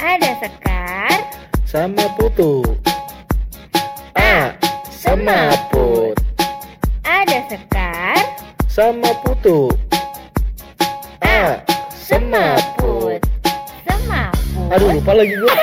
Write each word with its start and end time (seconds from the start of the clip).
Ada 0.00 0.32
Sekar, 0.40 1.28
sama 1.68 2.08
Putu. 2.16 2.64
A 4.16 4.56
sama 4.88 5.52
Put 5.68 6.16
ada 7.04 7.38
Sekar, 7.52 8.16
sama 8.64 9.12
Putu. 9.20 9.68
A 11.20 11.60
sama 11.92 12.56
Put. 12.80 13.20
semaput. 13.84 14.72
Aduh 14.72 14.88
lupa 14.88 15.12
lagi 15.12 15.36
gue. 15.36 15.52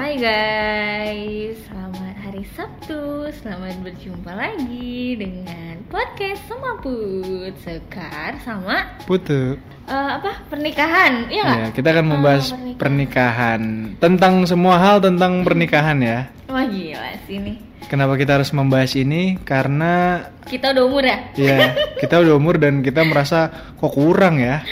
Hai 0.00 0.16
guys, 0.16 1.60
selamat 1.68 2.16
hari 2.16 2.48
Sabtu. 2.56 3.28
Selamat 3.44 3.76
berjumpa 3.84 4.32
lagi 4.32 5.20
dengan 5.20 5.84
podcast 5.92 6.40
Semaput 6.48 7.52
Sekar 7.60 8.40
sama 8.40 8.88
Putu. 9.04 9.60
Eh, 9.84 10.10
apa 10.16 10.30
pernikahan, 10.46 11.26
iya 11.28 11.42
nggak? 11.42 11.58
Ya, 11.58 11.68
kita 11.72 11.88
akan 11.90 12.06
membahas 12.08 12.44
Oh, 12.46 12.56
pernikahan. 12.76 12.78
pernikahan. 12.78 13.62
tentang 13.98 14.34
semua 14.44 14.74
hal 14.76 14.96
tentang 14.98 15.42
pernikahan 15.42 15.98
ya. 15.98 16.18
Wah 16.46 16.64
gila 16.64 17.10
sih 17.24 17.38
nih. 17.38 17.56
Kenapa 17.82 18.14
kita 18.14 18.36
harus 18.36 18.48
membahas 18.50 18.92
ini? 18.94 19.36
Karena 19.38 20.24
Kita 20.42 20.72
udah 20.72 20.82
umur 20.82 21.04
ya? 21.04 21.18
ya 21.34 21.58
kita 22.02 22.18
udah 22.18 22.34
umur 22.34 22.56
dan 22.56 22.80
kita 22.80 23.04
merasa 23.04 23.46
kok 23.74 23.90
kurang 23.90 24.36
ya 24.36 24.64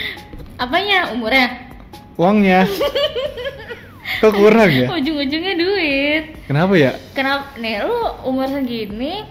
Apanya 0.57 1.09
umurnya? 1.09 1.69
uangnya. 2.15 2.65
Kok 4.21 4.33
kurang 4.35 4.69
ya? 4.69 4.85
Ujung-ujungnya 4.91 5.53
duit. 5.55 6.23
Kenapa 6.45 6.73
ya? 6.75 6.91
Kenapa? 7.11 7.57
Nih 7.57 7.81
lu 7.81 7.95
umur 8.21 8.45
segini, 8.45 9.25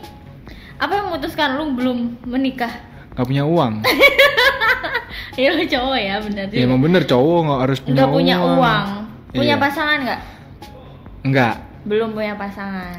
apa 0.76 0.92
yang 0.92 1.06
memutuskan 1.08 1.54
lu 1.54 1.76
belum 1.76 1.98
menikah? 2.26 2.72
Gak 3.20 3.28
punya 3.28 3.44
uang. 3.44 3.84
ya 5.36 5.52
lu 5.52 5.62
cowok 5.62 5.98
ya 6.00 6.16
benar 6.20 6.44
Ya 6.48 6.64
emang 6.64 6.80
bener 6.80 7.04
cowok 7.04 7.38
nggak 7.44 7.60
harus 7.60 7.78
punya 7.78 7.94
Nggak 7.94 8.10
punya 8.10 8.36
uang. 8.40 8.86
Punya 9.30 9.54
Iya. 9.54 9.60
pasangan 9.60 9.98
nggak? 10.00 10.20
Enggak. 11.20 11.54
Belum 11.84 12.08
punya 12.12 12.32
pasangan. 12.32 12.96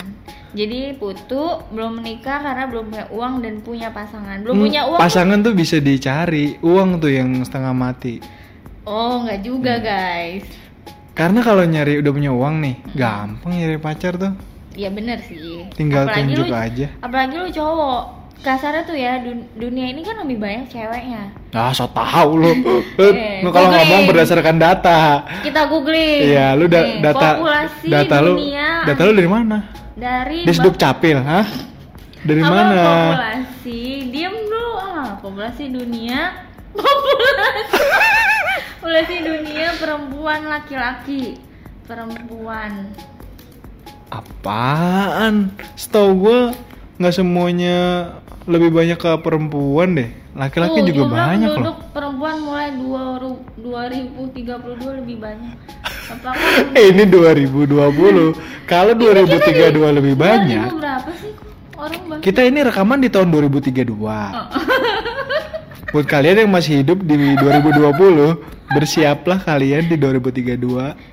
Jadi 0.52 0.94
Putu 0.94 1.42
belum 1.74 1.98
menikah 1.98 2.38
karena 2.38 2.70
belum 2.70 2.86
punya 2.88 3.06
uang 3.10 3.34
dan 3.42 3.54
punya 3.66 3.90
pasangan. 3.90 4.46
Belum 4.46 4.54
Hmm, 4.54 4.66
punya 4.70 4.82
uang. 4.86 5.00
Pasangan 5.00 5.42
tuh 5.42 5.58
bisa 5.58 5.82
dicari. 5.82 6.62
Uang 6.62 7.02
tuh 7.02 7.10
yang 7.10 7.42
setengah 7.42 7.74
mati. 7.74 8.22
Oh 8.84 9.26
nggak 9.26 9.42
juga 9.42 9.74
Hmm. 9.76 9.84
guys. 9.84 10.46
Karena 11.12 11.42
kalau 11.42 11.66
nyari 11.66 11.98
udah 11.98 12.12
punya 12.14 12.30
uang 12.30 12.62
nih, 12.62 12.76
gampang 12.94 13.52
nyari 13.52 13.82
pacar 13.82 14.16
tuh. 14.16 14.38
Ya 14.72 14.88
bener 14.88 15.18
sih. 15.20 15.66
Tinggal 15.72 16.06
Apalagi 16.06 16.22
tunjuk 16.30 16.46
lu, 16.46 16.56
aja. 16.56 16.88
Apalagi 17.02 17.36
lu 17.36 17.50
cowok. 17.50 18.04
Kasarnya 18.42 18.82
tuh 18.82 18.98
ya 18.98 19.22
dun- 19.22 19.46
dunia 19.54 19.86
ini 19.88 20.02
kan 20.02 20.18
lebih 20.18 20.42
banyak 20.42 20.66
ceweknya. 20.68 21.30
Ah, 21.52 21.70
so 21.70 21.86
tahu 21.86 22.36
lu. 22.36 22.52
Eh, 22.98 23.42
lu 23.42 23.50
kalau 23.50 23.70
ngomong 23.70 24.10
berdasarkan 24.10 24.58
data. 24.58 25.22
Kita 25.42 25.70
googling. 25.70 26.26
Iya, 26.26 26.54
lu 26.54 26.66
da- 26.66 26.98
data 27.00 27.38
populasi 27.38 27.88
data 27.88 28.16
lu 28.18 28.34
dunia 28.36 28.70
data 28.84 29.02
lu 29.04 29.14
dari 29.14 29.30
mana? 29.30 29.58
dari 29.94 30.42
Di 30.42 30.52
Sduk 30.52 30.74
Capil, 30.76 31.22
hah? 31.22 31.46
Dari 32.22 32.42
apa 32.42 32.50
mana? 32.50 32.82
populasi 33.14 33.82
diem 34.10 34.34
dulu 34.42 34.70
ah 34.78 35.18
populasi 35.18 35.64
dunia 35.70 36.20
populasi 36.78 37.82
populasi 38.78 39.16
dunia 39.22 39.68
perempuan 39.78 40.42
laki-laki 40.46 41.38
perempuan 41.86 42.90
Apaan? 44.12 45.50
Setahu 45.74 46.10
gua 46.20 46.40
nggak 46.98 47.16
semuanya 47.16 47.78
lebih 48.50 48.74
banyak 48.74 48.98
ke 48.98 49.12
perempuan 49.22 49.94
deh. 49.94 50.10
Laki-laki 50.32 50.80
Tuh, 50.82 50.88
juga 50.88 51.04
banyak 51.12 51.50
loh. 51.52 51.56
penduduk 51.60 51.80
perempuan 51.92 52.36
mulai 52.40 52.72
dua 52.72 53.20
ru- 53.20 53.44
2032 53.60 54.48
lebih 55.04 55.20
banyak 55.20 55.56
apakah 56.08 56.40
Eh, 56.80 56.88
ini 56.92 57.04
2020. 57.04 57.68
Kalau 58.64 58.94
2032 58.96 59.92
lebih 59.92 60.16
2000 60.16 60.18
banyak, 60.18 60.68
berapa 60.72 61.12
sih 61.20 61.36
orang 61.76 62.04
banyak 62.08 62.24
kita 62.24 62.42
ini 62.48 62.60
rekaman 62.64 63.04
di 63.04 63.12
tahun 63.12 63.28
2032. 63.28 63.92
Buat 65.92 66.08
kalian 66.08 66.48
yang 66.48 66.52
masih 66.52 66.88
hidup 66.88 67.04
di 67.04 67.36
2020, 67.36 67.92
bersiaplah 68.72 69.44
kalian 69.44 69.92
di 69.92 70.00
2032 70.00 70.56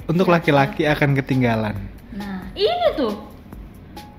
untuk 0.07 0.31
laki-laki 0.31 0.87
akan 0.87 1.19
ketinggalan. 1.19 1.75
Nah, 2.15 2.47
ini 2.55 2.87
tuh. 2.95 3.19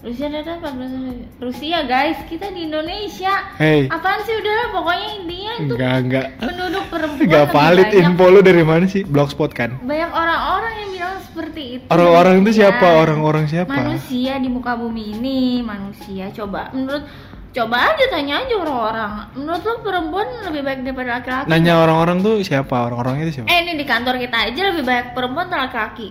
Rusia 0.10 0.26
data 0.28 0.58
14 0.58 1.38
Rusia 1.38 1.86
guys, 1.86 2.18
kita 2.26 2.50
di 2.50 2.66
Indonesia. 2.66 3.30
Hei, 3.56 3.86
Apaan 3.86 4.26
sih 4.26 4.34
udahlah 4.34 4.68
pokoknya 4.74 5.08
intinya 5.16 5.52
itu 5.54 5.64
enggak 5.70 5.96
enggak. 6.02 6.26
penduduk 6.40 6.84
perempuan 6.90 7.22
Enggak 7.22 7.46
valid 7.52 7.88
banyak. 7.88 8.02
info 8.02 8.26
lu 8.26 8.40
dari 8.42 8.64
mana 8.64 8.86
sih? 8.86 9.06
Blogspot 9.06 9.54
kan? 9.54 9.78
Banyak 9.80 10.10
orang-orang 10.10 10.74
yang 10.76 10.90
bilang 10.90 11.18
seperti 11.22 11.62
itu. 11.78 11.86
Orang-orang 11.88 12.34
itu 12.36 12.50
Rusia. 12.50 12.60
siapa? 12.66 12.88
Orang-orang 12.98 13.46
siapa? 13.46 13.70
Manusia 13.72 14.34
di 14.42 14.50
muka 14.50 14.74
bumi 14.74 15.04
ini, 15.14 15.40
manusia. 15.62 16.34
Coba 16.34 16.74
menurut 16.74 17.06
coba 17.50 17.78
aja 17.94 18.06
tanya 18.10 18.34
aja 18.42 18.54
orang-orang. 18.58 19.12
Menurut 19.38 19.62
lo 19.62 19.74
perempuan 19.86 20.28
lebih 20.42 20.62
baik 20.66 20.80
daripada 20.82 21.10
laki-laki? 21.22 21.48
Nanya 21.48 21.74
orang-orang 21.80 22.18
tuh 22.20 22.36
siapa? 22.42 22.76
Orang-orangnya 22.82 23.30
itu 23.30 23.34
siapa? 23.38 23.48
Eh 23.48 23.62
ini 23.62 23.78
di 23.78 23.86
kantor 23.86 24.18
kita 24.18 24.38
aja 24.50 24.62
lebih 24.74 24.82
banyak 24.82 25.14
perempuan 25.14 25.46
atau 25.54 25.60
laki-laki? 25.70 26.08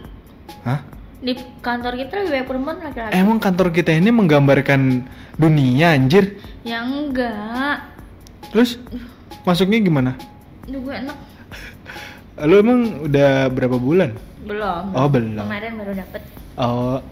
Hah? 0.62 0.80
Di 1.18 1.34
kantor 1.58 1.98
kita 1.98 2.12
lebih 2.22 2.30
banyak 2.30 2.46
perempuan 2.46 2.76
laki-laki? 2.78 3.12
Emang 3.18 3.38
kantor 3.42 3.74
kita 3.74 3.90
ini 3.90 4.14
menggambarkan 4.14 5.02
dunia 5.34 5.98
anjir? 5.98 6.38
Ya 6.62 6.86
enggak. 6.86 7.82
Terus 8.54 8.78
masuknya 9.42 9.82
gimana? 9.82 10.14
Gue 10.70 10.94
enak. 10.94 11.18
Lu 12.46 12.54
emang 12.62 13.10
udah 13.10 13.50
berapa 13.50 13.76
bulan? 13.82 14.14
Belum. 14.46 14.94
Oh, 14.94 15.10
belum. 15.10 15.42
Kemarin 15.42 15.72
baru 15.74 15.92
dapet. 15.98 16.22
Oh. 16.54 17.02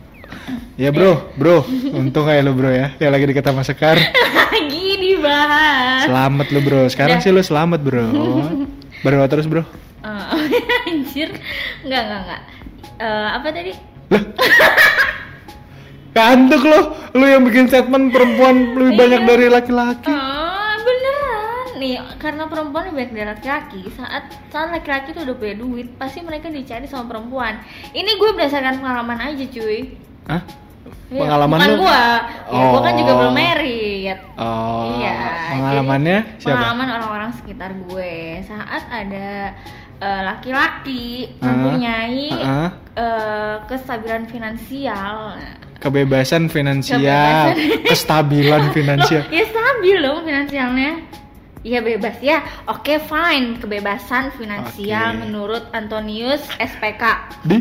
Ya 0.79 0.95
bro, 0.95 1.27
bro. 1.35 1.67
Untung 1.91 2.31
kayak 2.31 2.47
lu 2.47 2.55
bro 2.55 2.71
ya, 2.71 2.95
yang 3.03 3.11
lagi 3.11 3.27
deket 3.27 3.43
sama 3.43 3.67
Sekar. 3.67 3.99
Lagi 4.57 4.89
dibahas. 5.03 6.07
Selamat 6.07 6.47
lu 6.55 6.61
bro. 6.63 6.83
Sekarang 6.89 7.19
Udah. 7.19 7.27
sih 7.27 7.35
lu 7.35 7.43
selamat 7.43 7.81
bro. 7.83 8.07
Berdoa 9.05 9.27
terus 9.27 9.51
bro. 9.51 9.67
Eh, 10.07 10.25
anjir. 10.95 11.35
Enggak, 11.83 12.03
enggak, 12.07 12.21
enggak. 12.23 12.43
Eh, 13.03 13.29
apa 13.35 13.49
tadi? 13.51 13.96
Lah. 14.09 14.23
Kantuk 16.13 16.65
lo, 16.65 16.81
lu 17.13 17.27
yang 17.27 17.45
bikin 17.45 17.69
statement 17.69 18.09
perempuan 18.09 18.73
lebih 18.73 18.93
banyak 18.97 19.21
Iya. 19.21 19.29
dari 19.29 19.47
laki-laki. 19.47 20.09
Oh, 20.09 20.73
beneran. 20.79 21.67
Nih, 21.77 21.95
karena 22.17 22.49
perempuan 22.49 22.89
lebih 22.89 22.97
banyak 22.97 23.13
dari 23.13 23.29
laki-laki. 23.29 23.81
Saat 23.93 24.25
saat 24.49 24.73
laki-laki 24.73 25.13
tuh 25.13 25.23
udah 25.23 25.37
punya 25.37 25.55
duit, 25.55 25.93
pasti 25.95 26.25
mereka 26.25 26.49
dicari 26.49 26.89
sama 26.89 27.05
perempuan. 27.07 27.61
Ini 27.91 28.11
gue 28.11 28.31
berdasarkan 28.33 28.81
pengalaman 28.81 29.19
aja, 29.23 29.45
cuy. 29.45 29.93
Hah? 30.25 30.41
Iya, 31.07 31.21
Pengalaman 31.21 31.59
bukan 31.61 31.71
lu? 31.71 31.79
gua. 31.79 32.03
Ya, 32.49 32.63
gua 32.67 32.81
kan 32.81 32.95
juga 32.97 33.13
Oh. 33.13 33.19
belum 33.21 33.35
married. 33.37 34.19
Oh, 34.35 34.83
Iya. 34.97 35.19
pengalamannya 35.53 36.19
jadi 36.25 36.41
siapa? 36.41 36.51
Pengalaman 36.57 36.89
orang-orang 36.91 37.31
sekitar 37.37 37.71
gue 37.77 38.15
saat 38.43 38.83
ada 38.89 39.55
eh, 39.97 40.23
laki-laki 40.23 41.05
Ah, 41.39 41.45
mempunyai 41.47 42.29
ah. 42.35 42.71
eh, 42.93 43.57
kestabilan 43.67 44.27
finansial. 44.27 45.37
Kebebasan 45.77 46.49
finansial, 46.49 47.53
Kebebasan. 47.53 47.57
kestabilan 47.91 48.63
finansial. 48.73 49.23
Loh, 49.23 49.31
ya 49.31 49.45
stabil 49.45 49.97
dong 49.99 50.21
finansialnya. 50.23 50.93
Iya 51.61 51.83
bebas 51.83 52.17
ya. 52.21 52.41
Oke 52.65 52.97
fine 52.97 53.59
kebebasan 53.59 54.31
finansial 54.33 55.13
Oke. 55.13 55.21
menurut 55.21 55.65
Antonius 55.71 56.41
SPK. 56.57 57.03
Di? 57.43 57.59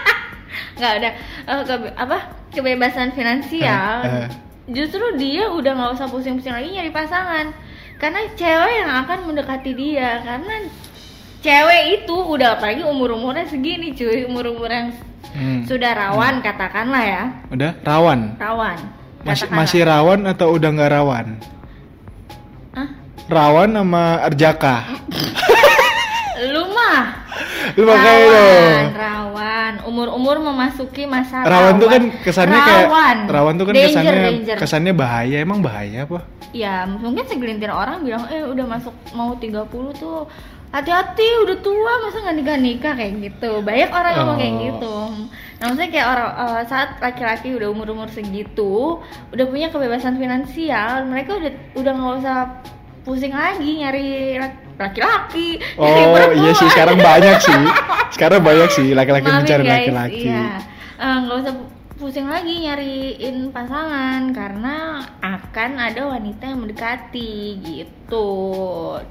Nggak 0.76 0.92
ada 0.98 1.10
eh, 1.46 1.62
kebe- 1.64 1.94
apa 1.94 2.18
kebebasan 2.50 3.12
finansial. 3.12 3.94
Eh, 4.02 4.16
eh. 4.24 4.28
Justru 4.66 5.14
dia 5.14 5.46
udah 5.46 5.72
nggak 5.72 5.92
usah 5.94 6.08
pusing-pusing 6.08 6.50
lagi 6.50 6.74
nyari 6.74 6.90
pasangan. 6.90 7.52
Karena 7.96 8.26
cewek 8.34 8.72
yang 8.74 8.90
akan 9.04 9.18
mendekati 9.24 9.72
dia 9.72 10.20
karena 10.20 10.66
cewek 11.40 11.82
itu 11.96 12.16
udah 12.16 12.56
apalagi 12.56 12.82
umur-umurnya 12.82 13.46
segini 13.46 13.92
cuy, 13.92 14.24
umur-umur 14.24 14.68
yang 14.68 14.88
Hmm. 15.28 15.68
sudah 15.68 15.92
rawan 15.92 16.40
katakanlah 16.40 17.02
ya. 17.02 17.22
Udah 17.48 17.76
rawan. 17.82 18.36
Rawan. 18.36 18.78
Masih 19.20 19.48
masih 19.50 19.80
rawan 19.82 20.24
atau 20.24 20.54
udah 20.54 20.70
nggak 20.70 20.92
rawan? 20.92 21.26
Hah? 22.72 22.88
Rawan 23.26 23.70
sama 23.74 24.04
Arjaka. 24.22 24.76
Lu 26.46 26.68
mah 26.68 27.26
Lu 27.74 27.84
rawan, 27.84 28.16
dong. 28.22 28.84
rawan. 28.94 29.72
Umur-umur 29.84 30.36
memasuki 30.38 31.04
masa 31.04 31.42
Rawan 31.42 31.76
tuh 31.76 31.88
kan 31.88 32.02
kesannya 32.22 32.56
kayak 32.58 32.86
Rawan. 32.86 33.16
rawan 33.26 33.54
tuh 33.56 33.66
kan 33.66 33.74
Danger, 33.74 33.88
kesannya 33.90 34.14
danger. 34.22 34.56
kesannya 34.56 34.92
bahaya. 34.94 35.36
Emang 35.38 35.60
bahaya 35.60 36.04
apa? 36.04 36.20
Ya, 36.52 36.86
mungkin 36.86 37.26
segelintir 37.26 37.68
orang 37.68 38.00
bilang, 38.00 38.24
"Eh, 38.26 38.40
udah 38.40 38.64
masuk 38.64 38.94
mau 39.12 39.34
30 39.34 39.66
tuh 39.92 40.24
hati-hati 40.76 41.28
udah 41.40 41.56
tua 41.58 41.92
masa 42.00 42.20
nggak 42.20 42.36
nikah 42.36 42.58
nikah 42.58 42.92
kayak 42.92 43.12
gitu 43.18 43.50
banyak 43.60 43.88
orang 43.88 44.10
yang 44.10 44.20
ngomong 44.22 44.36
kayak 44.36 44.52
Oh. 44.52 44.62
gitu 44.62 44.96
nah 45.56 45.64
maksudnya 45.66 45.90
kayak 45.90 46.06
orang 46.06 46.28
eh, 46.36 46.62
saat 46.66 46.88
laki-laki 46.98 47.48
udah 47.50 47.68
umur 47.68 47.86
umur 47.88 48.08
segitu 48.08 49.00
udah 49.30 49.44
punya 49.46 49.68
kebebasan 49.68 50.14
finansial 50.14 51.04
mereka 51.04 51.32
udah 51.34 51.48
udah 51.74 51.92
nggak 51.92 52.14
usah 52.18 52.38
pusing 53.02 53.32
lagi 53.32 53.80
nyari 53.80 54.06
lak- 54.36 54.64
laki-laki 54.76 55.56
nyari 55.74 56.02
Oh 56.04 56.30
iya 56.36 56.52
sih 56.52 56.68
sekarang 56.68 57.00
banyak 57.00 57.38
sih. 57.38 57.62
Sekarang 58.10 58.40
banyak 58.40 58.68
sih 58.68 58.92
laki-laki 58.92 59.24
mencari 59.24 59.64
laki-laki. 59.64 60.26
iya. 60.26 60.60
Eh, 60.96 61.16
nggak 61.22 61.36
usah 61.38 61.54
pusing 61.96 62.28
lagi 62.28 62.60
nyariin 62.60 63.48
pasangan 63.56 64.28
karena 64.36 65.00
akan 65.24 65.70
ada 65.80 66.12
wanita 66.12 66.44
yang 66.44 66.60
mendekati 66.60 67.56
gitu 67.64 68.28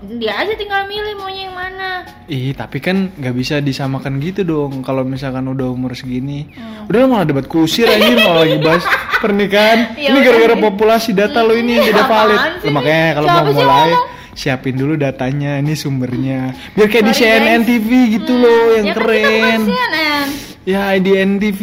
dia 0.05 0.37
aja 0.37 0.53
tinggal 0.53 0.85
milih 0.85 1.17
maunya 1.17 1.49
yang 1.49 1.57
mana 1.57 2.05
Ih 2.29 2.53
tapi 2.53 2.77
kan 2.77 3.09
nggak 3.17 3.33
bisa 3.33 3.57
disamakan 3.57 4.21
gitu 4.21 4.45
dong 4.45 4.85
kalau 4.85 5.01
misalkan 5.05 5.45
udah 5.45 5.69
umur 5.69 5.93
segini. 5.93 6.49
Hmm. 6.57 6.89
Udah 6.89 7.05
lah, 7.05 7.09
malah 7.09 7.25
debat 7.25 7.45
kusir 7.45 7.85
aja 7.85 8.01
malah 8.17 8.45
lagi 8.45 8.57
bahas 8.61 8.85
pernikahan. 9.21 9.93
Ya 9.93 10.09
ini 10.09 10.19
gara-gara 10.21 10.55
populasi 10.57 11.13
data 11.13 11.45
lo 11.45 11.53
ini 11.53 11.77
yang 11.77 11.85
tidak 11.89 12.05
Apaan 12.05 12.17
valid. 12.29 12.39
sih 12.65 12.71
makanya 12.73 13.07
kalau 13.13 13.27
mau 13.29 13.45
mulai 13.53 13.91
siapin 14.33 14.73
dulu 14.73 14.97
datanya, 14.97 15.61
ini 15.61 15.77
sumbernya. 15.77 16.57
Biar 16.73 16.89
kayak 16.89 17.05
di 17.07 17.13
Sorry, 17.13 17.29
CNN 17.29 17.61
guys. 17.61 17.67
TV 17.69 17.89
gitu 18.17 18.33
loh 18.35 18.61
yang 18.73 18.85
ya 18.85 18.93
kan 18.93 18.97
kita 18.97 19.05
keren. 19.05 19.29
bukan 19.29 19.61
CNN 19.69 20.27
Ya 20.65 20.81
IDN 20.97 21.31
TV. 21.37 21.61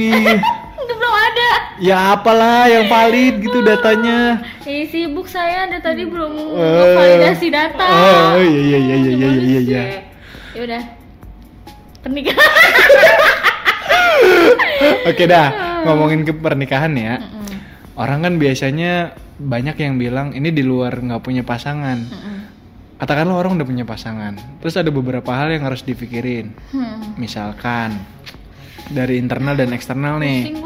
Itu 0.83 0.93
belum 0.93 1.15
ada 1.15 1.51
ya 1.79 1.99
apalah 2.13 2.67
yang 2.67 2.87
valid 2.87 3.35
gitu 3.41 3.59
datanya. 3.63 4.43
Eh 4.63 4.87
sibuk 4.87 5.27
saya 5.27 5.67
dari 5.67 5.81
tadi 5.81 6.03
belum 6.07 6.33
Eh. 6.55 6.95
validasi 6.95 7.47
data. 7.49 7.87
Oh 7.87 8.39
iya 8.39 8.61
iya 8.61 8.79
iya 8.79 8.97
iya 8.97 9.13
iya 9.13 9.31
iya. 9.31 9.61
iya. 9.61 9.83
Ya 10.53 10.61
udah. 10.63 10.83
Pernikahan. 12.03 12.43
Oke 15.07 15.25
dah, 15.27 15.49
ngomongin 15.87 16.23
ke 16.23 16.33
pernikahan 16.35 16.93
ya. 16.95 17.19
Mm-mm. 17.19 17.47
Orang 17.95 18.23
kan 18.23 18.35
biasanya 18.39 19.15
banyak 19.39 19.77
yang 19.79 19.95
bilang 19.99 20.35
ini 20.35 20.51
di 20.51 20.63
luar 20.63 20.99
nggak 20.99 21.23
punya 21.23 21.43
pasangan. 21.43 21.99
Mm-mm. 22.03 22.39
Katakanlah 22.99 23.35
orang 23.35 23.59
udah 23.59 23.67
punya 23.67 23.83
pasangan. 23.83 24.39
Terus 24.63 24.79
ada 24.79 24.91
beberapa 24.95 25.27
hal 25.35 25.51
yang 25.51 25.67
harus 25.67 25.83
dipikirin. 25.83 26.55
Hmm. 26.71 27.19
Misalkan 27.19 27.99
dari 28.95 29.19
internal 29.19 29.59
dan 29.59 29.75
eksternal 29.75 30.23
nih. 30.23 30.55
Pusing. 30.55 30.63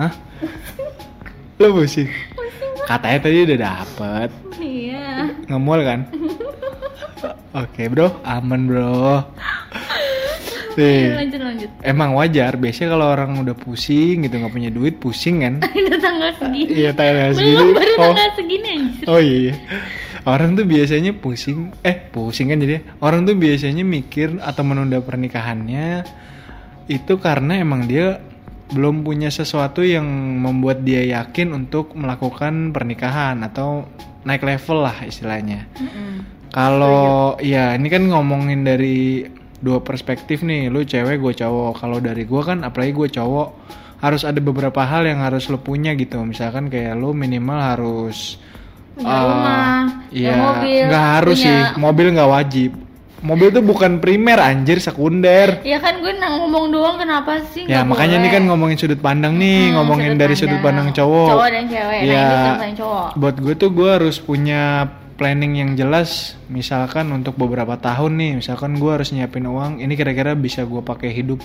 Hah? 0.00 0.12
Lo 1.60 1.76
pusing? 1.76 2.08
Katanya 2.88 3.18
tadi 3.20 3.36
udah 3.44 3.58
dapet. 3.60 4.30
Iya. 4.56 5.28
Ngemul 5.46 5.80
kan? 5.84 6.00
Oke 7.52 7.86
bro, 7.86 8.08
aman 8.24 8.64
bro. 8.64 9.20
Nih, 10.70 11.12
Lanjut 11.12 11.40
lanjut. 11.42 11.70
emang 11.84 12.16
wajar. 12.16 12.56
Biasanya 12.56 12.96
kalau 12.96 13.06
orang 13.12 13.42
udah 13.42 13.52
pusing 13.52 14.24
gitu 14.24 14.38
nggak 14.38 14.54
punya 14.54 14.70
duit, 14.72 14.96
pusing 14.96 15.44
kan? 15.44 15.54
Ada 15.66 15.98
tanggal 16.00 16.30
segini. 16.38 16.70
Iya 16.72 16.90
tanggal 16.94 17.30
segini. 17.36 17.52
Belum 17.52 17.70
baru 17.76 17.92
Oh, 17.92 18.04
tanggal 18.08 18.30
segini 18.32 18.68
anjir. 18.70 19.04
oh 19.04 19.20
iya. 19.20 19.36
iya. 19.36 19.54
Orang 20.20 20.52
tuh 20.52 20.64
biasanya 20.64 21.12
pusing, 21.12 21.74
eh 21.82 21.96
pusing 22.08 22.48
kan 22.48 22.56
jadi. 22.56 22.80
Orang 23.02 23.26
tuh 23.26 23.36
biasanya 23.36 23.84
mikir 23.84 24.40
atau 24.40 24.62
menunda 24.64 24.96
pernikahannya 25.00 26.06
itu 26.86 27.14
karena 27.18 27.60
emang 27.60 27.84
dia 27.84 28.22
belum 28.70 29.02
punya 29.02 29.28
sesuatu 29.28 29.82
yang 29.82 30.06
membuat 30.38 30.86
dia 30.86 31.02
yakin 31.02 31.50
untuk 31.54 31.94
melakukan 31.98 32.70
pernikahan 32.70 33.42
atau 33.42 33.86
naik 34.22 34.46
level 34.46 34.86
lah 34.86 34.96
istilahnya. 35.02 35.66
Mm-mm. 35.74 36.10
Kalau 36.50 37.38
ya 37.38 37.74
ini 37.74 37.86
kan 37.86 38.06
ngomongin 38.10 38.66
dari 38.66 39.22
dua 39.62 39.78
perspektif 39.82 40.42
nih, 40.42 40.66
lu 40.70 40.82
cewek 40.82 41.18
gue 41.18 41.34
cowok. 41.34 41.78
Kalau 41.78 41.98
dari 42.02 42.26
gue 42.26 42.42
kan 42.42 42.62
apalagi 42.66 42.90
gue 42.90 43.08
cowok 43.10 43.48
harus 44.00 44.22
ada 44.24 44.40
beberapa 44.40 44.82
hal 44.82 45.06
yang 45.06 45.22
harus 45.22 45.46
lu 45.46 45.58
punya 45.58 45.94
gitu. 45.94 46.18
Misalkan 46.22 46.66
kayak 46.66 46.98
lu 46.98 47.14
minimal 47.14 47.58
harus 47.58 48.38
Punya 48.90 49.06
eh, 49.06 49.22
rumah, 49.22 49.76
punya 50.10 50.34
mobil, 50.36 50.82
nggak 50.90 51.06
harus 51.16 51.38
punya- 51.38 51.46
sih. 51.46 51.78
Mobil 51.78 52.06
nggak 52.18 52.30
wajib. 52.30 52.70
Mobil 53.20 53.52
tuh 53.52 53.60
bukan 53.60 54.00
primer 54.00 54.40
anjir, 54.40 54.80
sekunder. 54.80 55.60
Ya 55.60 55.76
kan 55.76 56.00
gue 56.00 56.08
nang 56.16 56.40
ngomong 56.40 56.72
doang 56.72 56.96
kenapa 56.96 57.44
sih? 57.52 57.68
Ya 57.68 57.84
makanya 57.84 58.16
boleh? 58.16 58.24
ini 58.24 58.34
kan 58.34 58.42
ngomongin 58.48 58.76
sudut 58.76 58.96
pandang 58.96 59.36
nih, 59.36 59.68
Hmm, 59.68 59.74
ngomongin 59.76 60.16
dari 60.16 60.32
sudut 60.32 60.56
pandang 60.58 60.88
cowok. 60.88 61.28
Cowok 61.28 61.48
dan 61.52 61.64
cewek. 61.68 62.00
Nah, 62.00 62.08
Ya, 62.08 62.16
ini 62.16 62.32
sudut 62.32 62.52
pandang 62.56 62.74
cowok. 62.74 63.08
buat 63.20 63.36
gue 63.36 63.54
tuh 63.54 63.70
gue 63.70 63.90
harus 63.92 64.16
punya 64.16 64.62
planning 65.14 65.52
yang 65.54 65.70
jelas. 65.76 66.32
Misalkan 66.48 67.12
untuk 67.12 67.36
beberapa 67.36 67.76
tahun 67.76 68.16
nih, 68.16 68.32
misalkan 68.40 68.80
gue 68.80 68.88
harus 68.88 69.12
nyiapin 69.12 69.44
uang, 69.44 69.78
ini 69.78 69.92
kira-kira 69.92 70.32
bisa 70.32 70.64
gue 70.64 70.80
pakai 70.80 71.12
hidup 71.12 71.44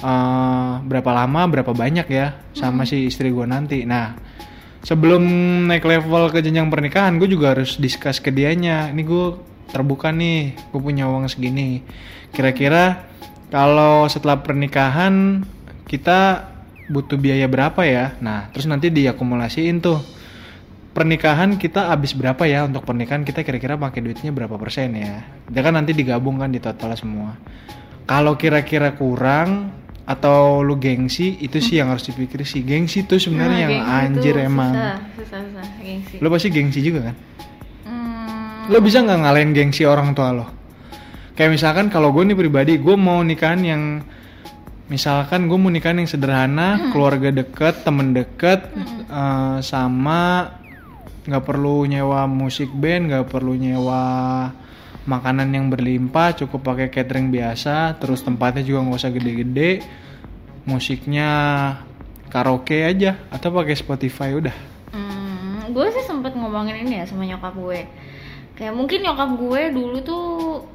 eh, 0.00 0.72
berapa 0.80 1.10
lama, 1.14 1.46
berapa 1.46 1.70
banyak 1.70 2.06
ya, 2.08 2.34
sama 2.50 2.82
si 2.82 3.06
istri 3.06 3.30
gue 3.30 3.46
nanti. 3.46 3.86
Nah, 3.86 4.18
sebelum 4.80 5.22
naik 5.68 5.84
level 5.84 6.30
ke 6.30 6.40
jenjang 6.40 6.66
pernikahan, 6.66 7.14
gue 7.14 7.28
juga 7.28 7.54
harus 7.54 7.76
discuss 7.76 8.18
ke 8.18 8.34
dianya. 8.34 8.90
Ini 8.90 9.02
gue 9.04 9.26
terbuka 9.70 10.10
nih, 10.10 10.54
gue 10.70 10.80
punya 10.82 11.06
uang 11.06 11.30
segini. 11.30 11.80
Kira-kira 12.34 13.06
kalau 13.50 14.06
setelah 14.06 14.38
pernikahan 14.42 15.42
kita 15.86 16.50
butuh 16.90 17.18
biaya 17.18 17.46
berapa 17.46 17.82
ya? 17.86 18.18
Nah, 18.18 18.50
terus 18.50 18.66
nanti 18.66 18.90
diakumulasiin 18.90 19.78
tuh 19.78 20.02
pernikahan 20.90 21.54
kita 21.54 21.94
habis 21.94 22.12
berapa 22.18 22.42
ya 22.50 22.66
untuk 22.66 22.82
pernikahan 22.82 23.22
kita 23.22 23.46
kira-kira 23.46 23.78
pakai 23.78 24.02
duitnya 24.02 24.34
berapa 24.34 24.58
persen 24.58 24.94
ya? 24.98 25.22
Dia 25.46 25.62
kan 25.62 25.78
nanti 25.78 25.94
digabung 25.94 26.42
kan 26.42 26.50
di 26.50 26.58
total 26.58 26.94
semua. 26.98 27.38
Kalau 28.10 28.34
kira-kira 28.34 28.98
kurang 28.98 29.70
atau 30.02 30.66
lu 30.66 30.74
gengsi 30.74 31.38
itu 31.38 31.62
sih 31.62 31.78
yang 31.78 31.94
harus 31.94 32.02
dipikir 32.10 32.42
sih 32.42 32.66
gengsi 32.66 33.06
tuh 33.06 33.22
sebenarnya 33.22 33.54
Nah, 33.54 33.62
yang 33.62 33.86
anjir 33.86 34.34
emang. 34.42 34.74
Susah, 34.74 34.96
susah, 35.14 35.40
susah, 35.46 35.66
gengsi. 35.78 36.14
Lo 36.18 36.26
pasti 36.26 36.48
gengsi 36.50 36.80
juga 36.82 37.14
kan? 37.14 37.16
Hmm, 38.60 38.68
Lo 38.68 38.78
bisa 38.84 39.00
nggak 39.00 39.20
ngalahin 39.24 39.56
gengsi 39.56 39.88
orang 39.88 40.12
tua 40.12 40.36
lo? 40.36 40.46
Kayak 41.32 41.56
misalkan 41.56 41.86
kalau 41.88 42.12
gue 42.12 42.28
nih 42.28 42.36
pribadi, 42.36 42.76
gue 42.76 42.96
mau 43.00 43.24
nikahan 43.24 43.64
yang 43.64 43.82
misalkan 44.92 45.48
gue 45.48 45.56
mau 45.56 45.72
nikahan 45.72 46.02
yang 46.02 46.10
sederhana, 46.10 46.92
keluarga 46.92 47.32
deket, 47.32 47.80
temen 47.80 48.12
deket, 48.12 48.68
eh, 49.08 49.58
sama 49.64 50.52
nggak 51.24 51.44
perlu 51.46 51.88
nyewa 51.88 52.28
musik 52.28 52.68
band, 52.76 53.08
nggak 53.08 53.26
perlu 53.32 53.56
nyewa 53.56 54.02
makanan 55.08 55.48
yang 55.54 55.72
berlimpah, 55.72 56.36
cukup 56.36 56.60
pakai 56.74 56.92
catering 56.92 57.32
biasa, 57.32 57.96
terus 57.96 58.20
tempatnya 58.20 58.60
juga 58.60 58.84
nggak 58.84 59.00
usah 59.00 59.12
gede-gede, 59.14 59.70
musiknya 60.68 61.30
karaoke 62.28 62.84
aja 62.84 63.16
atau 63.32 63.48
pakai 63.50 63.74
Spotify 63.74 64.36
udah. 64.36 64.56
hmm, 64.92 65.72
gue 65.72 65.86
sih 65.94 66.04
sempet 66.04 66.36
ngomongin 66.36 66.84
ini 66.84 67.00
ya 67.00 67.04
sama 67.08 67.24
nyokap 67.24 67.54
gue. 67.56 67.80
Kayak 68.60 68.76
mungkin 68.76 69.00
nyokap 69.00 69.30
gue 69.40 69.62
dulu 69.72 69.96
tuh 70.04 70.26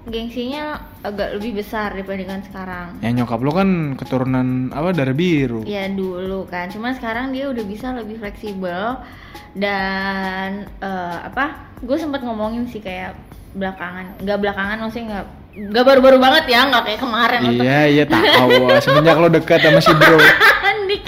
gengsinya 0.10 0.74
agak 1.06 1.38
lebih 1.38 1.62
besar 1.62 1.94
dibandingkan 1.94 2.42
sekarang. 2.50 2.98
Ya 2.98 3.14
nyokap 3.14 3.38
lo 3.46 3.54
kan 3.54 3.94
keturunan 3.94 4.74
apa 4.74 4.89
darah 4.89 5.13
biru. 5.13 5.62
Ya 5.70 5.86
dulu 5.86 6.50
kan, 6.50 6.74
cuma 6.74 6.98
sekarang 6.98 7.30
dia 7.30 7.46
udah 7.46 7.62
bisa 7.62 7.94
lebih 7.94 8.18
fleksibel 8.18 9.06
dan 9.54 10.65
eh, 10.82 11.18
apa? 11.30 11.77
Gue 11.86 12.01
sempat 12.01 12.25
ngomongin 12.25 12.65
sih 12.74 12.82
kayak 12.82 13.13
belakangan, 13.54 14.18
nggak 14.18 14.39
belakangan 14.42 14.77
maksudnya 14.82 15.06
nggak 15.06 15.25
nggak 15.70 15.86
baru-baru 15.86 16.18
banget 16.18 16.46
ya, 16.58 16.60
nggak 16.65 16.84
kayak 16.89 17.00
kemarin 17.06 17.39
Iya 17.54 17.80
iya 17.86 18.04
tahu. 18.10 18.65
Semenjak 18.84 19.18
lo 19.22 19.30
dekat 19.30 19.62
sama 19.62 19.77
si 19.86 19.94
bro, 19.94 20.18
panik. 20.18 21.04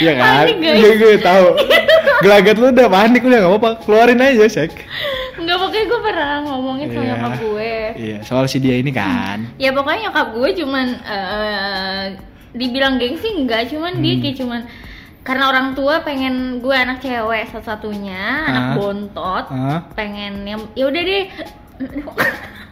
Iya 0.00 0.12
kan? 0.16 0.44
Panik, 0.48 0.56
guys. 0.56 0.78
Iya 0.80 0.90
gue 0.96 1.14
tahu. 1.20 1.46
Gelagat 2.24 2.56
lo 2.56 2.72
udah 2.72 2.88
panik 2.88 3.20
udah 3.28 3.38
nggak 3.44 3.52
apa-apa. 3.52 3.70
Keluarin 3.84 4.24
aja 4.24 4.48
sek. 4.48 4.72
Nggak 5.38 5.56
pokoknya 5.56 5.84
gue 5.86 6.00
pernah 6.02 6.32
ngomongin 6.42 6.86
sama 6.88 6.98
Iya. 6.98 7.10
nyokap 7.10 7.32
gue. 7.38 7.74
Iya 7.94 8.18
soal 8.22 8.44
si 8.44 8.58
dia 8.58 8.74
ini 8.74 8.90
kan. 8.90 9.38
Ya 9.62 9.70
pokoknya 9.70 10.10
nyokap 10.10 10.28
gue 10.34 10.50
cuman 10.56 10.86
eh, 11.00 12.04
dibilang 12.50 12.96
gengsi 12.96 13.28
enggak, 13.30 13.68
cuman 13.68 13.98
dia 13.98 14.14
Hmm. 14.14 14.22
kayak 14.22 14.36
cuman 14.36 14.60
karena 15.20 15.44
orang 15.46 15.68
tua 15.72 16.00
pengen 16.00 16.34
gue 16.58 16.72
anak 16.72 16.98
cewek 16.98 17.52
satu-satunya, 17.52 18.24
anak 18.48 18.64
bontot, 18.74 19.44
pengen 19.92 20.42
yang 20.42 20.60
ya 20.72 20.88
udah 20.88 21.02
deh. 21.02 21.24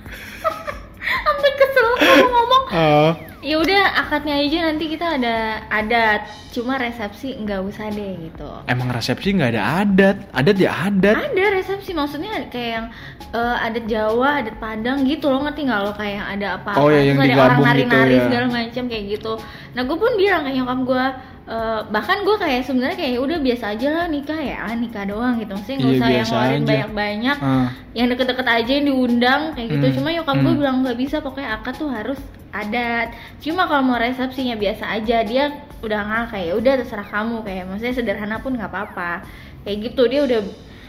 Sampai 1.06 1.50
kesel 1.54 1.88
kalau 1.96 2.28
ngomong. 2.28 2.64
Oh. 2.70 3.10
Ya 3.46 3.62
udah 3.62 3.82
akadnya 3.94 4.42
aja 4.42 4.58
nanti 4.66 4.90
kita 4.90 5.22
ada 5.22 5.62
adat, 5.70 6.26
cuma 6.50 6.82
resepsi 6.82 7.38
nggak 7.38 7.62
usah 7.62 7.94
deh 7.94 8.18
gitu. 8.18 8.50
Emang 8.66 8.90
resepsi 8.90 9.38
nggak 9.38 9.54
ada 9.54 9.86
adat. 9.86 10.16
Adat 10.34 10.56
ya 10.58 10.74
adat. 10.74 11.14
Ada 11.14 11.44
resepsi 11.54 11.94
maksudnya 11.94 12.50
kayak 12.50 12.70
yang 12.74 12.86
eh, 13.30 13.56
adat 13.62 13.86
Jawa, 13.86 14.42
adat 14.42 14.58
Padang 14.58 15.06
gitu 15.06 15.30
loh 15.30 15.46
ngerti 15.46 15.62
nggak 15.62 15.78
lo 15.78 15.92
kayak 15.94 16.24
ada 16.26 16.58
apa 16.58 16.70
Oh, 16.74 16.90
ya, 16.90 17.06
yang 17.06 17.22
ada 17.22 17.22
orang 17.22 17.30
digabung 17.30 17.62
gitu 17.62 17.70
nari-nari 17.70 18.14
ya. 18.18 18.22
segala 18.26 18.46
macam 18.50 18.84
kayak 18.90 19.04
gitu. 19.14 19.32
Nah 19.78 19.82
gue 19.86 19.96
pun 19.96 20.12
bilang 20.18 20.42
ke 20.42 20.50
nyokap 20.50 20.78
gue 20.82 21.04
eh, 21.46 21.80
bahkan 21.88 22.26
gue 22.26 22.36
kayak 22.36 22.66
sebenarnya 22.66 22.96
kayak 22.98 23.18
udah 23.22 23.38
biasa 23.38 23.64
aja 23.78 23.88
lah 23.94 24.06
nikah. 24.10 24.40
Ya 24.42 24.56
ah, 24.66 24.74
nikah 24.74 25.04
doang 25.06 25.38
gitu. 25.38 25.52
Maksudnya 25.54 25.78
nggak 25.78 25.90
Iya, 25.90 25.98
usah 25.98 26.08
yang 26.10 26.26
ngeluarin 26.26 26.62
banyak-banyak. 26.66 27.38
Ah. 27.40 27.68
yang 27.96 28.06
deket-deket 28.12 28.46
aja 28.46 28.70
yang 28.76 28.86
diundang 28.90 29.42
kayak 29.56 29.68
gitu. 29.72 29.86
Hmm, 29.88 29.94
cuma 29.96 30.08
nyokap 30.12 30.36
gue 30.36 30.52
hmm. 30.52 30.60
bilang 30.60 30.76
nggak 30.84 30.98
bisa 30.98 31.16
pokoknya 31.24 31.50
akad 31.56 31.74
tuh 31.78 31.90
harus 31.90 32.18
adat. 32.52 33.08
Cuma 33.40 33.64
kalau 33.64 33.82
mau 33.86 33.98
resepsinya 33.98 34.56
biasa 34.58 34.84
aja 35.00 35.22
dia 35.24 35.44
udah 35.80 36.00
nggak 36.02 36.24
kayak 36.34 36.52
udah 36.58 36.72
terserah 36.82 37.08
kamu. 37.08 37.36
Kayak 37.46 37.62
maksudnya 37.70 37.94
sederhana 37.94 38.36
pun 38.42 38.52
nggak 38.58 38.70
apa-apa. 38.70 39.24
Kayak 39.64 39.78
gitu 39.92 40.02
dia 40.10 40.20
udah 40.26 40.40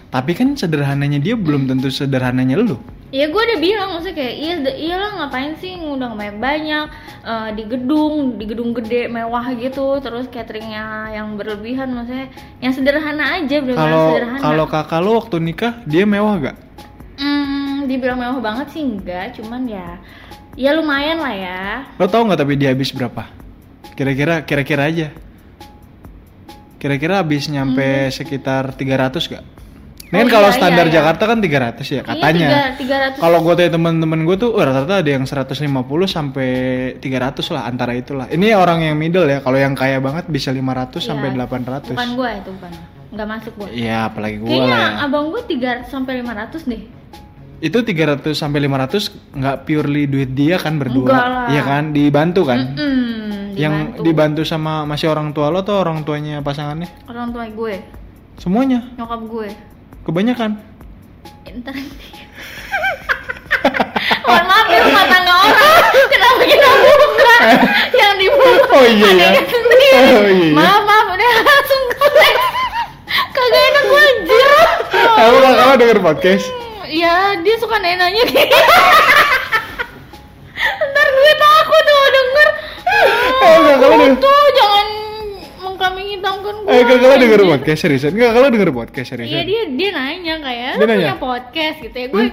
Tapi 0.07 0.31
kan 0.33 0.55
sederhananya 0.55 1.19
dia 1.19 1.35
belum 1.35 1.67
tentu 1.67 1.91
sederhananya 1.91 2.55
lu. 2.55 2.79
Ya 3.07 3.31
gue 3.31 3.39
udah 3.39 3.59
bilang 3.63 3.89
maksudnya 3.95 4.19
kayak 4.19 4.35
iya 4.35 4.53
iyalah 4.67 5.11
ngapain 5.15 5.55
sih 5.63 5.79
ngundang 5.79 6.19
banyak 6.19 6.43
banyak 6.43 6.85
eh, 7.23 7.49
di 7.55 7.63
gedung 7.63 8.35
di 8.35 8.43
gedung 8.43 8.75
gede 8.75 9.07
mewah 9.07 9.47
gitu 9.55 10.03
terus 10.03 10.27
cateringnya 10.27 11.15
yang 11.15 11.39
berlebihan 11.39 11.87
maksudnya 11.95 12.27
yang 12.59 12.75
sederhana 12.75 13.39
aja 13.39 13.63
Kalau 13.63 14.11
sederhana. 14.11 14.43
kalau 14.43 14.65
kakak 14.67 14.99
lu 14.99 15.11
waktu 15.15 15.39
nikah 15.39 15.73
dia 15.87 16.03
mewah 16.03 16.51
gak? 16.51 16.57
Hmm, 17.15 17.87
dibilang 17.87 18.19
mewah 18.19 18.43
banget 18.43 18.75
sih 18.75 18.83
enggak, 18.83 19.39
cuman 19.39 19.63
ya 19.71 19.87
ya 20.59 20.75
lumayan 20.75 21.23
lah 21.23 21.35
ya. 21.37 21.59
Lo 21.95 22.11
tau 22.11 22.27
nggak 22.27 22.43
tapi 22.43 22.59
dia 22.59 22.75
habis 22.75 22.91
berapa? 22.91 23.23
Kira-kira 23.95 24.43
kira-kira 24.43 24.83
aja. 24.83 25.07
Kira-kira 26.77 27.23
habis 27.23 27.47
nyampe 27.49 28.11
sekitar 28.13 28.75
300 28.75 29.31
gak? 29.31 29.56
Ini 30.07 30.15
kan. 30.15 30.23
Oh, 30.23 30.31
kalau 30.31 30.47
iya, 30.47 30.55
standar 30.55 30.85
iya, 30.85 30.89
iya. 30.89 30.95
Jakarta 30.97 31.23
kan 31.25 31.37
300 31.37 31.87
ya 31.89 32.01
katanya. 32.01 32.47
Iya, 32.47 32.63
tiga- 32.75 32.99
300. 33.11 33.19
Kalau 33.19 33.37
gue 33.43 33.53
tanya 33.53 33.71
temen-temen 33.75 34.19
gue 34.23 34.35
tuh 34.37 34.49
oh, 34.49 34.63
rata-rata 34.63 34.95
ada 34.99 35.09
yang 35.09 35.23
150 35.23 35.67
sampai 36.07 36.49
300 36.97 37.43
lah 37.51 37.63
antara 37.63 37.91
itulah. 37.91 38.25
Ini 38.25 38.55
orang 38.55 38.81
yang 38.81 38.95
middle 38.95 39.27
ya. 39.27 39.39
Kalau 39.39 39.55
yang 39.55 39.75
kaya 39.75 39.99
banget 39.99 40.25
bisa 40.27 40.49
500 40.49 41.03
sampai 41.03 41.27
Iya. 41.29 41.43
800. 41.43 41.91
Bukan 41.91 42.09
gue 42.15 42.29
itu 42.33 42.49
bukan. 42.55 42.71
Nggak 43.07 43.27
masuk 43.29 43.53
gue. 43.57 43.69
Iya, 43.73 43.97
apalagi 44.07 44.35
gue 44.37 44.47
Kayaknya 44.47 44.71
lah 44.71 44.87
ya. 44.89 45.03
abang 45.03 45.25
gue 45.27 45.41
300 45.43 45.87
sampai 45.87 46.13
500 46.17 46.63
deh. 46.65 46.81
Itu 47.57 47.77
300 47.81 48.31
sampai 48.31 48.59
500 48.61 49.03
nggak 49.33 49.57
purely 49.63 50.05
duit 50.05 50.31
dia 50.31 50.55
kan 50.55 50.77
berdua. 50.77 51.49
Iya 51.49 51.61
kan? 51.63 51.83
Dibantu 51.89 52.45
kan? 52.45 52.59
Mm-mm, 52.69 53.57
yang 53.57 53.97
dibantu. 53.97 54.03
dibantu 54.05 54.41
sama 54.45 54.85
masih 54.85 55.09
orang 55.09 55.33
tua 55.33 55.49
lo 55.49 55.59
atau 55.59 55.81
orang 55.81 56.05
tuanya 56.05 56.39
pasangannya? 56.39 56.85
orang 57.07 57.33
tua 57.33 57.43
gue, 57.43 57.75
Semuanya, 58.37 58.85
nyokap 58.93 59.21
gue. 59.25 59.49
Kebanyakan. 60.07 60.55
Ntar 61.47 61.75
Mohon 64.23 64.45
maaf 64.45 64.67
ya 64.67 64.79
rumah 64.83 65.05
tangga 65.07 65.33
orang 65.33 65.83
Kenapa 66.07 66.43
kita 66.43 66.67
buka 66.69 67.35
Yang 67.91 68.13
dibuka 68.19 68.67
Oh 68.75 68.83
iya 68.85 69.09
ya. 69.09 69.29
Oh 70.19 70.27
iya. 70.27 70.51
Maaf 70.53 70.83
maaf 70.83 71.07
udah 71.11 71.31
langsung 71.41 71.83
Kagak 73.33 73.63
enak 73.63 73.83
gue 73.83 74.01
anjir 74.03 74.49
Kamu 74.91 75.37
kakak 75.39 75.65
lo 75.65 75.75
denger 75.75 75.99
podcast? 76.03 76.45
Ya 76.87 77.35
dia 77.39 77.55
suka 77.57 77.79
nanya 77.79 78.07
gitu 78.11 78.37
Ntar 80.83 81.07
gue 81.09 81.33
takut 81.33 81.81
tuh 81.81 82.03
denger 82.11 82.47
kakak 83.39 83.79
lo 83.81 83.95
denger. 83.97 84.11
Tuh 84.19 84.45
jangan 84.53 84.87
mengkambing 85.77 86.07
hitamkan 86.11 86.55
gue 86.57 86.73
Eh 86.73 86.81
lo 86.97 87.15
denger 87.15 87.41
podcast 87.45 87.79
seriusan? 87.79 88.11
Enggak, 88.11 88.27
kakak 88.27 88.41
lo 88.41 88.49
denger 88.49 88.71
podcast 88.73 89.05
Iya 89.05 89.11
seriusan? 89.13 89.43
dia 89.45 89.61
dia 89.69 89.89
nanya 89.93 90.33
kayak 90.41 90.71
Dia 90.71 90.73
lu 90.75 90.83
nanya? 90.83 90.97
punya 90.97 91.17
podcast 91.21 91.77
gitu 91.79 91.93
ya? 91.95 92.07
Gue 92.07 92.23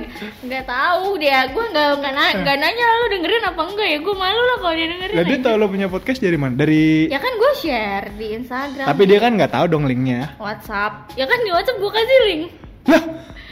nggak 0.43 0.65
tahu 0.65 1.07
dia. 1.17 1.39
Gue 1.47 1.65
nggak 1.67 1.89
nggak 1.95 2.13
na- 2.15 2.35
nggak 2.41 2.57
nanya 2.57 2.85
lu 2.91 3.07
dengerin 3.11 3.45
apa 3.45 3.63
enggak 3.63 3.87
ya? 3.87 3.99
Gue 4.01 4.15
malu 4.15 4.41
lah 4.43 4.57
kalau 4.59 4.75
dia 4.75 4.89
dengerin 4.89 5.15
Lah 5.15 5.25
dia 5.25 5.39
tau 5.39 5.55
lo 5.55 5.67
punya 5.67 5.87
podcast 5.87 6.19
dari 6.19 6.35
mana? 6.35 6.55
Dari 6.57 6.85
ya 7.07 7.19
kan 7.19 7.33
gue 7.35 7.53
share 7.55 8.07
di 8.15 8.27
Instagram. 8.35 8.87
Tapi 8.87 9.03
dia 9.05 9.19
kan 9.19 9.31
nggak 9.35 9.53
tahu 9.53 9.65
dong 9.69 9.85
linknya. 9.85 10.33
WhatsApp. 10.37 11.13
Ya 11.15 11.25
kan 11.25 11.37
di 11.39 11.51
WhatsApp 11.51 11.77
gue 11.77 11.93
kasih 11.93 12.19
link. 12.25 12.43
Lah, 12.85 13.03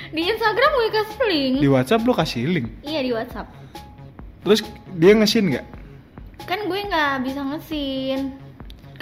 di 0.09 0.23
Instagram 0.25 0.71
gue 0.73 0.89
kasih 0.91 1.19
link. 1.27 1.55
Di 1.59 1.69
WhatsApp 1.69 2.01
lo 2.03 2.13
kasih 2.13 2.43
link. 2.47 2.67
iya 2.83 3.01
di 3.01 3.13
WhatsApp. 3.13 3.49
Terus 4.43 4.61
dia 4.93 5.13
ngesin 5.13 5.47
nggak? 5.49 5.67
kan 6.43 6.59
gue 6.59 6.75
nggak 6.75 7.23
bisa 7.23 7.39
ngesin 7.41 8.35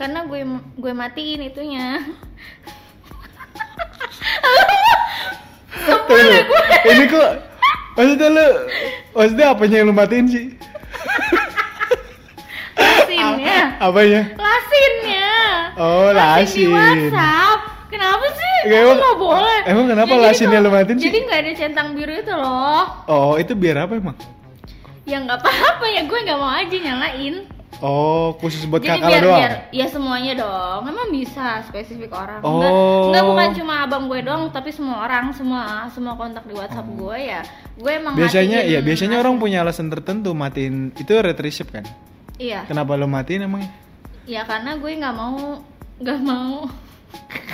karena 0.00 0.25
gue 0.25 0.40
gue 0.75 0.92
matiin 0.95 1.40
itunya 1.45 2.00
Tunggu, 5.80 6.16
ini 6.87 7.04
kok 7.07 7.30
maksudnya 7.92 8.28
lo 8.28 8.47
maksudnya 9.12 9.47
apanya 9.49 9.76
yang 9.76 9.87
lo 9.87 9.95
matiin 9.95 10.26
sih? 10.26 10.47
lasinnya 12.75 13.61
Apanya? 13.87 14.23
lasinnya 14.35 15.28
Oh, 15.76 16.11
Lasin 16.11 16.57
di 16.59 16.66
lasin. 16.66 17.09
WhatsApp 17.09 17.61
kenapa 17.88 18.26
sih 18.30 18.54
Aku 18.62 18.75
emang- 18.75 18.99
nggak 18.99 19.16
boleh 19.19 19.59
emang 19.64 19.87
kenapa 19.87 20.11
jadi 20.11 20.23
lasinnya 20.23 20.59
lu 20.59 20.71
matiin 20.71 20.97
sih? 20.97 21.04
jadi 21.07 21.19
nggak 21.23 21.38
ada 21.38 21.52
centang 21.54 21.88
biru 21.92 22.12
itu 22.14 22.35
loh 22.35 22.83
Oh, 23.07 23.33
itu 23.37 23.52
biar 23.54 23.85
apa 23.85 23.95
emang? 23.95 24.16
ya 25.04 25.16
nggak 25.19 25.38
apa-apa 25.38 25.87
ya 25.87 26.02
gue 26.02 26.19
nggak 26.21 26.38
mau 26.38 26.50
aja 26.50 26.76
nyalain 26.78 27.35
Oh, 27.81 28.33
khusus 28.37 28.61
buat 28.65 28.79
jadi 28.79 28.95
kakak 28.95 29.09
biar 29.09 29.21
doang? 29.21 29.39
biar 29.39 29.51
ya 29.71 29.87
semuanya 29.87 30.33
dong 30.37 30.81
emang 30.85 31.09
bisa 31.09 31.61
spesifik 31.65 32.11
orang 32.11 32.39
Oh. 32.41 32.55
nggak 32.55 32.71
nggak 33.09 33.23
bukan 33.25 33.49
cuma 33.57 33.73
abang 33.81 34.05
gue 34.05 34.21
doang 34.21 34.49
tapi 34.49 34.69
semua 34.69 35.01
orang 35.01 35.31
semua 35.31 35.85
semua 35.89 36.13
kontak 36.13 36.43
di 36.43 36.53
WhatsApp 36.53 36.87
gue 36.87 37.17
ya 37.19 37.41
gue 37.75 37.91
emang 37.91 38.13
Oh. 38.13 38.17
Biasanya 38.17 38.63
ya 38.63 38.79
biasanya 38.79 39.17
orang 39.17 39.37
punya 39.37 39.61
alasan 39.61 39.89
tertentu 39.89 40.31
matiin 40.31 40.91
itu 40.95 41.11
retrieve 41.15 41.71
kan. 41.71 41.83
iya 42.37 42.63
Kenapa 42.65 42.95
lo 42.95 43.07
matiin 43.07 43.43
emang? 43.43 43.63
ya 44.23 44.43
karena 44.43 44.75
gue 44.75 44.91
nggak 44.93 45.13
mau 45.13 45.59
nggak 45.97 46.21
mau 46.21 46.69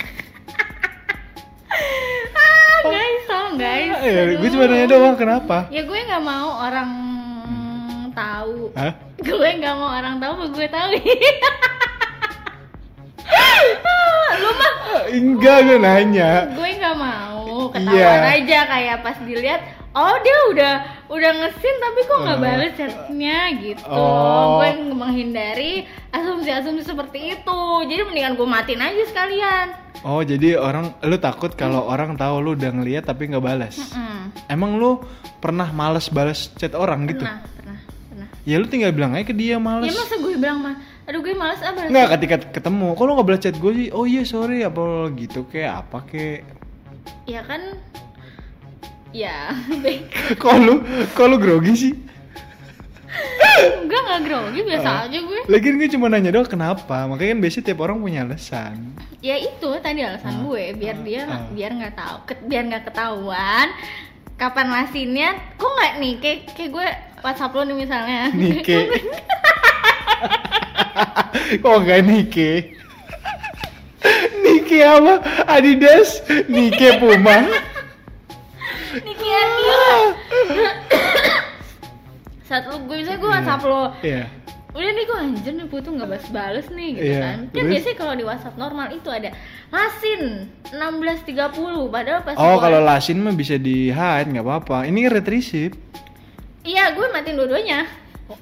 ah 2.37 2.77
guys 2.85 3.23
tolong 3.25 3.55
guys 3.57 3.91
Ya, 3.99 4.23
gue 4.35 4.49
cuma 4.49 4.65
nanya 4.67 4.87
doang 4.89 5.15
kenapa? 5.15 5.67
ya 5.69 5.81
gue 5.83 5.99
nggak 6.01 6.21
mau 6.21 6.61
orang 6.61 6.89
tahu 8.13 8.73
Hah? 8.73 8.93
Gue 9.19 9.49
nggak 9.55 9.75
mau 9.75 9.91
orang 9.91 10.17
tahu 10.17 10.33
apa 10.35 10.47
gue 10.51 10.67
tahu 10.69 10.89
lu 14.37 14.51
mah 14.53 14.73
Enggak, 15.07 15.59
gue 15.63 15.79
nanya. 15.79 16.31
gue 16.53 16.69
nggak 16.73 16.97
mau 16.97 17.71
ketahuan 17.71 17.95
Iya. 17.95 18.37
aja 18.37 18.59
kayak 18.67 18.97
pas 19.01 19.17
dilihat 19.19 19.61
oh 19.93 20.15
dia 20.19 20.39
udah 20.47 20.73
udah 21.09 21.31
ngesin 21.37 21.75
tapi 21.79 22.01
kok 22.03 22.19
nggak 22.21 22.39
bales 22.39 22.73
chatnya 22.75 23.39
gitu 23.57 23.87
Oh. 23.87 24.61
gue 24.61 24.69
menghindari 24.87 25.73
asumsi-asumsi 26.11 26.83
seperti 26.83 27.33
itu 27.35 27.61
jadi 27.87 28.03
mendingan 28.05 28.35
gue 28.35 28.47
matiin 28.47 28.83
aja 28.83 29.03
sekalian 29.05 29.69
Oh, 30.05 30.21
jadi 30.21 30.55
orang 30.55 30.95
lu 31.03 31.17
takut 31.17 31.51
kalau 31.51 31.83
orang 31.83 32.15
tahu 32.15 32.39
lu 32.39 32.53
udah 32.53 32.71
ngeliat 32.71 33.03
tapi 33.03 33.27
nggak 33.27 33.43
balas. 33.43 33.75
Mm, 33.91 34.31
Emang 34.47 34.77
lu 34.77 35.03
pernah 35.37 35.67
males 35.69 36.07
balas 36.07 36.47
chat 36.53 36.77
orang 36.77 37.11
gitu? 37.11 37.27
Ya 38.47 38.57
lu 38.57 38.65
tinggal 38.65 38.91
bilang 38.91 39.11
aja 39.11 39.25
ke 39.25 39.35
dia 39.35 39.53
ya 39.53 39.59
males. 39.59 39.91
masa 39.91 40.15
gue 40.17 40.35
bilang 40.37 40.63
mah 40.63 40.77
aduh 41.03 41.19
gue 41.19 41.35
males 41.35 41.59
ah 41.59 41.71
balas 41.71 41.87
Enggak, 41.89 42.09
ketika 42.15 42.37
ketemu, 42.53 42.87
kok 42.93 43.03
lu 43.03 43.13
nggak 43.13 43.27
balas 43.27 43.41
chat 43.41 43.57
gue 43.57 43.73
sih? 43.75 43.89
Oh 43.91 44.05
iya 44.05 44.23
sorry, 44.23 44.63
apa 44.63 44.83
gitu 45.13 45.43
kayak 45.45 45.83
apa 45.83 45.99
kayak? 46.05 46.41
ya 47.25 47.43
kan 47.43 47.63
ya 49.13 49.51
Kok 50.41 50.55
lu, 50.57 50.75
kok 51.09 51.27
lu 51.27 51.37
grogi 51.37 51.75
sih? 51.75 51.95
enggak 53.79 54.01
nggak 54.01 54.23
grogi 54.23 54.61
biasa 54.63 54.89
Oh. 54.89 55.05
aja 55.05 55.19
gue 55.21 55.39
Lagian 55.49 55.75
gue 55.77 55.89
cuma 55.89 56.07
nanya 56.07 56.31
doang 56.31 56.47
kenapa? 56.47 56.97
Makanya 57.05 57.31
kan 57.33 57.41
biasanya 57.41 57.65
tiap 57.65 57.81
orang 57.81 57.99
punya 57.99 58.21
alasan. 58.23 58.95
ya 59.19 59.35
itu 59.35 59.71
tadi 59.81 60.01
alasan 60.01 60.33
Ah. 60.33 60.43
gue 60.45 60.65
biar 60.73 60.97
dia 61.01 61.23
Ah. 61.25 61.43
biar 61.49 61.71
nggak 61.73 61.95
tahu 61.95 62.17
ke- 62.25 62.45
biar 62.45 62.63
nggak 62.65 62.85
ketahuan 62.85 63.69
kapan 64.35 64.67
lasinnya 64.69 65.29
kok 65.57 65.67
nggak 65.69 65.93
nih 65.97 66.15
kayak 66.17 66.39
kayak 66.53 66.71
gue 66.71 66.89
WhatsApp 67.21 67.53
lo 67.53 67.63
nih 67.63 67.77
misalnya 67.79 68.29
Nike. 68.33 68.81
Kok 71.59 71.75
enggak 71.79 72.01
Nike? 72.03 72.53
Nike 74.39 74.79
apa? 74.81 75.15
Adidas, 75.47 76.21
Nike 76.47 76.89
Puma. 76.97 77.47
Niki 78.97 79.29
Adia 79.29 79.85
saat 82.41 82.63
lu 82.65 82.79
gue 82.81 82.97
misalnya 82.97 83.19
gue 83.19 83.29
WhatsApp 83.29 83.63
lo 83.67 83.83
Iya. 84.01 84.25
udah 84.71 84.87
nih 84.89 85.05
gue 85.05 85.19
anjir 85.19 85.53
nih 85.53 85.67
putu 85.67 85.89
nggak 85.91 86.07
balas 86.07 86.27
bales 86.31 86.67
nih 86.71 86.89
gitu 86.95 87.11
Iya, 87.11 87.21
kan 87.21 87.37
kan 87.43 87.51
terus? 87.51 87.69
biasanya 87.69 87.97
kalau 87.97 88.15
di 88.15 88.25
WhatsApp 88.25 88.57
normal 88.57 88.87
itu 88.89 89.09
ada 89.11 89.31
lasin 89.69 90.23
16.30 90.71 91.35
padahal 91.91 92.21
pas 92.23 92.35
Oh, 92.39 92.57
kalau 92.57 92.81
lasin 92.81 93.19
mah 93.19 93.35
bisa 93.35 93.59
di 93.59 93.91
hide 93.91 94.31
nggak 94.31 94.45
apa-apa. 94.45 94.87
Ini 94.87 95.11
retrieve. 95.11 95.75
Iya 96.67 96.91
gue 96.91 97.07
matiin 97.09 97.37
dua-duanya 97.37 97.87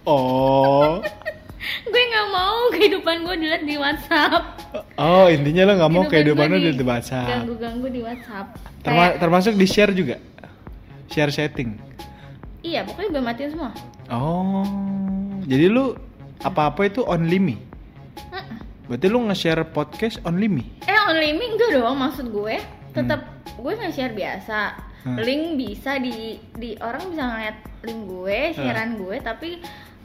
Oh. 0.03 0.97
gue 1.85 2.03
nggak 2.03 2.29
mau 2.31 2.69
kehidupan 2.71 3.21
gue 3.21 3.37
dilihat 3.39 3.63
di 3.63 3.77
WhatsApp 3.77 4.43
Oh, 4.97 5.29
intinya 5.29 5.63
lo 5.65 5.73
nggak 5.77 5.93
mau 5.93 6.05
kehidupan 6.05 6.47
lo 6.47 6.57
gue 6.59 6.73
di 6.73 6.83
WhatsApp. 6.83 7.29
ganggu-ganggu 7.31 7.87
di 7.87 8.01
WhatsApp 8.01 8.47
Terma- 8.81 9.13
Kayak- 9.13 9.17
termasuk 9.19 9.53
di 9.55 9.65
share 9.65 9.93
juga. 9.93 10.17
Share 11.07 11.29
setting. 11.31 11.77
iya 12.61 12.81
pokoknya 12.83 13.09
gue 13.11 13.23
matiin 13.23 13.51
semua 13.51 13.71
Oh. 14.07 14.65
Jadi 15.43 15.65
lu 15.67 15.93
apa-apa 16.39 16.85
itu 16.87 17.01
only 17.03 17.37
me. 17.39 17.57
Berarti 18.85 19.07
lu 19.07 19.21
nge-share 19.23 19.65
podcast 19.67 20.21
only 20.23 20.45
me. 20.47 20.65
eh 20.83 20.99
only 21.07 21.33
me 21.33 21.45
enggak 21.47 21.73
dong 21.75 21.97
maksud 21.99 22.29
gue 22.29 22.57
tetap 22.91 23.21
gue 23.55 23.73
nge-share 23.75 24.13
biasa 24.13 24.77
Hmm. 25.05 25.21
link 25.21 25.45
bisa 25.55 26.01
di 26.01 26.35
di 26.57 26.81
orang 26.81 27.13
bisa 27.13 27.23
ngeliat 27.23 27.57
link 27.85 28.01
gue 28.05 28.41
sharean 28.53 28.97
gue 28.97 29.17
tapi 29.21 29.61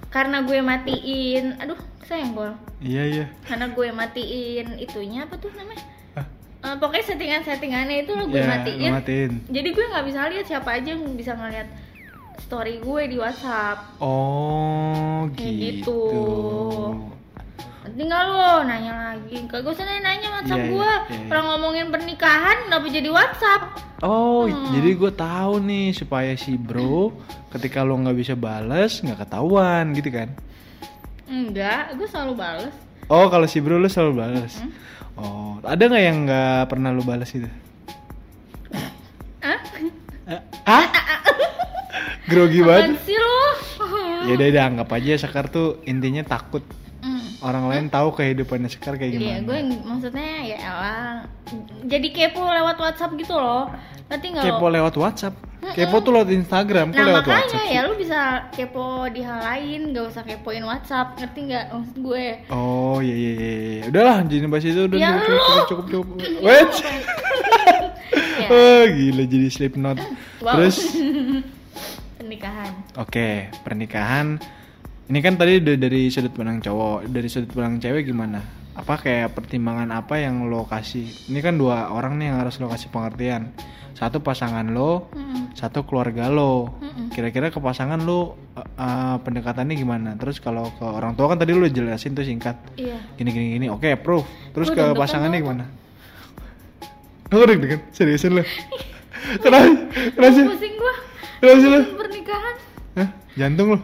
karena 0.08 0.44
gue 0.44 0.60
matiin 0.60 1.56
aduh 1.56 1.79
sayang 2.03 2.36
bol 2.36 2.51
Iya, 2.79 3.03
iya. 3.06 3.25
karena 3.44 3.70
gue 3.70 3.88
matiin 3.89 4.75
itunya 4.75 5.24
apa 5.24 5.36
tuh 5.36 5.51
namanya? 5.53 5.84
Eh, 6.60 6.75
pokoknya 6.75 7.06
settingan-settingannya 7.06 8.03
itu 8.03 8.12
lo 8.12 8.27
gue 8.27 8.36
Ya, 8.36 8.48
matiin. 8.50 8.91
matiin. 8.91 9.32
Jadi 9.48 9.68
gue 9.70 9.86
nggak 9.88 10.03
bisa 10.03 10.27
lihat 10.27 10.44
siapa 10.44 10.70
aja 10.75 10.91
yang 10.91 11.15
bisa 11.15 11.32
ngeliat 11.32 11.72
story 12.41 12.84
gue 12.84 13.01
di 13.08 13.15
WhatsApp. 13.15 13.96
Oh, 14.00 15.24
gitu. 15.32 15.56
gitu. 15.79 16.01
Tinggal 17.89 18.24
lo 18.27 18.51
nanya 18.63 19.09
lagi. 19.30 19.46
Kagak 19.46 19.72
usah 19.72 19.86
nanya 19.86 20.28
WhatsApp 20.32 20.58
Iya, 20.58 20.66
iya, 20.66 20.72
gue. 20.72 20.90
iya, 20.90 20.98
iya. 21.16 21.30
Orang 21.30 21.46
ngomongin 21.48 21.88
pernikahan, 21.90 22.58
kenapa 22.66 22.86
jadi 22.90 23.10
WhatsApp? 23.10 23.62
Oh, 24.02 24.44
Hmm. 24.44 24.74
jadi 24.74 24.90
gue 24.96 25.12
tahu 25.12 25.54
nih 25.62 25.88
supaya 25.94 26.34
si 26.34 26.56
bro 26.56 27.14
ketika 27.50 27.84
lo 27.84 27.94
nggak 27.96 28.18
bisa 28.18 28.34
bales 28.34 28.98
nggak 29.00 29.20
ketahuan 29.20 29.94
gitu 29.94 30.10
kan? 30.10 30.30
Enggak, 31.26 31.94
gue 31.94 32.08
selalu 32.08 32.34
bales. 32.36 32.74
Oh, 33.06 33.30
kalau 33.30 33.46
si 33.46 33.60
bro 33.60 33.78
lo 33.78 33.86
selalu 33.86 34.14
bales. 34.18 34.54
Hmm. 34.58 34.72
Oh, 35.14 35.60
ada 35.62 35.84
nggak 35.84 36.04
yang 36.04 36.18
nggak 36.26 36.62
pernah 36.66 36.90
lo 36.90 37.04
bales 37.04 37.30
itu? 37.30 37.50
Hah? 39.40 39.60
Eh, 40.26 40.42
Hah? 40.64 40.86
Grogi 42.30 42.62
Apaan 42.62 42.94
banget. 42.94 43.02
sih 43.04 43.18
lo? 43.18 43.38
Ya 44.20 44.36
udah 44.36 44.48
udah, 44.48 44.64
anggap 44.64 44.90
aja 44.92 45.14
Sekar 45.18 45.50
tuh 45.50 45.82
intinya 45.84 46.22
takut. 46.22 46.62
Orang 47.39 47.65
lain 47.67 47.86
tahu 47.88 48.12
kehidupannya 48.12 48.67
Sekar 48.67 48.96
kayak 48.96 49.12
gimana. 49.12 49.25
Iya, 49.25 49.38
gue 49.41 49.58
maksudnya 49.81 50.29
ya 50.43 50.58
elah. 50.60 51.13
Jadi 51.84 52.08
kepo 52.10 52.43
lewat 52.43 52.77
WhatsApp 52.77 53.12
gitu 53.15 53.34
loh. 53.34 53.72
Nanti 54.05 54.25
nggak 54.29 54.43
Kepo 54.43 54.65
lo? 54.65 54.74
lewat 54.74 54.96
WhatsApp. 54.96 55.36
Kepo 55.60 56.00
tuh 56.00 56.12
lewat 56.12 56.31
Instagram, 56.31 56.89
Nah 56.89 57.03
lewat 57.03 57.24
makanya 57.24 57.36
WhatsApp. 57.46 57.67
ya 57.69 57.79
lu 57.84 57.93
bisa 57.93 58.19
kepo 58.50 58.88
di 59.08 59.22
hal 59.22 59.39
lain, 59.39 59.91
gak 59.91 60.05
usah 60.08 60.24
kepoin 60.24 60.63
WhatsApp, 60.63 61.08
ngerti 61.15 61.39
nggak 61.46 61.65
maksud 61.69 61.98
gue? 62.00 62.25
Oh 62.50 62.98
iya 63.00 63.12
iya 63.13 63.31
iya. 63.34 63.51
iya. 63.51 63.84
Udahlah, 63.88 64.17
jadi 64.24 64.48
bahas 64.48 64.63
itu 64.63 64.81
udah 64.81 64.98
Ya, 64.98 65.10
cukup, 65.13 65.27
cukup 65.27 65.65
cukup 65.67 65.86
cukup. 65.86 66.05
Wait. 66.48 66.72
Ya. 68.39 68.48
Oh, 68.50 68.81
gila 68.88 69.24
jadi 69.25 69.48
Slipknot. 69.48 70.00
Wow. 70.41 70.58
Terus 70.58 70.77
Pernikahan. 72.17 72.72
oke, 72.96 73.29
pernikahan. 73.62 74.39
Ini 75.10 75.25
kan 75.25 75.42
tadi 75.42 75.58
udah 75.58 75.74
dari 75.74 76.06
sudut 76.13 76.30
pandang 76.38 76.62
cowok, 76.62 77.10
dari 77.10 77.25
sudut 77.25 77.50
pandang 77.50 77.82
cewek 77.82 78.13
gimana? 78.13 78.46
Apa 78.78 79.01
kayak 79.01 79.34
pertimbangan 79.34 79.89
apa 79.89 80.22
yang 80.22 80.46
lo 80.46 80.70
kasih? 80.70 81.10
Ini 81.34 81.42
kan 81.42 81.58
dua 81.58 81.89
orang 81.89 82.22
nih 82.22 82.30
yang 82.30 82.38
harus 82.46 82.62
lo 82.62 82.70
kasih 82.70 82.94
pengertian. 82.94 83.50
Satu 83.98 84.22
pasangan 84.22 84.70
lo, 84.70 85.10
Mm-mm. 85.10 85.58
satu 85.58 85.82
keluarga 85.89 86.30
lo. 86.30 86.78
Mm-mm. 86.78 87.10
Kira-kira 87.10 87.50
ke 87.50 87.58
pasangan 87.58 87.98
lo 88.06 88.38
uh, 88.54 88.62
uh, 88.62 89.18
pendekatannya 89.25 89.74
gimana? 89.74 90.13
Terus 90.13 90.38
kalau 90.38 90.70
ke 90.78 90.86
orang 90.86 91.18
tua 91.18 91.34
kan 91.34 91.42
tadi 91.42 91.58
lo 91.58 91.66
jelasin 91.66 92.13
tuh 92.13 92.22
singkat. 92.22 92.62
Iya. 92.78 93.01
Gini 93.18 93.34
gini 93.34 93.48
gini. 93.58 93.68
Oke, 93.74 93.98
approve. 93.98 94.30
Terus 94.54 94.70
Gua 94.70 94.78
ke 94.78 94.86
pasangannya 94.94 95.42
gimana? 95.42 95.66
Oh, 97.34 97.50
deg-degan. 97.50 97.82
Seriusan 97.98 98.38
lo? 98.38 98.46
Kenapa? 99.44 99.74
Kenapa 100.13 100.38
sih? 100.38 100.46
Pusing 100.46 100.75
gua. 100.78 100.94
Kenapa 101.42 101.58
sih 101.58 101.70
lo? 101.74 101.80
Pernikahan. 101.98 102.56
Hah? 102.94 103.10
Jantung 103.34 103.74
lo? 103.74 103.80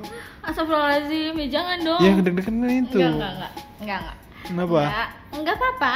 Astagfirullahaladzim, 0.46 1.34
ya 1.36 1.48
jangan 1.52 1.78
dong. 1.82 2.00
Ya 2.00 2.12
deg-degan 2.16 2.56
itu. 2.66 2.98
Enggak, 2.98 3.12
enggak, 3.12 3.32
enggak. 3.32 3.52
Enggak, 3.76 4.00
enggak. 4.00 4.18
Kenapa? 4.46 4.78
Enggak, 4.78 5.10
enggak 5.34 5.56
apa-apa. 5.56 5.96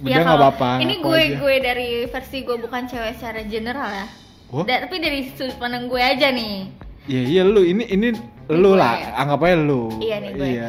Udah 0.00 0.08
Ya, 0.08 0.16
nggak 0.16 0.24
kalau- 0.26 0.40
apa-apa. 0.42 0.70
Ini 0.80 0.94
gue 0.98 1.20
aja. 1.20 1.36
gue 1.36 1.54
dari 1.60 1.88
versi 2.08 2.36
gue 2.40 2.56
bukan 2.56 2.82
cewek 2.84 3.12
secara 3.14 3.40
general 3.44 3.90
ya. 3.90 4.06
Oh? 4.48 4.64
Da- 4.64 4.80
tapi 4.80 4.96
dari 4.96 5.28
sudut 5.30 5.56
pandang 5.56 5.84
gue 5.86 6.00
aja 6.00 6.32
nih. 6.32 6.72
Iya 7.04 7.22
iya 7.22 7.42
lu 7.44 7.60
ini 7.60 7.84
ini 7.86 8.08
lu 8.48 8.72
lah 8.74 8.96
anggap 9.14 9.40
aja 9.42 9.56
lu. 9.56 9.92
Iya 9.98 10.16
nih 10.18 10.30
gue. 10.32 10.46
Iya. 10.48 10.68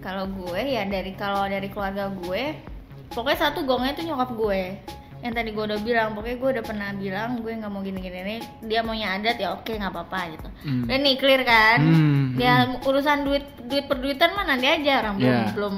Kalau 0.00 0.24
gue 0.26 0.60
ya 0.64 0.82
dari 0.84 1.12
kalau 1.12 1.44
dari 1.44 1.68
keluarga 1.68 2.08
gue, 2.08 2.56
pokoknya 3.10 3.38
satu 3.42 3.62
gongnya 3.62 3.92
itu 3.92 4.08
nyokap 4.08 4.32
gue. 4.32 4.62
Yang 5.20 5.32
tadi 5.34 5.50
gue 5.50 5.64
udah 5.66 5.80
bilang, 5.80 6.08
pokoknya 6.12 6.36
gue 6.36 6.50
udah 6.50 6.64
pernah 6.64 6.88
bilang 6.92 7.30
gue 7.38 7.52
nggak 7.52 7.68
mau 7.68 7.80
gini-gini 7.80 8.20
nih. 8.22 8.40
Dia 8.62 8.80
maunya 8.80 9.14
adat 9.14 9.36
ya 9.36 9.52
oke 9.52 9.68
nggak 9.68 9.90
apa-apa 9.90 10.20
gitu. 10.30 10.48
Hmm. 10.64 10.84
Dan 10.86 10.98
nih 11.02 11.16
clear 11.16 11.42
kan? 11.42 11.78
Hmm, 11.78 12.24
Ya 12.34 12.54
urusan 12.80 13.22
duit 13.22 13.44
duit 13.62 13.84
perduitan 13.84 14.32
mah 14.32 14.44
nanti 14.44 14.64
aja 14.66 15.00
orang 15.00 15.14
belum 15.16 15.28
Iya. 15.36 15.52
belum 15.52 15.76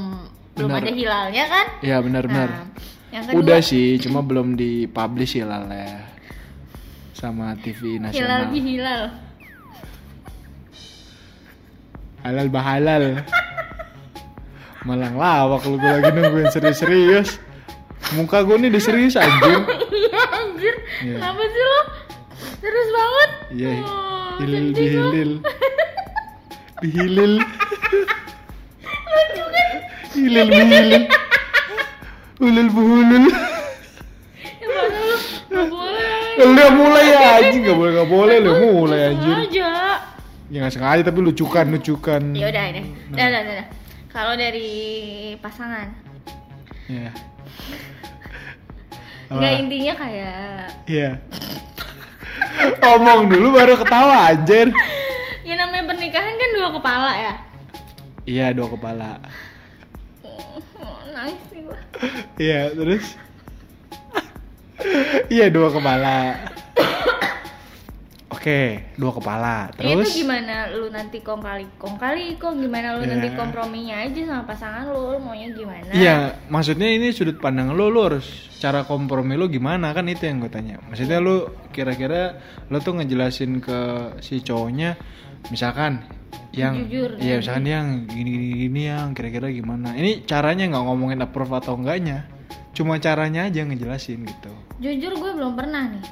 belum 0.52 0.68
Benar. 0.70 0.80
ada 0.80 0.92
hilalnya 0.92 1.45
kan? 1.47 1.67
Iya 1.80 1.97
benar 1.99 2.23
benar. 2.25 2.49
Nah, 2.49 2.67
yang 3.10 3.23
kedua 3.25 3.38
Udah 3.40 3.60
sih, 3.60 3.99
cuma 3.99 4.21
belum 4.21 4.54
dipublish 4.54 5.34
hilalnya 5.34 6.06
sama 7.12 7.56
TV 7.56 7.99
hilal 7.99 8.02
nasional. 8.04 8.40
bihilal. 8.49 9.02
Halal 12.23 12.47
bahalal. 12.49 13.04
Malang 14.86 15.14
lawak 15.14 15.62
lu 15.64 15.76
gua 15.76 15.99
lagi 15.99 16.10
nungguin 16.10 16.49
serius-serius. 16.49 17.38
Muka 18.12 18.43
gue 18.43 18.56
nih 18.58 18.69
udah 18.69 18.82
serius 18.82 19.15
anjir. 19.17 19.60
Iya 20.02 20.21
anjir. 20.34 20.75
Iya. 21.00 21.17
Kenapa 21.17 21.43
sih 21.45 21.62
lo? 21.62 21.80
Serius 22.58 22.91
banget? 22.91 23.30
Iya. 23.50 23.73
Oh, 23.80 24.28
Hilil 24.38 24.65
sedih 24.69 24.75
gua. 24.75 24.82
bihilil. 24.82 25.32
Bihilil. 26.82 27.32
Hilil 30.12 30.49
bihilil. 30.49 31.02
Ulul 32.38 32.69
buhulul. 32.71 33.25
Lu? 35.52 36.49
Gak 36.52 36.71
mulai 36.73 37.04
ya 37.06 37.21
anjing 37.38 37.62
gak 37.62 37.76
boleh 37.76 37.93
gak 37.95 38.08
boleh 38.08 38.36
lu 38.41 38.52
mulai 38.75 38.99
Gak 38.99 39.08
anjir. 39.15 39.36
sengaja. 39.36 39.71
Ya 40.52 40.58
nggak 40.60 40.75
sengaja 40.75 41.02
tapi 41.02 41.19
lucukan 41.23 41.65
lucukan. 41.67 42.23
Ya 42.34 42.47
udah 42.50 42.65
deh. 42.73 42.84
Nah. 42.84 43.17
Dah, 43.17 43.26
dah, 43.30 43.43
dah. 43.47 43.67
Kalau 44.08 44.34
dari 44.36 44.69
pasangan, 45.38 45.88
Iya. 46.93 47.13
nggak 49.33 49.49
Apa? 49.49 49.61
intinya 49.65 49.95
kayak 49.97 50.69
Iya. 50.85 51.11
Omong 52.93 53.33
dulu 53.33 53.57
baru 53.57 53.81
ketawa 53.81 54.28
anjir. 54.28 54.69
ya 55.43 55.55
namanya 55.57 55.89
pernikahan 55.89 56.37
kan 56.37 56.50
dua 56.52 56.69
kepala 56.71 57.11
ya. 57.17 57.33
Iya 58.28 58.47
dua 58.52 58.69
kepala. 58.71 59.11
Nangis 61.17 61.41
sih 61.49 61.61
gua. 61.65 61.81
Iya 62.37 62.61
terus. 62.76 63.07
iya 65.33 65.47
dua 65.49 65.73
kepala. 65.73 66.51
Oke 68.43 68.91
dua 68.99 69.15
kepala. 69.15 69.71
Ya, 69.78 69.95
Terus. 69.95 70.11
itu 70.11 70.26
gimana 70.26 70.67
lu 70.75 70.91
nanti 70.91 71.23
kong 71.23 71.39
kali 71.39 71.63
kong 71.78 71.95
kali 71.95 72.35
kok 72.43 72.59
gimana 72.59 72.99
lu 72.99 73.07
nanti 73.07 73.31
Ya. 73.31 73.39
komprominya 73.39 74.02
aja 74.02 74.19
sama 74.26 74.43
pasangan 74.43 74.91
lu, 74.91 75.15
lu 75.15 75.19
maunya 75.23 75.47
gimana? 75.55 75.87
Iya, 75.95 76.17
maksudnya 76.50 76.91
ini 76.91 77.15
sudut 77.15 77.39
pandang 77.39 77.71
lo, 77.71 77.87
lo 77.87 78.02
harus 78.11 78.26
cara 78.59 78.83
kompromi 78.83 79.39
lo 79.39 79.47
gimana 79.47 79.95
kan 79.95 80.11
itu 80.11 80.26
yang 80.26 80.43
gue 80.43 80.50
tanya. 80.50 80.83
Maksudnya 80.91 81.23
lo 81.23 81.55
kira-kira 81.71 82.43
lo 82.67 82.83
tuh 82.83 82.99
ngejelasin 82.99 83.63
ke 83.63 83.78
si 84.19 84.43
cowoknya, 84.43 84.99
misalkan 85.55 86.02
yang, 86.50 86.83
Jujur, 86.83 87.23
iya 87.23 87.39
ya. 87.39 87.47
misalkan 87.47 87.63
dia 87.63 87.75
yang 87.78 87.91
gini-gini 88.11 88.83
yang 88.91 89.15
kira-kira 89.15 89.55
gimana. 89.55 89.95
Ini 89.95 90.26
caranya 90.26 90.67
nggak 90.67 90.83
ngomongin 90.83 91.23
approve 91.23 91.63
atau 91.63 91.78
enggaknya, 91.78 92.26
cuma 92.75 92.99
caranya 92.99 93.47
aja 93.47 93.63
ngejelasin 93.63 94.26
gitu. 94.26 94.50
Jujur 94.83 95.15
gue 95.15 95.31
belum 95.31 95.55
pernah 95.55 95.95
nih. 95.95 96.02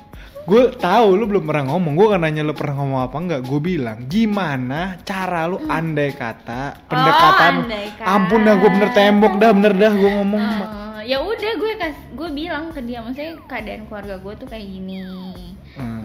Gue 0.50 0.74
tahu 0.74 1.14
lo 1.14 1.24
belum 1.24 1.46
pernah 1.46 1.64
ngomong, 1.70 1.94
gue 1.94 2.06
kan 2.10 2.20
nanya 2.20 2.42
lo 2.42 2.52
pernah 2.52 2.74
ngomong 2.76 3.00
apa 3.00 3.16
enggak, 3.16 3.40
gue 3.46 3.60
bilang 3.62 3.98
gimana 4.04 4.98
cara 5.00 5.46
lo 5.46 5.62
andai 5.62 6.10
kata 6.10 6.74
pendekatan, 6.84 7.52
Hmm. 7.54 7.62
Oh, 7.62 7.64
andai 7.64 7.86
kata. 7.94 8.06
ampun 8.10 8.40
dah 8.42 8.54
gue 8.58 8.70
bener 8.72 8.90
tembok 8.90 9.34
dah 9.38 9.50
bener 9.52 9.72
dah 9.72 9.92
gue 9.94 10.10
ngomong. 10.10 10.42
Eh, 10.42 10.66
ya 11.06 11.22
udah 11.22 11.52
gue 11.54 11.72
kas 11.76 11.94
gue 12.10 12.28
bilang 12.30 12.64
ke 12.68 12.82
dia 12.82 12.98
maksudnya 12.98 13.38
keadaan 13.46 13.86
keluarga 13.86 14.18
gue 14.18 14.32
tuh 14.36 14.46
kayak 14.46 14.66
gini 14.66 14.98
Hmm. 15.70 15.99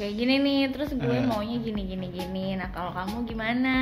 Kayak 0.00 0.16
gini 0.16 0.34
nih 0.40 0.62
terus 0.72 0.96
gue 0.96 1.12
Eh. 1.12 1.20
maunya 1.20 1.60
gini 1.60 1.84
gini 1.84 2.08
gini. 2.08 2.46
Nah 2.56 2.72
kalau 2.72 2.88
kamu 2.96 3.28
gimana? 3.28 3.76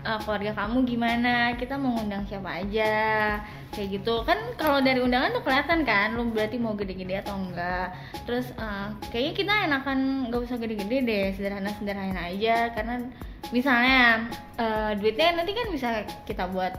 Eh, 0.00 0.18
keluarga 0.24 0.56
kamu 0.56 0.88
gimana? 0.88 1.52
Kita 1.60 1.76
mau 1.76 1.92
ngundang 1.92 2.24
siapa 2.24 2.64
aja? 2.64 3.36
Kayak 3.68 4.00
gitu. 4.00 4.24
Kan 4.24 4.40
kalau 4.56 4.80
dari 4.80 5.04
undangan 5.04 5.36
tuh 5.36 5.44
kelihatan 5.44 5.84
kan 5.84 6.16
lu 6.16 6.32
berarti 6.32 6.56
mau 6.56 6.72
gede-gede 6.72 7.20
atau 7.20 7.36
enggak? 7.36 7.92
Terus 8.24 8.48
eh, 8.56 8.88
kayaknya 9.12 9.32
kita 9.36 9.54
enakan 9.68 9.98
nggak 10.32 10.40
usah 10.40 10.56
gede-gede 10.56 10.96
deh 11.04 11.26
sederhana-sederhana 11.36 12.32
aja. 12.32 12.72
Karena 12.72 13.04
misalnya 13.52 14.24
eh, 14.56 14.90
duitnya 14.96 15.36
nanti 15.36 15.52
kan 15.52 15.68
bisa 15.68 15.88
kita 16.24 16.48
buat 16.48 16.72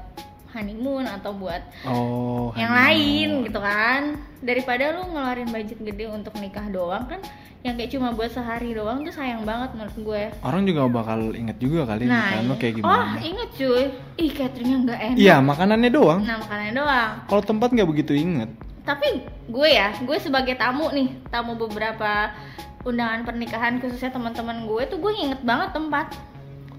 honeymoon 0.58 1.06
atau 1.06 1.32
buat 1.32 1.62
Oh, 1.84 2.50
yang 2.54 2.68
honeymoon. 2.68 2.82
lain 2.84 3.30
gitu 3.46 3.60
kan 3.60 4.02
daripada 4.40 4.92
lu 4.92 5.08
ngeluarin 5.08 5.48
budget 5.48 5.80
gede 5.80 6.06
untuk 6.08 6.34
nikah 6.36 6.66
doang 6.68 7.06
kan 7.06 7.22
yang 7.60 7.74
kayak 7.74 7.90
cuma 7.90 8.10
buat 8.12 8.30
sehari 8.30 8.72
doang 8.72 9.02
tuh 9.02 9.12
sayang 9.12 9.42
banget 9.42 9.74
menurut 9.74 9.98
gue 9.98 10.24
Orang 10.42 10.64
juga 10.64 10.86
bakal 10.88 11.32
inget 11.32 11.58
juga 11.58 11.86
kali 11.86 12.06
nah, 12.06 12.38
iya. 12.38 12.54
kayak 12.54 12.74
oh 12.76 12.80
gimana. 12.80 13.18
inget 13.20 13.50
cuy 13.52 13.84
ih 14.16 14.32
cateringnya 14.32 14.78
nggak 14.80 15.00
enak 15.04 15.18
Iya, 15.18 15.36
makanannya 15.40 15.90
doang. 15.90 16.20
nah 16.22 16.38
makanannya 16.38 16.74
doang 16.76 17.12
Kalau 17.26 17.44
tempat 17.44 17.70
nggak 17.72 17.88
begitu 17.88 18.14
inget. 18.14 18.50
tapi 18.82 19.08
gue 19.46 19.70
ya 19.70 19.92
gue 19.98 20.18
sebagai 20.18 20.56
tamu 20.56 20.88
nih 20.90 21.12
tamu 21.28 21.54
beberapa 21.56 22.32
undangan 22.82 23.22
pernikahan 23.22 23.78
khususnya 23.78 24.10
teman-teman 24.10 24.64
gue 24.64 24.88
tuh 24.88 24.98
gue 24.98 25.12
inget 25.14 25.42
banget 25.42 25.70
tempat 25.72 26.08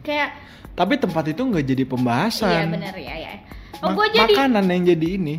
kayak 0.01 0.33
Tapi 0.73 0.95
tempat 0.95 1.27
itu 1.27 1.43
nggak 1.43 1.64
jadi 1.67 1.85
pembahasan. 1.85 2.49
iya 2.49 2.64
bener 2.64 2.95
ya 2.95 3.14
ya 3.19 3.33
oh 3.81 3.93
Ma- 3.93 4.09
jadi 4.09 4.33
Makanan 4.35 4.64
yang 4.69 4.83
jadi 4.87 5.09
ini. 5.14 5.37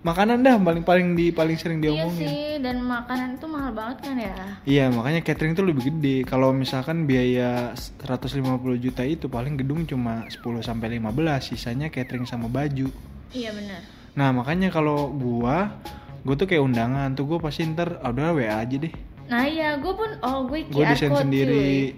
makanan 0.00 0.40
dah 0.40 0.56
paling 0.56 0.80
paling 0.80 1.08
di 1.12 1.28
paling 1.28 1.54
sering 1.54 1.76
iya 1.76 1.92
diomongin 1.92 2.24
sih 2.24 2.56
dan 2.58 2.80
makanan 2.80 3.36
itu 3.36 3.44
mahal 3.44 3.68
banget 3.70 3.96
kan 4.00 4.16
ya 4.16 4.34
Iya 4.64 4.84
makanya 4.88 5.20
catering 5.20 5.52
tuh 5.52 5.62
lebih 5.62 5.82
gede. 5.86 6.16
Kalau 6.24 6.52
misalkan 6.52 7.04
biaya 7.04 7.76
150 7.76 8.40
juta 8.78 9.02
itu 9.02 9.28
paling 9.28 9.54
gedung 9.54 9.84
cuma 9.84 10.24
10 10.24 10.40
sampai 10.60 10.96
15, 10.96 11.12
sisanya 11.44 11.88
catering 11.88 12.24
sama 12.24 12.48
baju. 12.48 12.88
iya 13.30 13.52
benar 13.52 13.84
Nah 14.10 14.32
makanya 14.32 14.68
kalau 14.68 15.06
gua, 15.06 15.76
gua 16.20 16.34
tuh 16.34 16.44
kayak 16.44 16.64
undangan 16.64 17.12
tuh 17.12 17.24
gua 17.26 17.38
pasti 17.38 17.62
ntar 17.64 18.00
ah, 18.00 18.08
udah 18.08 18.32
WA 18.32 18.56
aja 18.56 18.76
deh. 18.76 18.94
Nah 19.30 19.42
iya 19.42 19.78
gue 19.78 19.92
pun 19.92 20.10
oh 20.20 20.42
gue 20.44 20.66
Gue 20.66 20.82
QR 20.82 20.90
desain 20.92 21.08
code 21.08 21.22
sendiri. 21.22 21.94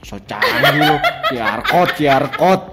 So 0.00 0.16
canggih 0.20 0.78
lo, 0.78 0.96
QR 1.26 1.60
code, 1.62 1.90
QR 1.92 2.26
code. 2.32 2.64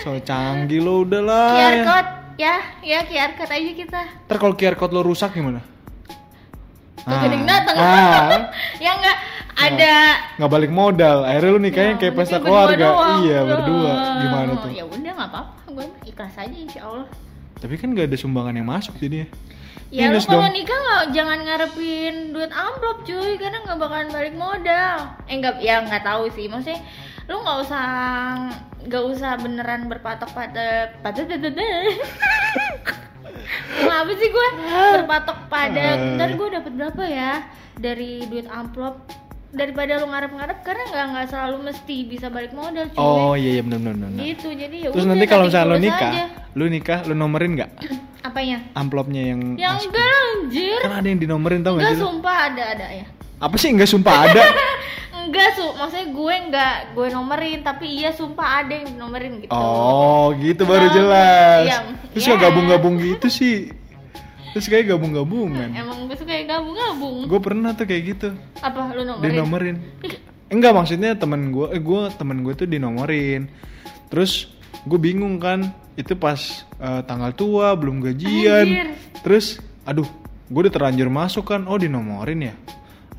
So 0.00 0.14
canggih 0.20 0.78
lo 0.78 1.02
cuy. 1.02 1.04
udahlah. 1.04 1.50
QR 1.52 1.78
code 1.82 2.10
ya 2.36 2.54
ya 2.80 2.98
QR 3.02 3.32
code 3.34 3.50
aja 3.50 3.70
kita 3.74 4.02
Ntar 4.24 4.36
kalau 4.36 4.54
QR 4.54 4.76
code 4.76 4.92
lo 4.92 5.02
rusak 5.02 5.34
gimana? 5.34 5.58
Tuh 6.96 7.16
gede 7.16 7.38
datang 7.40 7.74
ah, 7.76 8.50
ya 8.84 8.90
enggak 8.92 9.16
ada 9.56 9.94
nggak 10.36 10.50
balik 10.52 10.70
modal. 10.70 11.22
Akhirnya 11.22 11.50
lu 11.50 11.60
nikahnya 11.60 11.94
Ya, 11.94 11.98
kayak 11.98 12.14
pesta 12.14 12.38
keluarga. 12.38 12.86
doang. 12.86 13.18
Iya 13.22 13.32
Ya. 13.32 13.40
berdua. 13.42 13.92
Gimana 14.20 14.50
tuh? 14.58 14.70
ya 14.70 14.84
udah 14.84 15.12
nggak 15.12 15.28
apa-apa 15.28 15.52
gue 15.70 15.86
ikhlas 16.04 16.34
aja 16.34 16.56
insya 16.56 16.80
Allah 16.82 17.08
Tapi 17.56 17.74
kan 17.74 17.88
gak 17.90 18.12
ada 18.12 18.18
sumbangan 18.20 18.52
yang 18.52 18.68
masuk 18.68 18.94
jadinya. 18.96 19.26
Ya 19.94 20.10
lu 20.10 20.18
kalau 20.18 20.50
nikah 20.50 20.74
nggak 20.74 21.04
jangan 21.14 21.38
ngarepin 21.46 22.34
duit 22.34 22.50
amplop 22.50 23.06
cuy. 23.06 23.38
Karena 23.38 23.62
nggak 23.62 23.78
bakalan 23.78 24.10
balik 24.10 24.34
modal. 24.34 25.14
Eh 25.30 25.38
nggak 25.38 25.62
ya 25.62 25.82
nggak 25.86 26.02
tahu 26.02 26.26
sih. 26.34 26.50
Maksudnya 26.50 26.82
lu 27.30 27.42
nggak 27.42 27.58
usah 27.66 27.86
nggak 28.86 29.04
usah 29.14 29.32
beneran 29.42 29.90
berpatok 29.90 30.30
pada 30.34 30.94
pada 31.02 31.22
Kenapa 33.76 34.10
sih 34.18 34.28
gue? 34.30 34.48
Berpatok 35.02 35.38
pada 35.46 35.84
ntar 36.18 36.34
gue 36.34 36.48
dapat 36.50 36.72
berapa 36.74 37.02
ya? 37.06 37.32
Dari 37.76 38.26
duit 38.26 38.48
amplop 38.50 39.25
daripada 39.48 39.96
lu 39.96 40.06
ngarep-ngarep 40.06 40.58
karena 40.60 40.82
nggak 40.86 41.04
nggak 41.08 41.26
selalu 41.28 41.56
mesti 41.64 41.96
bisa 42.04 42.26
balik 42.26 42.50
modal 42.50 42.86
cuy. 42.88 42.98
Oh 42.98 43.32
iya 43.32 43.50
iya 43.52 43.62
benar 43.62 43.78
benar 43.80 43.94
benar. 44.00 44.20
Gitu 44.20 44.48
jadi 44.50 44.76
ya 44.76 44.88
Terus 44.90 45.06
nanti 45.06 45.24
kalau 45.24 45.44
misalnya 45.46 45.68
tulus 45.70 45.84
nikah, 45.84 46.10
aja. 46.10 46.24
lu 46.52 46.64
nikah, 46.66 46.98
lu 47.04 47.14
nomerin 47.14 47.50
nggak 47.54 47.70
apanya? 48.26 48.58
amplopnya 48.72 49.22
yang 49.24 49.40
Ya 49.54 49.72
masuk? 49.72 49.88
enggak 49.88 50.10
anjir. 50.10 50.78
Kan 50.80 50.92
ada 50.92 51.06
yang 51.06 51.20
dinomerin 51.20 51.60
tau 51.60 51.72
gak 51.72 51.78
Enggak 51.78 51.92
sih? 51.92 51.98
lu? 51.98 52.06
sumpah 52.08 52.36
ada 52.44 52.62
ada 52.68 52.86
ya. 52.90 53.06
Apa 53.36 53.54
sih 53.56 53.68
enggak 53.68 53.88
sumpah 53.88 54.14
ada? 54.24 54.42
Enggak 55.16 55.58
su, 55.58 55.66
maksudnya 55.74 56.06
gue 56.06 56.34
enggak 56.40 56.74
gue 56.94 57.06
nomerin, 57.10 57.58
tapi 57.60 57.98
iya 57.98 58.10
sumpah 58.10 58.62
ada 58.62 58.70
yang 58.72 58.94
nomerin 58.94 59.42
gitu. 59.42 59.50
oh 59.50 60.30
gitu 60.38 60.62
baru 60.62 60.86
jelas. 60.88 61.66
iya, 61.66 61.78
Terus 62.14 62.24
kok 62.24 62.38
gabung-gabung 62.38 62.94
gitu 62.96 63.26
sih? 63.26 63.54
Terus 64.56 64.72
kayak 64.72 64.96
gabung-gabungan. 64.96 65.68
Emang 65.68 66.08
gue 66.08 66.16
suka 66.16 66.32
gabung-gabung. 66.48 67.28
Gue 67.28 67.40
pernah 67.44 67.76
tuh 67.76 67.84
kayak 67.84 68.16
gitu. 68.16 68.32
Apa 68.64 68.88
lu 68.96 69.04
nomerin? 69.04 69.28
Dinomerin. 69.28 69.76
Enggak 70.48 70.72
maksudnya 70.72 71.12
temen 71.12 71.52
gue, 71.52 71.76
eh 71.76 71.82
gue 71.84 72.00
temen 72.16 72.40
gue 72.40 72.56
tuh 72.56 72.64
dinomorin. 72.64 73.52
Terus 74.08 74.48
gue 74.88 74.96
bingung 74.96 75.36
kan, 75.36 75.76
itu 76.00 76.16
pas 76.16 76.64
eh, 76.80 77.04
tanggal 77.04 77.36
tua 77.36 77.76
belum 77.76 78.00
gajian. 78.00 78.64
Anjir. 78.64 78.88
Terus, 79.20 79.60
aduh, 79.84 80.08
gue 80.48 80.60
udah 80.64 80.72
terlanjur 80.72 81.12
masuk 81.12 81.52
kan, 81.52 81.68
oh 81.68 81.76
dinomorin 81.76 82.48
ya. 82.48 82.56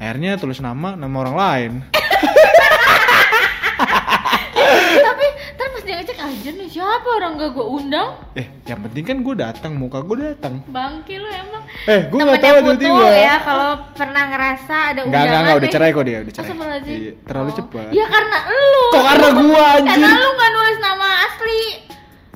Akhirnya 0.01 0.41
tulis 0.41 0.57
nama, 0.57 0.97
nama 0.97 1.15
orang 1.21 1.37
lain. 1.37 1.71
tapi 5.05 5.25
ntar 5.53 5.69
pas 5.69 5.83
dia 5.85 6.01
ngecek 6.01 6.16
aja 6.27 6.49
nih 6.49 6.67
siapa 6.67 7.07
orang 7.09 7.31
gak 7.35 7.51
gue 7.51 7.65
undang? 7.65 8.09
Eh, 8.33 8.47
yang 8.63 8.79
penting 8.81 9.03
kan 9.03 9.17
gue 9.19 9.35
datang, 9.35 9.71
muka 9.73 9.99
gue 9.99 10.17
datang. 10.21 10.59
Bangki 10.67 11.15
lu 11.15 11.25
emang. 11.25 11.63
Eh, 11.83 12.01
gue 12.05 12.19
nggak 12.19 12.37
tahu 12.37 12.55
tiba-tiba. 12.61 13.03
ya 13.09 13.35
kalau 13.39 13.69
pernah 13.91 14.23
ngerasa 14.27 14.75
ada 14.91 14.99
undangan. 15.01 15.23
enggak, 15.23 15.39
enggak, 15.39 15.57
udah 15.57 15.69
cerai 15.69 15.89
kok 15.89 16.03
dia, 16.03 16.17
udah 16.19 16.33
cerai. 16.33 16.49
Iya, 16.83 17.11
terlalu 17.23 17.49
Oh. 17.49 17.55
cepat. 17.55 17.85
Ya 17.89 18.05
karena 18.05 18.37
lu. 18.45 18.83
Kok 18.89 19.03
karena 19.03 19.27
gua 19.33 19.63
anjir? 19.73 19.89
Karena 19.89 20.09
lu 20.13 20.29
gak 20.33 20.51
nulis 20.51 20.77
nama 20.79 21.07
asli. 21.23 21.61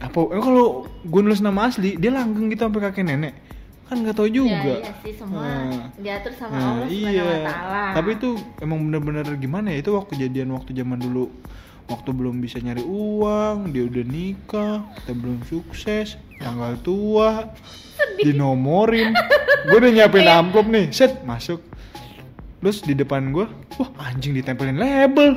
Apa? 0.01 0.19
Eh, 0.29 0.41
kalau 0.41 0.65
gue 1.03 1.21
nulis 1.21 1.41
nama 1.41 1.59
asli, 1.67 1.89
dia 1.93 2.09
langgeng 2.09 2.47
gitu 2.47 2.61
sampai 2.63 2.81
kakek 2.81 3.05
nenek. 3.05 3.33
Kan 3.85 4.01
nggak 4.01 4.15
tahu 4.15 4.31
juga. 4.31 4.79
Ya, 4.79 4.87
iya 4.87 4.93
sih 5.03 5.13
semua 5.13 5.43
Nah. 5.43 5.91
diatur 5.93 6.31
sama 6.31 6.55
Nah, 6.55 6.63
Allah 6.73 6.87
iya. 6.87 7.27
Taala. 7.43 7.83
Tapi 7.91 8.09
itu 8.15 8.29
emang 8.57 8.79
bener-bener 8.81 9.27
gimana 9.35 9.67
ya? 9.67 9.83
Itu 9.83 9.93
waktu 9.93 10.15
kejadian 10.15 10.55
waktu 10.55 10.71
zaman 10.71 10.95
dulu. 10.97 11.27
Waktu 11.91 12.09
belum 12.09 12.39
bisa 12.39 12.55
nyari 12.57 12.81
uang, 12.81 13.75
dia 13.75 13.83
udah 13.83 14.05
nikah, 14.07 14.79
kita 14.95 15.11
belum 15.11 15.43
sukses, 15.43 16.15
tanggal 16.39 16.79
tua, 16.79 17.51
dinomorin. 18.17 19.11
gue 19.67 19.75
udah 19.75 19.91
nyiapin 19.91 20.23
Iya. 20.23 20.39
amplop 20.39 20.65
nih, 20.65 20.87
set 20.89 21.19
masuk. 21.21 21.59
Terus 22.57 22.79
di 22.79 22.95
depan 22.95 23.29
gue, 23.29 23.43
wah 23.75 23.89
anjing 24.07 24.31
ditempelin 24.31 24.79
label. 24.79 25.35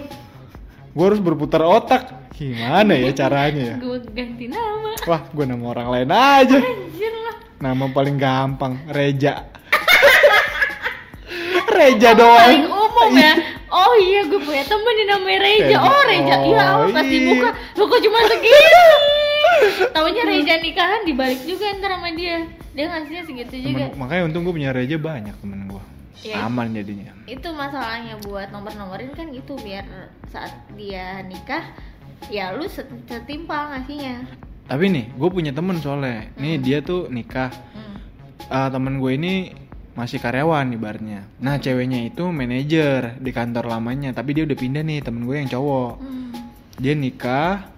Gue 0.95 1.05
harus 1.05 1.19
berputar 1.19 1.59
otak. 1.61 2.31
Gimana 2.31 2.95
ya 2.95 3.11
caranya 3.11 3.75
ya? 3.75 3.77
gue 3.79 3.99
ganti 4.11 4.47
nama. 4.47 4.95
Wah, 5.07 5.23
gue 5.27 5.45
nama 5.45 5.65
orang 5.71 5.89
lain 5.91 6.09
aja. 6.11 6.59
Anjir 6.59 7.15
lah. 7.17 7.37
Nama 7.59 7.85
paling 7.91 8.15
gampang, 8.15 8.79
Reja. 8.89 9.43
Reja 11.75 12.11
Paling 12.11 12.63
doang. 12.63 12.87
umum 12.87 13.13
ya. 13.13 13.35
Oh 13.75 13.95
iya 13.97 14.23
gue 14.23 14.39
punya 14.39 14.63
temen 14.63 14.95
di 14.95 15.05
namanya 15.05 15.39
Reja. 15.41 15.67
Reja. 15.67 15.79
Oh 15.81 16.03
Reja. 16.05 16.35
Iya 16.39 16.63
Oh, 16.63 16.71
Allah 16.79 16.89
pasti 16.95 17.17
iya. 17.17 17.27
buka. 17.27 17.49
Lu 17.75 17.85
kok 17.85 18.01
cuma 18.01 18.19
segini? 18.25 18.87
Taunya 19.95 20.23
Reja 20.25 20.55
nikahan 20.59 21.01
dibalik 21.03 21.41
juga 21.43 21.75
ntar 21.75 21.91
sama 21.93 22.11
dia. 22.11 22.47
Dia 22.71 22.85
ngasihnya 22.89 23.23
segitu 23.25 23.55
juga. 23.61 23.91
Temen- 23.91 23.99
makanya 23.99 24.23
untung 24.25 24.43
gue 24.43 24.55
punya 24.55 24.71
Reja 24.71 24.97
banyak 24.97 25.35
temen 25.37 25.61
gue. 25.67 25.83
Iya. 26.23 26.47
Aman 26.47 26.71
jadinya. 26.71 27.13
Itu 27.27 27.53
masalahnya 27.53 28.17
buat 28.23 28.49
nomor-nomorin 28.49 29.13
kan 29.13 29.29
gitu 29.29 29.59
biar 29.59 29.85
saat 30.27 30.55
dia 30.73 31.21
nikah 31.21 31.61
ya 32.31 32.55
lu 32.55 32.65
set- 32.65 32.89
setimpal 33.05 33.69
ngasihnya. 33.71 34.25
Tapi 34.65 34.89
nih, 34.89 35.13
gue 35.13 35.29
punya 35.29 35.53
temen 35.53 35.77
soalnya. 35.77 36.33
Nih 36.35 36.57
dia 36.57 36.81
tuh 36.81 37.13
nikah. 37.13 37.53
Hmm. 37.77 38.01
Eh, 38.41 38.69
temen 38.71 38.97
gue 38.97 39.13
ini 39.13 39.53
masih 39.95 40.19
karyawan 40.19 40.71
ibaratnya. 40.71 41.27
Nah 41.39 41.57
ceweknya 41.57 42.05
itu 42.05 42.27
manajer 42.29 43.17
di 43.17 43.31
kantor 43.31 43.67
lamanya. 43.69 44.11
Tapi 44.11 44.31
dia 44.33 44.43
udah 44.43 44.55
pindah 44.55 44.83
nih 44.83 45.01
temen 45.01 45.23
gue 45.23 45.37
yang 45.37 45.49
cowok. 45.49 45.93
Hmm. 45.97 46.31
Dia 46.77 46.93
nikah 46.93 47.71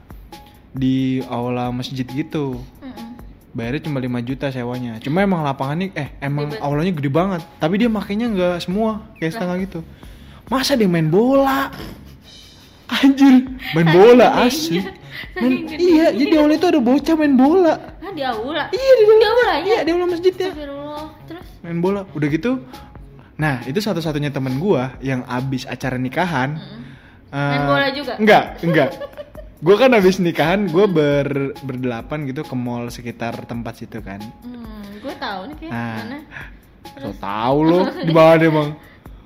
di 0.70 0.96
aula 1.24 1.68
masjid 1.70 2.04
gitu. 2.04 2.60
Mm-mm. 2.80 3.16
bayarnya 3.52 3.88
cuma 3.88 3.96
5 3.96 4.12
juta 4.22 4.46
sewanya 4.50 5.00
cuma 5.00 5.24
emang 5.24 5.40
lapangannya 5.40 5.88
eh 5.90 6.12
emang 6.20 6.52
Ribet. 6.52 6.60
aulanya 6.60 6.92
gede 6.92 7.08
banget 7.10 7.40
tapi 7.56 7.74
dia 7.76 7.88
makainya 7.88 8.28
nggak 8.28 8.56
semua 8.60 9.08
kayak 9.16 9.32
setengah 9.32 9.56
gitu 9.64 9.80
masa 10.46 10.76
dia 10.76 10.84
main 10.84 11.08
bola 11.08 11.72
anjir 12.86 13.48
main 13.72 13.88
bola 13.88 14.44
asli 14.44 14.84
Main- 15.34 15.72
iya 15.72 16.12
jadi 16.12 16.28
di 16.28 16.36
aula 16.36 16.52
itu 16.52 16.68
ada 16.68 16.76
bocah 16.78 17.14
main 17.16 17.32
bola 17.32 17.74
Ah 17.98 18.12
di 18.12 18.20
aula. 18.20 18.68
iya 18.68 18.92
di 18.94 19.04
aula 19.24 19.52
iya 19.58 19.78
di 19.80 19.90
aula 19.90 20.04
masjidnya 20.06 20.48
Astagfirullah. 20.52 21.04
Main 21.66 21.78
bola 21.78 22.06
udah 22.08 22.28
gitu 22.28 22.62
nah 23.34 23.60
itu 23.62 23.76
satu-satunya 23.76 24.30
temen 24.30 24.56
gua 24.56 24.94
yang 24.98 25.26
abis 25.26 25.66
acara 25.66 25.98
nikahan 25.98 26.56
Mm-mm. 26.56 26.80
eh, 27.28 27.50
Main 27.52 27.64
bola 27.66 27.86
juga? 27.90 28.12
enggak 28.16 28.44
enggak 28.62 28.90
gua 29.58 29.76
kan 29.76 29.90
abis 29.92 30.16
nikahan 30.16 30.64
gua 30.66 30.86
ber 30.86 31.26
berdelapan 31.58 32.24
gitu 32.24 32.40
ke 32.40 32.54
mall 32.54 32.86
sekitar 32.86 33.34
tempat 33.44 33.76
situ 33.76 33.98
kan 33.98 34.22
Hmm, 34.40 34.80
gue 34.96 35.14
tahu 35.16 35.40
nih 35.46 35.56
kayak 35.58 35.70
Nah. 35.70 35.96
mana. 35.98 36.18
So 36.96 37.08
tau 37.12 37.56
lo 37.60 37.80
di 38.08 38.12
mana 38.14 38.40
emang? 38.40 38.70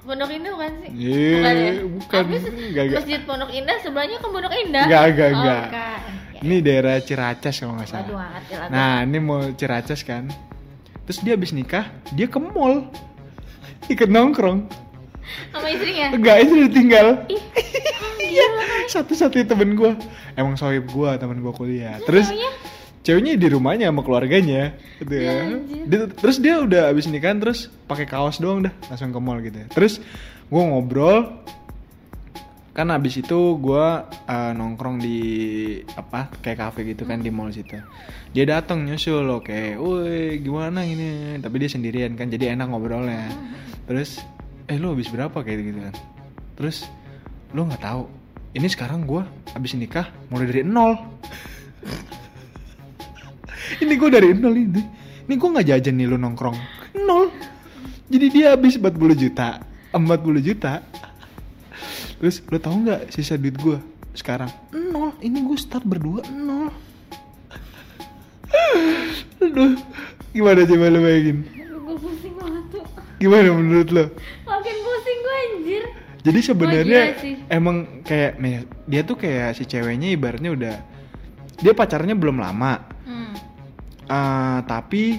Pondok 0.00 0.26
Indah 0.28 0.50
bukan 0.50 0.72
sih? 0.80 0.90
Iya, 0.90 1.30
bukan 1.30 1.54
ya? 1.54 1.72
bukan. 1.86 2.22
Habis 2.24 2.42
Enggak, 2.42 2.82
enggak. 2.82 2.98
Masjid 2.98 3.20
Pondok 3.22 3.50
Indah 3.52 3.76
sebelahnya 3.78 4.16
ke 4.16 4.26
Pondok 4.26 4.54
Indah. 4.56 4.84
Enggak, 4.84 5.02
enggak, 5.06 5.28
Oh, 5.28 5.38
enggak. 5.38 5.98
Ini 6.40 6.56
daerah 6.58 6.96
Ciracas 6.98 7.54
kalau 7.54 7.72
nggak 7.76 7.86
salah. 7.86 8.08
Nah, 8.66 9.04
ini 9.04 9.18
mau 9.20 9.44
Ciracas 9.52 10.00
kan. 10.02 10.24
Terus 11.10 11.26
dia 11.26 11.34
habis 11.34 11.50
nikah, 11.50 11.90
dia 12.14 12.30
ke 12.30 12.38
mall. 12.38 12.86
Ikut 13.90 14.06
nongkrong. 14.06 14.62
sama 15.50 15.66
istrinya. 15.66 16.14
Enggak, 16.14 16.36
itu 16.38 16.52
udah 16.54 16.70
tinggal. 16.70 17.06
Ih, 17.26 17.42
Iya, 18.30 18.46
satu-satunya 18.86 19.42
temen 19.42 19.74
gua. 19.74 19.98
Emang 20.38 20.54
sohib 20.54 20.86
gua, 20.86 21.18
temen 21.18 21.42
gua 21.42 21.50
kuliah. 21.50 21.98
Terus 22.06 22.30
ceweknya? 22.30 22.50
ceweknya 23.02 23.32
di 23.34 23.46
rumahnya 23.50 23.86
sama 23.90 24.06
keluarganya 24.06 24.78
gitu 25.02 25.10
Ya, 25.10 25.26
ya. 25.26 25.34
anjir. 25.50 25.82
Dia- 25.82 26.10
terus 26.14 26.36
dia 26.38 26.54
udah 26.62 26.82
abis 26.86 27.10
nikahan 27.10 27.42
terus 27.42 27.66
pakai 27.84 28.06
kaos 28.06 28.38
doang 28.38 28.62
dah 28.62 28.74
langsung 28.86 29.10
ke 29.10 29.18
mall 29.18 29.42
gitu 29.42 29.58
ya. 29.58 29.66
Terus 29.66 29.98
gua 30.46 30.62
ngobrol 30.62 31.42
kan 32.70 32.86
abis 32.94 33.20
itu 33.22 33.58
gua 33.58 34.06
eh, 34.30 34.52
nongkrong 34.54 35.02
di 35.02 35.18
apa 35.98 36.30
kayak 36.38 36.58
kafe 36.70 36.86
gitu 36.86 37.02
kan 37.06 37.18
di 37.18 37.30
mall 37.34 37.50
situ. 37.50 37.78
Dia 38.30 38.44
datang 38.46 38.86
nyusul 38.86 39.26
oke 39.26 39.74
woi 39.76 40.38
gimana 40.38 40.86
ini? 40.86 41.38
Tapi 41.42 41.56
dia 41.58 41.70
sendirian 41.70 42.14
kan 42.14 42.30
jadi 42.30 42.54
enak 42.54 42.70
ngobrolnya. 42.70 43.30
Terus 43.90 44.22
eh 44.70 44.78
lu 44.78 44.94
habis 44.94 45.10
berapa? 45.10 45.34
Kayak 45.34 45.58
gitu 45.66 45.80
kan. 45.82 45.94
Terus 46.54 46.76
lu 47.50 47.66
nggak 47.66 47.82
tahu 47.82 48.06
ini 48.54 48.66
sekarang 48.70 49.02
gua 49.02 49.26
abis 49.54 49.74
nikah 49.74 50.06
mulai 50.30 50.46
dari 50.46 50.62
nol. 50.62 50.94
Ini 53.80 53.94
gue 53.94 54.10
dari 54.10 54.34
nol 54.34 54.56
ini. 54.58 54.82
Nih 55.30 55.36
gue 55.38 55.46
nggak 55.46 55.66
jajan 55.70 55.94
nih 55.94 56.10
lu 56.10 56.18
nongkrong. 56.18 56.58
Nol. 57.06 57.30
Jadi 58.10 58.26
dia 58.34 58.58
habis 58.58 58.74
40 58.74 58.98
juta 59.14 59.62
40 59.94 60.42
juta 60.42 60.82
terus 62.20 62.44
lu 62.52 62.60
tahu 62.60 62.84
nggak 62.84 63.08
sisa 63.08 63.40
duit 63.40 63.56
gue 63.56 63.80
sekarang? 64.12 64.52
Nol. 64.76 65.16
Ini 65.24 65.40
gue 65.40 65.56
start 65.56 65.88
berdua. 65.88 66.20
Nol. 66.28 66.68
Aduh 69.40 69.74
gimana 70.30 70.62
coba 70.62 70.86
lu 70.92 71.00
bayangin? 71.02 71.38
Gue 71.58 71.96
pusing 71.98 72.34
banget 72.38 72.64
tuh 72.70 72.84
gimana 73.18 73.48
menurut 73.50 73.88
lo 73.90 74.04
makin 74.46 74.76
pusing 74.84 75.18
gue 75.18 75.36
anjir. 75.42 75.82
Jadi 76.20 76.40
sebenarnya 76.44 77.02
emang 77.48 78.04
kayak 78.04 78.36
nih 78.38 78.68
dia 78.86 79.00
tuh 79.02 79.16
kayak 79.16 79.56
si 79.56 79.64
ceweknya 79.64 80.12
ibaratnya 80.12 80.50
udah 80.52 80.76
dia 81.60 81.72
pacarnya 81.72 82.14
belum 82.14 82.38
lama. 82.38 82.84
Hmm. 83.08 83.34
Ah, 84.06 84.60
tapi 84.68 85.16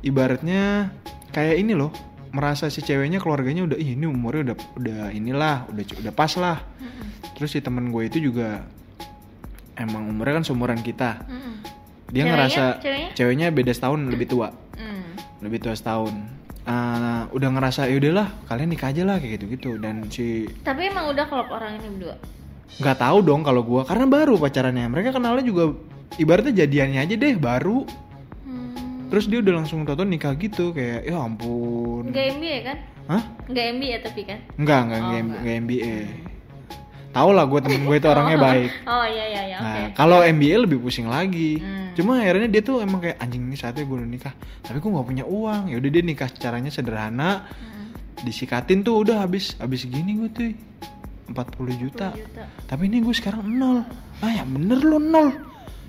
ibaratnya 0.00 0.94
kayak 1.34 1.56
ini 1.60 1.74
loh 1.74 1.92
merasa 2.30 2.66
si 2.66 2.80
ceweknya 2.80 3.18
keluarganya 3.18 3.64
udah 3.64 3.76
"Ih, 3.76 3.92
ini 3.92 4.04
umurnya 4.04 4.52
udah 4.52 4.56
udah 4.76 5.00
inilah 5.10 5.66
udah 5.66 5.84
udah 5.98 6.12
pas 6.12 6.32
lah 6.34 6.60
Mm-mm. 6.76 7.34
terus 7.34 7.50
si 7.50 7.60
temen 7.60 7.88
gue 7.88 8.02
itu 8.04 8.18
juga 8.22 8.64
emang 9.74 10.08
umurnya 10.08 10.38
kan 10.38 10.44
seumuran 10.44 10.80
kita 10.80 11.22
Mm-mm. 11.24 11.54
dia 12.06 12.22
Ceweknya? 12.22 12.30
ngerasa 12.30 12.64
Ceweknya? 12.78 13.10
ceweknya 13.14 13.46
beda 13.50 13.72
setahun 13.72 14.00
lebih 14.04 14.26
tua 14.26 14.48
Hmm. 14.74 15.10
lebih 15.40 15.58
tua 15.58 15.74
setahun 15.74 16.14
Ah, 16.62 17.24
udah 17.32 17.48
ngerasa 17.48 17.88
ya 17.88 17.96
udahlah 17.96 18.28
kalian 18.44 18.68
nikah 18.68 18.92
aja 18.92 19.00
lah 19.00 19.16
kayak 19.16 19.40
gitu 19.40 19.44
gitu 19.48 19.70
dan 19.74 20.04
si 20.06 20.44
tapi 20.60 20.86
emang 20.86 21.08
udah 21.08 21.24
kalau 21.24 21.48
orang 21.48 21.80
ini 21.80 21.88
berdua 21.90 22.14
nggak 22.76 22.98
tahu 22.98 23.18
dong 23.24 23.40
kalau 23.40 23.64
gua 23.64 23.82
karena 23.82 24.04
baru 24.04 24.36
pacarannya 24.36 24.84
mereka 24.86 25.10
kenalnya 25.10 25.40
juga 25.40 25.72
ibaratnya 26.14 26.52
jadiannya 26.54 27.00
aja 27.00 27.14
deh 27.16 27.34
baru 27.34 27.88
hmm. 27.88 28.07
Terus 29.08 29.24
dia 29.26 29.40
udah 29.40 29.64
langsung 29.64 29.82
toto 29.88 30.04
nikah 30.04 30.36
gitu 30.36 30.72
kayak 30.76 31.08
ya 31.08 31.16
ampun. 31.18 32.12
Nggak 32.12 32.24
MBA 32.38 32.58
kan? 32.64 32.78
Hah? 33.08 33.22
Nggak 33.48 33.64
MBA 33.76 33.96
tapi 34.04 34.20
kan? 34.28 34.38
Enggak 34.60 34.80
enggak 34.84 35.00
Oh, 35.00 35.12
enggak 35.40 35.56
MBA 35.64 35.96
tahu 37.08 37.30
lah 37.32 37.44
gue 37.48 37.60
temen 37.64 37.82
gue 37.82 37.96
itu 37.98 38.08
orangnya 38.14 38.38
baik. 38.38 38.70
Oh 38.84 39.06
iya 39.08 39.24
iya 39.26 39.42
iya. 39.48 39.58
Nah 39.58 39.86
kalau 39.96 40.22
MBA 40.22 40.68
lebih 40.68 40.78
pusing 40.78 41.08
lagi. 41.08 41.58
Hmm. 41.58 41.90
cuma 41.98 42.22
akhirnya 42.22 42.46
dia 42.46 42.62
tuh 42.62 42.78
emang 42.78 43.02
kayak 43.02 43.18
anjing 43.18 43.42
ini 43.42 43.58
saatnya 43.58 43.82
gue 43.82 43.96
udah 43.98 44.06
nikah. 44.06 44.34
Tapi 44.62 44.76
gue 44.78 44.90
nggak 44.92 45.06
punya 45.08 45.24
uang. 45.26 45.62
Ya 45.72 45.76
udah 45.82 45.90
dia 45.90 46.02
nikah 46.04 46.28
caranya 46.30 46.70
sederhana. 46.70 47.48
Hmm. 47.48 47.76
disikatin 48.18 48.82
tuh 48.82 48.98
udah 49.06 49.22
habis 49.22 49.54
habis 49.62 49.86
gini 49.86 50.18
gue 50.18 50.30
tuh 50.30 50.50
40 51.30 51.34
juta. 51.82 52.10
10 52.14 52.22
juta. 52.22 52.44
Tapi 52.66 52.82
ini 52.90 52.98
gue 53.02 53.14
sekarang 53.14 53.46
nol. 53.46 53.82
Ah 54.22 54.30
ya 54.30 54.42
bener 54.46 54.78
lo 54.82 54.98
nol 54.98 55.30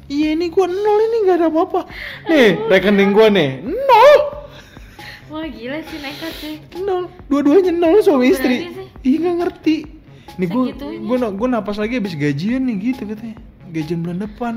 iya 0.10 0.34
ini 0.34 0.50
gue 0.50 0.66
nol 0.66 1.00
ini 1.00 1.18
nggak 1.24 1.38
ada 1.40 1.48
apa-apa. 1.48 1.82
Nih 2.28 2.58
rekening 2.68 3.14
gue 3.14 3.28
nih 3.30 3.50
nol. 3.64 4.20
Wah 5.30 5.46
gila 5.46 5.78
sih 5.86 6.00
nekat 6.02 6.34
sih. 6.42 6.56
Nol 6.82 7.08
dua-duanya 7.30 7.72
nol 7.72 8.02
suami 8.02 8.34
istri. 8.34 8.66
Berani 8.66 8.76
sih. 8.76 8.88
ih 9.08 9.16
nggak 9.22 9.36
ngerti. 9.46 9.78
Nih 10.42 10.48
gue 10.50 10.64
gue 10.82 11.18
gue 11.22 11.48
napas 11.48 11.78
lagi 11.78 12.02
habis 12.02 12.18
gajian 12.18 12.66
nih 12.66 12.76
gitu 12.92 13.06
katanya. 13.06 13.38
Gajian 13.70 14.00
bulan 14.02 14.20
depan. 14.26 14.56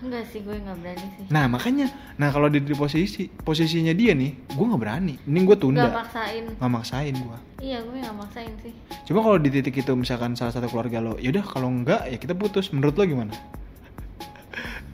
Enggak 0.00 0.24
sih 0.32 0.40
gue 0.40 0.56
nggak 0.56 0.76
berani 0.80 1.06
sih. 1.16 1.24
Nah 1.28 1.44
makanya 1.48 1.88
nah 2.20 2.28
kalau 2.28 2.48
di, 2.48 2.60
di 2.60 2.76
posisi 2.76 3.28
posisinya 3.28 3.92
dia 3.96 4.12
nih 4.12 4.52
gue 4.52 4.64
nggak 4.64 4.80
berani. 4.80 5.14
Ini 5.24 5.38
gue 5.40 5.56
nggak 5.56 5.60
tunda 5.60 5.88
maksain. 5.88 6.44
Nggak 6.60 6.70
maksain 6.70 7.16
gue 7.16 7.38
iya 7.60 7.78
gue 7.84 7.92
nggak 7.92 8.16
maksain 8.16 8.52
sih. 8.64 8.72
Cuma 9.04 9.20
kalau 9.20 9.36
di 9.36 9.52
titik 9.52 9.76
itu 9.76 9.92
misalkan 9.92 10.32
salah 10.34 10.52
satu 10.52 10.66
keluarga 10.66 10.98
lo, 10.98 11.14
yaudah 11.20 11.44
kalau 11.44 11.68
enggak 11.68 12.08
ya 12.08 12.16
kita 12.16 12.32
putus. 12.32 12.72
Menurut 12.72 12.96
lo 12.96 13.04
gimana? 13.04 13.32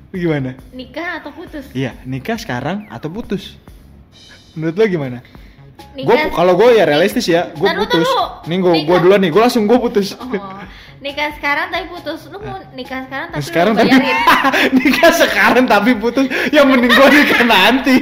Gimana? 0.09 0.55
nikah 0.71 1.21
atau 1.21 1.31
putus 1.31 1.67
Iya, 1.71 1.93
nikah 2.03 2.37
sekarang 2.37 2.87
atau 2.89 3.09
putus? 3.09 3.59
Menurut 4.53 4.75
lo 4.75 4.85
gimana? 4.87 5.19
Gue 5.95 6.17
kalau 6.31 6.55
gue 6.55 6.73
ya 6.73 6.85
realistis 6.85 7.27
ya, 7.27 7.51
gue 7.51 7.69
putus. 7.69 8.05
taruh. 8.05 8.45
Nih 8.45 8.59
gue 8.59 8.73
gue 8.83 8.97
duluan 8.99 9.19
nih, 9.19 9.29
gue 9.29 9.43
langsung 9.43 9.65
gue 9.65 9.77
putus. 9.77 10.13
oh 10.15 10.33
nikah 10.97 11.29
sekarang 11.31 11.69
tapi 11.69 11.87
putus 11.87 12.25
lu 12.27 12.41
mau 12.41 12.57
nikah 12.73 13.05
sekarang 13.05 13.29
tapi 13.29 13.43
sekarang 13.45 13.73
tapi 13.77 13.93
nikah 14.81 15.13
sekarang 15.13 15.65
tapi 15.65 15.91
putus, 15.95 16.25
ya 16.49 16.65
mending 16.65 16.89
gue 16.89 17.09
nikah 17.13 17.43
nanti. 17.45 17.97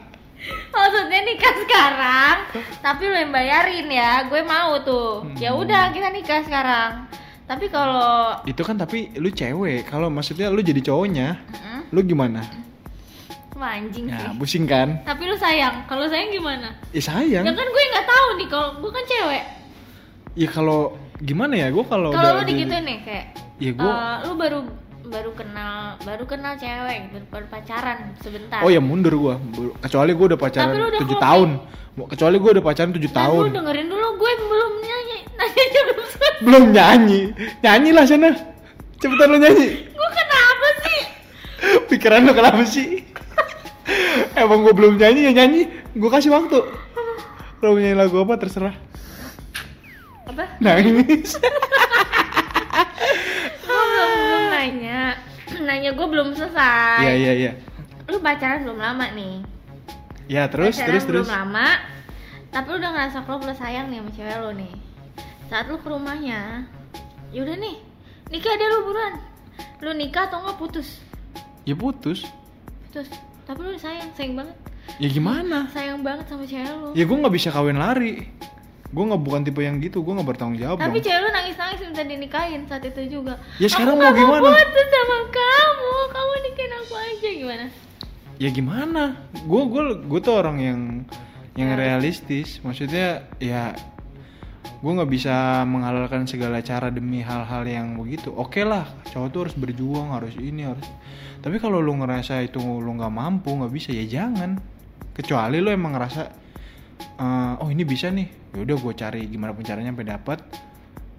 maksudnya 0.72 1.20
nikah 1.22 1.54
sekarang 1.58 2.36
tapi 2.80 3.02
lu 3.04 3.14
yang 3.14 3.30
bayarin 3.30 3.86
ya 3.86 4.24
gue 4.24 4.40
mau 4.40 4.80
tuh 4.80 5.28
ya 5.36 5.52
Hmm. 5.52 5.60
udah 5.60 5.92
kita 5.92 6.08
nikah 6.08 6.40
sekarang 6.40 7.04
tapi 7.50 7.66
kalau 7.66 8.38
itu 8.44 8.62
kan 8.62 8.78
tapi 8.78 9.10
lu 9.16 9.26
cewek, 9.28 9.82
kalau 9.84 10.06
maksudnya 10.06 10.46
lu 10.46 10.62
jadi 10.62 10.78
cowoknya, 10.80 11.34
Mm-mm, 11.50 11.80
lu 11.90 12.00
gimana? 12.00 12.46
wah 13.52 13.74
anjing 13.74 14.06
Ya 14.06 14.16
sih 14.16 14.38
pusing 14.38 14.64
kan? 14.64 15.02
tapi 15.02 15.26
lu 15.26 15.36
sayang 15.36 15.84
kalau 15.84 16.06
sayang 16.06 16.30
gimana 16.30 16.72
Ya 16.90 17.02
sayang. 17.02 17.42
ya 17.42 17.52
kan 17.52 17.66
gue 17.66 17.82
nggak 17.90 18.06
tahu 18.06 18.26
nih 18.34 18.48
kalau 18.48 18.68
gue 18.78 18.90
kan 18.90 19.04
cewek 19.04 19.44
Ya 20.32 20.48
kalau 20.48 20.80
gimana 21.18 21.58
ya, 21.58 21.68
gue 21.68 21.84
kalau 21.84 22.08
kalau 22.08 22.40
lu 22.40 22.46
digituin 22.46 22.80
nih 22.80 22.98
kayak 23.02 23.26
Ya 23.58 23.74
gue 23.74 23.84
eh, 23.84 24.16
lu 24.24 24.32
baru 24.34 24.58
baru 25.02 25.30
kenal 25.34 25.98
baru 26.00 26.24
kenal 26.24 26.54
cewek 26.54 27.10
gitu 27.10 27.26
baru 27.28 27.46
pacaran 27.50 28.14
sebentar 28.16 28.62
Oh 28.62 28.70
ya 28.70 28.78
mundur 28.78 29.12
gua. 29.12 29.34
Kecuali 29.82 30.14
gua 30.14 30.26
udah 30.30 30.40
pacaran 30.40 30.70
Tapi 30.70 30.78
lu 30.78 30.86
udah 30.86 31.00
7 31.00 31.02
closing. 31.02 31.20
tahun. 31.20 31.48
Kecuali 32.08 32.36
gua 32.38 32.50
udah 32.54 32.64
pacaran 32.64 32.90
7 32.90 32.96
Dan 32.96 33.10
tahun. 33.10 33.42
lu 33.42 33.50
dengerin 33.52 33.86
dulu 33.90 34.08
gue 34.16 34.32
belum 34.40 34.72
nyanyi 34.78 35.18
nanya 35.40 35.80
belum 35.82 36.04
selesai 36.04 36.38
Belum 36.40 36.64
nyanyi. 36.70 37.20
Nyanyi 37.58 37.90
lah 37.90 38.04
sana. 38.04 38.30
Cepetan 38.96 39.28
lu 39.28 39.38
nyanyi. 39.38 39.68
gue 39.88 40.08
kenapa 40.12 40.68
sih 40.78 41.00
Pikiran 41.88 42.22
lu 42.22 42.32
kenapa 42.32 42.62
sih? 42.64 43.04
Emang 44.32 44.60
gua 44.60 44.72
belum 44.72 44.96
nyanyi 44.96 45.26
ya 45.26 45.32
nyanyi. 45.34 45.62
Gua 45.92 46.10
kasih 46.12 46.30
waktu. 46.30 46.60
Lu 47.58 47.66
mau 47.66 47.76
nyanyi 47.76 47.92
lagu 47.94 48.16
apa 48.18 48.36
terserah. 48.36 48.76
apa 50.24 50.44
Nangis. 50.60 51.34
gue 53.60 53.82
belum 53.82 54.10
belum 54.14 54.44
nanya 54.50 55.02
nanya 55.60 55.90
gue 55.90 56.06
belum 56.06 56.28
selesai 56.32 57.02
Iya 57.02 57.14
iya 57.14 57.32
iya. 57.34 57.52
lu 58.06 58.18
pacaran 58.18 58.62
belum 58.62 58.78
lama 58.78 59.06
nih 59.12 59.42
Ya 60.26 60.46
terus 60.46 60.74
pacaran 60.74 60.88
terus 60.88 61.04
belum 61.04 61.24
terus. 61.24 61.28
lama 61.28 61.68
tapi 62.48 62.66
lu 62.68 62.76
udah 62.78 62.90
ngerasa 62.90 63.18
kalau 63.22 63.42
lu 63.42 63.54
sayang 63.54 63.86
nih 63.86 63.98
sama 63.98 64.10
cewek 64.10 64.36
lu 64.38 64.50
nih 64.56 64.72
saat 65.50 65.66
lu 65.66 65.76
ke 65.76 65.86
rumahnya 65.86 66.64
yaudah 67.30 67.54
nih 67.54 67.76
nikah 68.28 68.54
deh 68.54 68.68
lu 68.68 68.86
buruan 68.86 69.14
lu 69.80 69.90
nikah 69.92 70.24
atau 70.24 70.40
nggak 70.40 70.56
putus 70.56 71.02
Ya 71.62 71.74
putus. 71.74 72.24
putus 72.86 73.06
tapi 73.44 73.60
lu 73.60 73.74
sayang 73.76 74.10
sayang 74.14 74.34
banget 74.34 74.56
Ya 74.98 75.06
gimana? 75.06 75.68
sayang 75.68 76.00
banget 76.00 76.26
sama 76.26 76.42
cewek 76.42 76.66
lu 76.72 76.88
Ya 76.92 77.04
gua 77.04 77.16
nggak 77.20 77.34
bisa 77.34 77.48
kawin 77.48 77.76
lari. 77.76 78.26
Gua 78.90 79.06
nggak 79.06 79.22
bukan 79.22 79.40
tipe 79.42 79.60
yang 79.60 79.78
gitu. 79.78 80.00
Gua 80.00 80.18
nggak 80.18 80.28
bertanggung 80.28 80.58
jawab 80.58 80.78
tapi 80.78 80.98
dong. 80.98 81.04
cewek 81.04 81.20
lu 81.20 81.30
nangis 81.30 81.54
nangis 81.54 81.78
minta 81.80 82.02
dinikahin 82.02 82.62
saat 82.64 82.82
itu 82.82 83.02
juga 83.08 83.38
Ya 83.58 83.66
sekarang 83.66 83.94
aku 83.94 84.02
mau 84.02 84.14
gimana? 84.16 84.48
putus 84.50 84.88
sama 84.88 85.16
kamu 85.28 85.92
kamu 86.08 86.32
nikahin 86.42 86.72
aku 86.76 86.94
aja 86.96 87.28
gimana 87.32 87.66
ya 88.36 88.48
gimana 88.48 89.02
gue 89.36 89.62
gue 89.64 89.82
gue 90.00 90.20
tuh 90.20 90.34
orang 90.34 90.56
yang 90.58 90.80
yang 91.54 91.70
Realistis. 91.70 92.56
realistis 92.56 92.64
maksudnya 92.64 93.08
ya 93.36 93.76
gue 94.80 94.92
nggak 94.96 95.12
bisa 95.12 95.60
menghalalkan 95.68 96.24
segala 96.24 96.64
cara 96.64 96.88
demi 96.88 97.20
hal-hal 97.20 97.68
yang 97.68 98.00
begitu. 98.00 98.32
Oke 98.32 98.64
lah 98.64 98.88
cowok 99.12 99.28
tuh 99.28 99.40
harus 99.44 99.56
berjuang 99.60 100.16
harus 100.16 100.32
ini 100.40 100.64
harus. 100.64 100.88
Tapi 101.44 101.60
kalau 101.60 101.84
lu 101.84 101.92
ngerasa 102.00 102.40
itu 102.40 102.60
lu 102.60 102.96
nggak 102.96 103.12
mampu 103.12 103.52
nggak 103.52 103.72
bisa 103.72 103.92
ya 103.92 104.08
jangan. 104.08 104.56
Kecuali 105.12 105.60
lu 105.60 105.68
emang 105.68 106.00
ngerasa 106.00 106.22
"Eh, 107.20 107.52
oh 107.60 107.68
ini 107.68 107.84
bisa 107.84 108.08
nih. 108.08 108.56
Yaudah 108.56 108.76
gue 108.80 108.92
cari 108.96 109.22
gimana 109.28 109.52
pun 109.52 109.62
caranya 109.68 109.92
sampai 109.92 110.08
dapat 110.08 110.38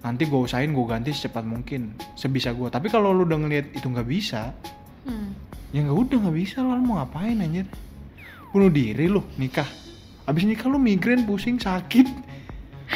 nanti 0.02 0.26
gue 0.26 0.40
usahain 0.42 0.74
gue 0.74 0.86
ganti 0.90 1.14
secepat 1.14 1.46
mungkin 1.46 1.94
sebisa 2.18 2.50
gue 2.50 2.66
tapi 2.74 2.90
kalau 2.90 3.14
lu 3.14 3.22
udah 3.22 3.38
ngeliat 3.38 3.70
itu 3.70 3.86
nggak 3.86 4.10
bisa 4.10 4.50
hmm. 5.06 5.30
ya 5.70 5.86
nggak 5.86 5.94
udah 5.94 6.18
nggak 6.26 6.36
bisa 6.42 6.58
lo 6.58 6.74
mau 6.82 6.98
ngapain 6.98 7.38
anjir? 7.38 7.70
Bunuh 8.50 8.68
diri 8.68 9.06
lo 9.06 9.22
nikah. 9.38 9.70
Abis 10.26 10.44
nikah 10.50 10.66
lo 10.66 10.82
migrain 10.82 11.22
pusing 11.22 11.62
sakit 11.62 12.31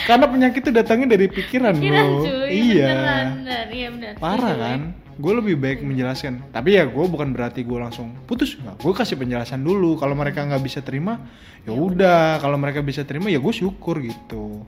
karena 0.05 0.27
penyakit 0.29 0.61
itu 0.61 0.71
datangnya 0.75 1.17
dari 1.17 1.27
pikiran, 1.33 1.73
Pikiran 1.81 2.05
lo 2.05 2.23
cuy. 2.29 2.49
Iya 2.53 2.89
beneran, 2.93 3.27
bener, 3.41 3.67
iya 3.73 3.89
bener. 3.89 4.13
Parah 4.21 4.53
Setuju, 4.53 4.65
kan? 4.69 4.81
Gue 5.17 5.33
lebih 5.33 5.55
baik 5.57 5.79
menjelaskan. 5.81 6.53
Tapi 6.53 6.77
ya 6.77 6.85
gue 6.85 7.05
bukan 7.09 7.33
berarti 7.33 7.65
gue 7.65 7.79
langsung 7.81 8.13
putus. 8.29 8.61
Nggak 8.61 8.77
gue 8.85 8.93
kasih 8.93 9.17
penjelasan 9.17 9.65
dulu. 9.65 9.97
Kalau 9.97 10.13
mereka 10.13 10.45
nggak 10.45 10.61
bisa 10.61 10.85
terima 10.85 11.17
ya 11.65 11.73
udah. 11.73 12.39
kalau 12.45 12.61
mereka 12.61 12.85
bisa 12.85 13.03
terima 13.09 13.33
ya 13.33 13.41
gue 13.41 13.55
syukur 13.57 14.05
gitu. 14.05 14.61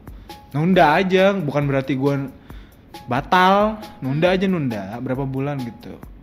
Nunda 0.56 0.96
aja. 0.96 1.36
Bukan 1.36 1.68
berarti 1.68 1.92
gue 1.92 2.32
batal. 3.04 3.76
Nunda 4.00 4.32
aja 4.32 4.48
nunda. 4.48 4.96
Berapa 5.04 5.28
bulan 5.28 5.60
gitu 5.60 6.17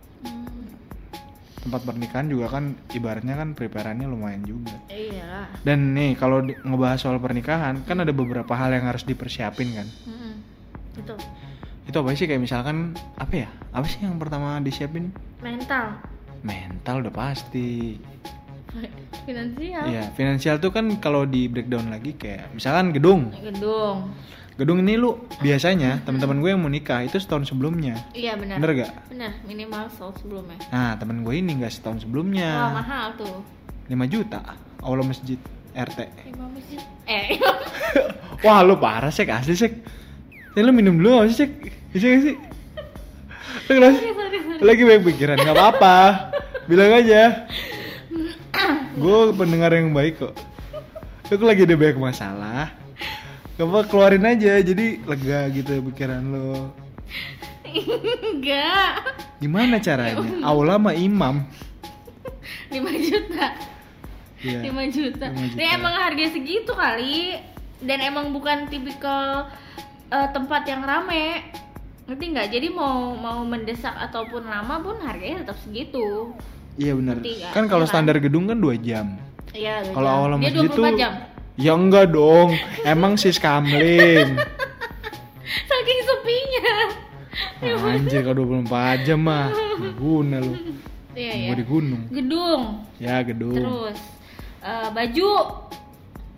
tempat 1.66 1.82
pernikahan 1.82 2.30
juga 2.30 2.46
kan 2.54 2.78
ibaratnya 2.94 3.34
kan 3.34 3.58
preparannya 3.58 4.06
lumayan 4.06 4.46
juga. 4.46 4.78
Iyalah 4.86 5.50
dan 5.66 5.98
nih 5.98 6.14
kalau 6.14 6.46
ngebahas 6.46 7.02
soal 7.02 7.18
pernikahan 7.18 7.82
kan 7.82 7.98
ada 7.98 8.14
beberapa 8.14 8.54
hal 8.54 8.70
yang 8.70 8.86
harus 8.86 9.02
dipersiapin 9.02 9.74
kan? 9.74 9.88
Mm-mm. 10.06 10.34
betul 10.94 11.18
itu 11.86 11.96
apa 12.02 12.10
sih? 12.18 12.26
Kayak 12.26 12.42
misalkan 12.42 12.98
apa 13.14 13.46
ya? 13.46 13.48
Apa 13.70 13.86
sih 13.86 14.02
yang 14.02 14.18
pertama 14.18 14.58
disiapin? 14.58 15.14
Mental. 15.38 16.02
Mental 16.42 16.94
udah 17.06 17.14
pasti. 17.14 17.94
Finansial. 19.24 19.86
Iya, 19.88 20.10
finansial 20.12 20.58
tuh 20.60 20.74
kan 20.74 20.98
kalau 20.98 21.24
di 21.24 21.46
breakdown 21.46 21.88
lagi 21.88 22.18
kayak 22.18 22.52
misalkan 22.52 22.90
gedung. 22.92 23.30
gedung 23.38 24.10
Gedung 24.56 24.80
ini 24.80 24.96
lu 24.96 25.12
biasanya 25.38 26.00
teman-teman 26.02 26.40
gue 26.40 26.48
yang 26.48 26.58
mau 26.58 26.68
nikah 26.68 27.04
itu 27.04 27.20
setahun 27.20 27.44
sebelumnya. 27.46 28.00
iya 28.12 28.32
benar 28.34 28.56
Bener 28.56 28.72
gak? 28.78 28.92
benar 29.06 29.32
minimal 29.44 29.84
setahun 29.86 30.14
sebelumnya 30.18 30.56
Nah, 30.66 30.96
temen 30.96 31.20
gue 31.20 31.34
ini 31.34 31.50
nggak 31.54 31.68
setahun 31.70 31.96
wah 31.96 32.02
sebelumnya. 32.02 32.50
mahal 32.72 33.06
tuh 33.14 33.36
5 33.86 33.92
juta. 34.08 34.40
Allah 34.80 35.04
masjid 35.04 35.36
RT. 35.70 36.00
imam 36.26 36.48
masjid 36.50 36.80
eh 37.04 37.36
imam 37.36 37.52
Wah, 38.44 38.60
lu 38.60 38.76
parah 38.76 39.10
sek 39.10 39.28
asli 39.28 39.52
sek. 39.52 39.72
Ya 40.52 40.60
lu 40.60 40.72
minum 40.72 40.96
dulu 40.96 41.20
gak 41.20 41.36
sih? 41.36 41.48
Bisa 41.90 42.06
gak 42.08 42.22
sih? 42.24 42.36
Lu 43.66 43.72
kenapa 43.74 43.92
sih? 43.94 44.08
sorry 44.08 44.38
sorry 44.40 44.60
Lagi 44.62 44.82
banyak 44.82 45.04
pikiran, 45.04 45.36
nggak 45.36 45.52
apa-apa. 45.54 45.96
Bilang 46.64 46.96
aja. 46.96 47.44
Gue 48.96 49.36
pendengar 49.36 49.68
yang 49.70 49.92
baik 49.92 50.16
kok. 50.18 50.32
Lu 51.28 51.44
lagi 51.44 51.62
ada 51.62 51.76
banyak 51.76 51.98
masalah. 51.98 52.72
Apa 53.56 53.88
keluarin 53.88 54.28
aja, 54.28 54.60
jadi 54.60 55.00
lega 55.00 55.48
gitu 55.48 55.80
pikiran 55.88 56.20
lo. 56.28 56.76
enggak 58.36 59.16
Gimana 59.40 59.80
caranya? 59.80 60.20
Aula 60.44 60.76
sama 60.76 60.92
imam. 60.92 61.44
5 62.68 62.78
juta 63.08 63.46
Iya. 64.44 64.60
5 64.68 64.92
juta. 64.92 65.26
Lima 65.32 65.44
juta. 65.48 65.56
Ini 65.56 65.64
emang 65.80 65.94
harga 65.96 66.24
segitu 66.36 66.72
kali 66.76 67.40
dan 67.80 67.98
emang 68.04 68.36
bukan 68.36 68.68
tipikal 68.68 69.48
eh, 70.12 70.28
tempat 70.36 70.68
yang 70.68 70.84
rame. 70.84 71.48
Ngerti 72.06 72.24
nggak? 72.36 72.48
Jadi 72.52 72.68
mau 72.70 73.16
mau 73.16 73.40
mendesak 73.42 73.96
ataupun 73.96 74.46
lama 74.46 74.78
pun 74.84 75.00
harganya 75.00 75.48
tetap 75.48 75.58
segitu. 75.64 76.36
Iya 76.76 76.92
benar. 76.92 77.24
Kan 77.56 77.66
kalau 77.66 77.88
Iya 77.88 77.90
kan? 77.90 78.04
standar 78.04 78.16
gedung 78.20 78.46
kan 78.46 78.60
2 78.60 78.76
jam. 78.84 79.16
Iya, 79.56 79.88
dua 79.88 79.94
Kalau 79.96 80.36
dia 80.36 80.52
masjid 80.52 80.68
24 80.68 80.76
tuh 80.76 80.84
jam. 81.00 81.12
Ya 81.56 81.72
enggak 81.72 82.12
dong. 82.12 82.52
Emang 82.82 83.16
sis 83.16 83.36
kamling. 83.36 84.36
Saking 85.66 86.00
sepinya. 86.02 86.70
Anjir 87.86 88.20
kalau 88.22 88.44
24 88.44 89.02
jam 89.02 89.20
mah 89.20 89.48
guna 89.94 90.38
lu. 90.38 90.52
Iya, 91.16 91.32
iya. 91.32 91.48
di 91.50 91.64
gunung. 91.64 92.02
Gedung. 92.08 92.62
Ya 92.98 93.16
gedung. 93.20 93.56
Terus 93.56 93.96
eh, 94.60 94.88
baju. 94.90 95.30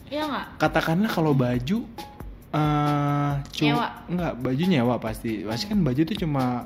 Iya 0.06 0.22
nggak? 0.24 0.46
Katakanlah 0.56 1.10
kalau 1.10 1.34
baju 1.34 1.78
eh 2.48 3.32
cu- 3.52 3.66
Nyewa. 3.66 3.86
enggak 4.06 4.32
baju 4.38 4.62
nyewa 4.64 4.94
pasti. 4.96 5.42
Pasti 5.42 5.66
kan 5.66 5.82
baju 5.82 6.00
tuh 6.00 6.16
cuma 6.16 6.64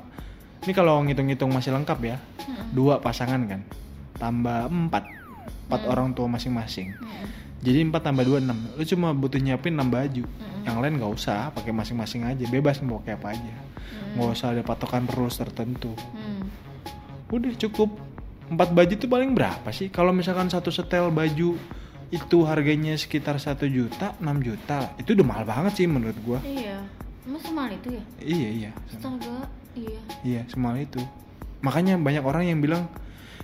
ini 0.61 0.71
kalau 0.71 1.01
ngitung-ngitung 1.01 1.49
masih 1.49 1.73
lengkap 1.73 1.99
ya. 2.05 2.17
Dua 2.69 3.01
pasangan 3.01 3.41
kan. 3.43 3.61
Tambah 4.15 4.69
empat. 4.69 5.03
Empat 5.63 5.81
Hmm. 5.81 5.91
orang 5.91 6.07
tua 6.13 6.29
masing-masing. 6.29 6.93
Jadi 7.63 7.79
4 7.87 7.95
tambah 7.95 8.27
2 8.27 8.43
6. 8.43 8.75
Lu 8.75 8.83
cuma 8.83 9.15
butuh 9.15 9.39
nyiapin 9.39 9.71
6 9.79 9.87
baju. 9.87 10.23
Mm-mm. 10.27 10.67
Yang 10.67 10.77
lain 10.83 10.93
nggak 10.99 11.11
usah, 11.15 11.49
pakai 11.55 11.71
masing-masing 11.71 12.27
aja. 12.27 12.43
Bebas 12.51 12.83
mau 12.83 12.99
pakai 12.99 13.15
apa 13.15 13.27
aja. 13.31 13.53
Mm. 13.55 14.19
Nggak 14.19 14.29
usah 14.35 14.47
ada 14.51 14.61
patokan 14.67 15.07
rules 15.07 15.39
tertentu. 15.39 15.95
Hmm. 16.11 16.51
Udah 17.31 17.55
cukup. 17.55 17.95
4 18.51 18.59
baju 18.59 18.91
itu 18.91 19.07
paling 19.07 19.31
berapa 19.31 19.71
sih? 19.71 19.87
Kalau 19.87 20.11
misalkan 20.11 20.51
satu 20.51 20.69
setel 20.69 21.07
baju 21.09 21.55
itu 22.13 22.37
harganya 22.45 22.93
sekitar 22.99 23.39
1 23.39 23.65
juta, 23.71 24.13
6 24.19 24.37
juta. 24.43 24.93
Itu 24.99 25.15
udah 25.17 25.25
mahal 25.25 25.43
banget 25.47 25.81
sih 25.81 25.87
menurut 25.89 26.13
gua. 26.21 26.43
Iya. 26.45 26.83
Emang 27.23 27.41
semahal 27.41 27.71
itu 27.73 27.89
ya? 27.95 28.03
Iya, 28.19 28.49
iya. 28.51 28.71
Astaga. 28.91 29.47
Iya. 29.73 29.99
Iya, 30.21 30.41
semahal 30.51 30.83
itu. 30.83 31.01
Makanya 31.63 31.95
banyak 31.95 32.21
orang 32.21 32.43
yang 32.45 32.59
bilang, 32.59 32.91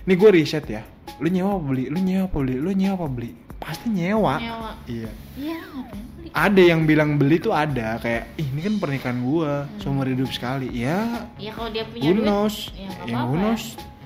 "Nih 0.04 0.14
gue 0.20 0.30
riset 0.30 0.68
ya. 0.68 0.84
Lu 1.20 1.28
nyewa 1.28 1.50
apa 1.52 1.64
beli? 1.66 1.84
Lu 1.86 1.98
nyewa 1.98 2.24
apa 2.24 2.36
beli? 2.36 2.54
Lu 2.56 2.70
nyewa 2.72 2.94
apa 2.96 3.08
beli?" 3.08 3.30
Pasti 3.56 3.86
nyewa. 3.88 4.34
Nyewa. 4.36 4.70
Iya. 4.84 5.10
Iya, 5.36 5.58
ngapain 5.68 6.04
beli? 6.10 6.28
ada 6.30 6.62
yang 6.62 6.80
bilang 6.84 7.10
beli 7.16 7.36
tuh 7.36 7.50
ada 7.50 7.98
kayak 7.98 8.32
Ih, 8.36 8.46
ini 8.46 8.60
kan 8.62 8.74
pernikahan 8.78 9.18
gua 9.18 9.66
seumur 9.76 10.06
hidup 10.06 10.30
sekali 10.30 10.70
ya 10.70 11.26
Ya 11.36 11.50
kalau 11.50 11.66
dia 11.68 11.82
punya 11.82 12.06
who 12.06 12.14
duit. 12.14 12.54
Ya, 12.70 12.86
ya 13.02 13.18
apa-apa 13.18 13.26
who 13.26 13.34
ya. 13.34 13.52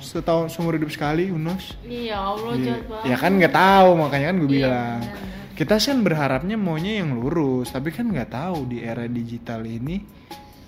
setahun 0.01 0.47
seumur 0.49 0.73
hidup 0.75 0.89
sekali 0.89 1.29
knows 1.29 1.77
Iya, 1.85 2.17
Allah 2.17 2.53
Iya. 2.55 2.65
jahat 2.65 2.85
banget. 2.89 3.05
ya 3.05 3.17
kan 3.19 3.33
nggak 3.37 3.55
tahu 3.55 3.89
makanya 3.99 4.27
kan 4.27 4.37
gue 4.37 4.49
Iya, 4.49 4.57
bilang 4.57 4.99
benar-benar. 5.05 5.53
kita 5.53 5.75
sih 5.77 5.89
kan 5.91 6.01
berharapnya 6.01 6.57
maunya 6.57 6.93
yang 6.97 7.11
lurus 7.13 7.67
tapi 7.69 7.89
kan 7.91 8.07
nggak 8.09 8.31
tahu 8.31 8.59
di 8.65 8.79
era 8.81 9.05
digital 9.05 9.61
ini 9.63 9.97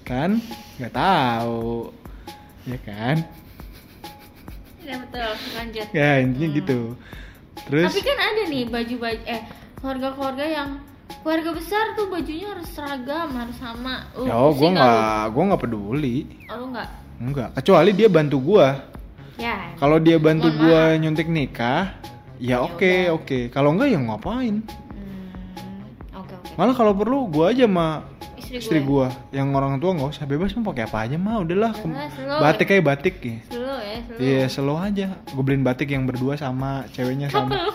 kan 0.02 0.36
nggak 0.76 0.92
tahu 0.92 1.88
ya 2.64 2.78
kan 2.84 3.16
Iya 4.86 4.96
betul, 5.02 5.30
lanjut. 5.52 5.86
ya 5.90 6.10
intinya 6.22 6.46
Hmm. 6.46 6.56
gitu 6.56 6.78
terus 7.66 7.90
Tapi 7.90 8.00
kan 8.04 8.18
ada 8.20 8.42
nih 8.46 8.62
baju-baju 8.68 9.22
eh 9.26 9.42
keluarga-keluarga 9.76 10.44
yang 10.44 10.70
keluarga 11.22 11.50
besar 11.52 11.84
tuh 11.94 12.06
bajunya 12.06 12.46
harus 12.48 12.68
seragam, 12.70 13.28
harus 13.32 13.56
sama. 13.58 14.06
Uh, 14.14 14.26
ya 14.26 14.34
oh 14.36 14.52
gue 14.52 14.68
nggak 14.70 15.20
gue 15.32 15.42
nggak 15.42 15.62
peduli? 15.62 16.16
Oh, 16.46 16.56
lu 16.56 16.66
nggak? 16.70 16.88
Enggak, 17.16 17.48
kecuali 17.56 17.90
dia 17.90 18.06
bantu 18.06 18.36
gua. 18.38 18.68
Ya. 19.36 19.72
Kalau 19.74 19.96
dia 19.96 20.16
bantu 20.16 20.48
maaf. 20.48 20.96
nyuntik 20.96 21.26
nikah, 21.26 21.96
ya 22.36 22.56
Ya 22.56 22.56
oke 22.62 22.92
udah. 23.08 23.16
oke. 23.16 23.38
Kalau 23.48 23.72
enggak 23.72 23.88
ya 23.88 23.98
ngapain? 23.98 24.56
Hmm, 24.60 25.28
oke 26.14 26.34
oke. 26.36 26.50
Malah 26.54 26.74
kalau 26.76 26.92
perlu 26.92 27.24
gua 27.26 27.50
aja 27.50 27.64
sama 27.64 28.04
Istri, 28.36 28.56
istri 28.60 28.78
gue. 28.84 28.88
gua 28.88 29.06
yang 29.32 29.48
orang 29.56 29.80
tua 29.80 29.96
nggak 29.96 30.10
usah 30.12 30.24
bebas 30.28 30.52
mau 30.56 30.70
pakai 30.72 30.84
apa 30.86 30.98
aja 31.08 31.16
mah 31.16 31.42
udahlah. 31.42 31.72
Slow. 31.76 32.40
batik 32.40 32.66
kayak 32.68 32.84
batik 32.84 33.16
ya. 33.20 33.36
Slow 33.48 33.78
ya, 33.80 33.96
slow. 34.04 34.18
Iya, 34.20 34.44
slow 34.48 34.76
aja. 34.78 35.06
Gue 35.32 35.42
beliin 35.42 35.64
batik 35.64 35.88
yang 35.90 36.04
berdua 36.04 36.36
sama 36.36 36.84
ceweknya 36.92 37.32
sama. 37.32 37.72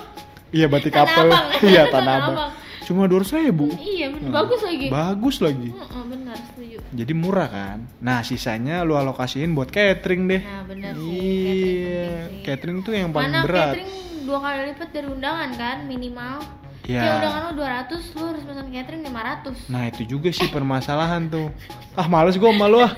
Iya, 0.52 0.68
batik. 0.68 0.94
Abang. 0.96 1.32
iya, 1.70 1.88
Tanah 1.88 2.16
abang. 2.22 2.38
Cuma 2.82 3.08
dua 3.08 3.24
ribu. 3.24 3.72
Iya, 3.80 4.12
bener. 4.12 4.32
bagus 4.36 4.62
lagi. 4.66 4.88
Bagus 4.92 5.36
lagi. 5.40 5.70
Heeh, 5.72 6.04
benar, 6.12 6.38
setuju. 6.52 6.78
Jadi 6.92 7.14
murah 7.16 7.48
kan. 7.48 7.78
Nah, 8.04 8.20
sisanya 8.26 8.84
lu 8.84 9.00
alokasiin 9.00 9.56
buat 9.56 9.72
catering 9.72 10.28
deh. 10.28 10.42
Nah, 10.44 10.64
benar 10.68 10.94
sih. 10.98 11.08
Iya, 11.08 12.10
catering 12.44 12.44
catering 12.44 12.78
tuh 12.84 12.94
yang 12.98 13.10
paling 13.16 13.32
Mana 13.32 13.46
berat. 13.48 13.76
catering 13.80 13.92
dua 14.28 14.40
kali 14.44 14.60
lipat 14.72 14.90
dari 14.92 15.08
undangan 15.08 15.50
kan 15.56 15.78
minimal. 15.88 16.38
Ya 16.86 17.22
undangan 17.22 17.54
lu 17.54 17.62
200, 17.62 18.18
lu 18.18 18.24
harus 18.26 18.44
pesan 18.44 18.68
catering 18.74 19.04
500. 19.06 19.70
Nah 19.70 19.84
itu 19.86 20.02
juga 20.08 20.30
sih 20.34 20.50
permasalahan 20.50 21.30
tuh 21.30 21.54
Ah 21.94 22.10
males 22.10 22.36
gue 22.36 22.50
sama 22.50 22.66
lu 22.66 22.82
ah 22.82 22.90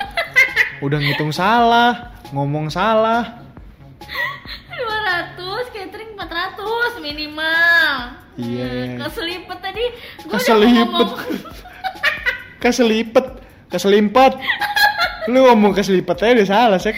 Udah 0.80 0.98
ngitung 0.98 1.36
salah 1.36 2.15
Ngomong 2.32 2.72
salah 2.72 3.43
200, 5.38 5.69
catering 5.69 6.12
400 6.17 6.98
minimal. 7.00 7.93
Iya. 8.34 8.65
Hmm, 8.65 8.98
Keselipet 9.06 9.60
tadi. 9.62 9.86
Gua 10.26 10.32
udah 10.34 10.39
Keselipet 10.41 10.74
ngomong. 10.89 11.10
Keselipet 12.58 13.28
Keselimpet 13.69 14.34
Lu 15.28 15.39
ngomong 15.48 15.72
keselipet 15.72 16.17
aja 16.19 16.34
udah 16.36 16.48
salah 16.48 16.80
sek 16.80 16.96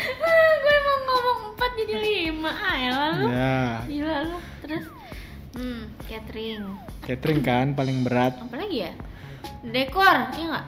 catering. 7.05 7.39
Kan 7.39 7.67
paling 7.71 8.01
berat 8.01 8.33
Apa 8.35 8.55
lagi 8.57 8.77
ya? 8.81 8.91
Dekor, 9.61 10.15
iya 10.33 10.45
nggak? 10.47 10.65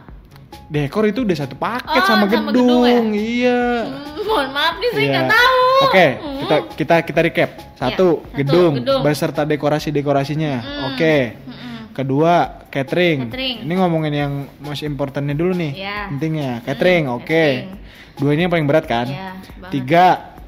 Dekor 0.67 1.03
itu 1.05 1.23
udah 1.23 1.37
satu 1.37 1.55
paket 1.55 1.87
Oh, 1.95 2.05
sama, 2.05 2.25
sama 2.25 2.25
gedung, 2.27 2.83
gedung 2.83 3.05
Iya 3.11 3.61
Hmm, 3.85 4.19
mohon 4.21 4.49
maaf 4.51 4.75
nih 4.77 4.89
saya 4.89 4.99
Iya. 4.99 5.11
nggak 5.13 5.27
tahu. 5.29 5.59
Oke, 5.79 6.05
Hmm. 6.07 6.37
kita 6.37 6.55
kita 6.75 6.95
kita 7.03 7.19
recap. 7.21 7.49
Satu, 7.73 7.79
Ya, 7.79 7.87
satu, 7.87 8.07
gedung, 8.35 8.73
gedung. 8.75 9.01
beserta 9.01 9.41
dekorasi-dekorasinya. 9.43 10.53
Hmm, 10.57 10.85
Oke. 10.91 11.17
mm-mm. 11.39 11.75
Kedua, 11.93 12.33
catering. 12.67 13.19
Catering. 13.25 13.57
Ini 13.63 13.73
ngomongin 13.75 14.13
yang 14.13 14.33
most 14.59 14.81
importantnya 14.81 15.33
dulu 15.33 15.53
nih. 15.53 15.71
Iya. 15.77 15.97
Pentingnya, 16.09 16.51
catering. 16.61 17.03
Hmm, 17.05 17.17
Oke. 17.17 17.25
catering. 17.25 17.69
Dua 18.17 18.31
ini 18.33 18.41
yang 18.43 18.51
paling 18.51 18.65
berat 18.65 18.85
kan? 18.85 19.05
Iya, 19.07 19.29
banget. 19.55 19.71
Tiga, 19.71 20.05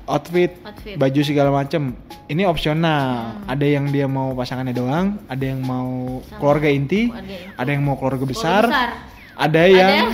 outfit, 0.10 0.52
Outfit. 0.60 0.96
baju 0.96 1.22
segala 1.22 1.50
macem. 1.54 1.94
Ini 2.26 2.44
opsional. 2.44 3.38
Hmm. 3.38 3.46
Ada 3.48 3.66
yang 3.70 3.86
dia 3.88 4.06
mau 4.06 4.34
pasangannya 4.34 4.74
doang, 4.74 5.22
ada 5.26 5.44
yang 5.44 5.62
mau 5.62 6.20
Sama 6.24 6.38
keluarga 6.38 6.68
inti, 6.68 7.08
keluarga 7.08 7.30
inti. 7.32 7.56
ada 7.56 7.70
yang 7.70 7.84
mau 7.84 7.96
keluarga 7.96 8.18
Keluarga 8.20 8.34
besar, 8.36 8.64
besar. 8.66 8.90
ada 9.36 9.60
Ada 9.60 9.62
yang 9.68 9.90
yang 10.00 10.12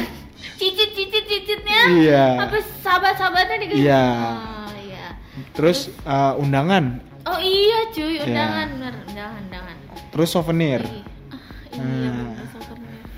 cicit-cicit 0.54 1.24
cicitnya. 1.26 1.82
Iya. 1.98 2.26
Apa 2.42 2.56
sahabat-sahabatnya 2.80 3.58
dikasih? 3.62 3.82
Iya. 3.82 4.04
Oh, 4.06 4.72
iya. 4.78 5.06
terus 5.52 5.78
uh, 6.04 6.36
undangan, 6.36 7.00
Oh 7.26 7.40
iya 7.40 7.90
cuy, 7.90 8.16
Iya. 8.16 8.24
undangan 8.24 8.68
bener, 8.72 8.94
undangan, 9.04 9.42
undangan. 9.42 9.76
terus 10.10 10.30
souvenir. 10.30 10.82
Iya. 10.82 11.02
Ah, 11.28 11.40
iya 11.74 12.12
Hmm. 12.12 12.55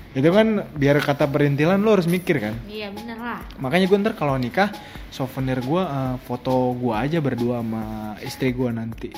Souvenir. 0.08 0.18
Itu 0.18 0.28
kan 0.32 0.46
biar 0.72 0.96
kata 0.98 1.24
perintilan 1.26 1.78
lo 1.78 1.94
harus 1.94 2.06
mikir 2.06 2.40
kan. 2.40 2.54
Iya 2.64 2.88
bener 2.90 3.16
lah. 3.16 3.40
Makanya 3.58 3.86
gue 3.86 3.98
ntar 4.00 4.14
kalau 4.14 4.34
nikah 4.34 4.72
souvenir 5.08 5.60
gue 5.60 5.82
uh, 5.82 6.16
foto 6.24 6.72
gue 6.72 6.94
aja 6.94 7.18
berdua 7.18 7.60
sama 7.60 7.84
istri 8.22 8.50
gue 8.50 8.68
nanti. 8.68 9.10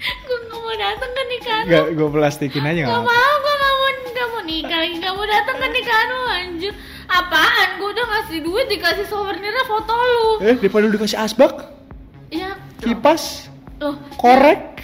Gue 0.26 0.38
gak 0.48 0.56
mau 0.56 0.72
datang 0.72 1.10
ke 1.12 1.22
nikahan 1.28 1.62
lu. 1.62 1.70
Gak 1.70 1.86
gue 1.92 2.08
plastikin 2.08 2.64
aja 2.64 2.80
Gak 2.80 2.88
nggak 2.88 3.02
apa. 3.04 3.12
mau, 3.12 3.34
gue 3.36 3.54
gak 3.54 3.74
mau, 3.76 3.88
gak 4.10 4.26
mau 4.32 4.42
nikah 4.42 4.78
lagi, 4.80 4.94
gak 4.96 5.12
mau 5.12 5.26
datang 5.28 5.56
ke 5.60 5.66
nikahan 5.68 6.06
lu 6.08 6.22
anjir 6.24 6.72
Apaan, 7.04 7.68
gue 7.76 7.88
udah 7.90 8.06
ngasih 8.08 8.38
duit 8.40 8.66
dikasih 8.66 9.04
souvenirnya 9.04 9.64
foto 9.68 9.92
lu 9.92 10.28
Eh 10.40 10.56
daripada 10.56 10.88
lu 10.88 10.94
dikasih 10.94 11.18
asbak, 11.20 11.52
Iya 12.30 12.56
kipas, 12.80 13.50
Loh, 13.76 13.92
korek 14.16 14.80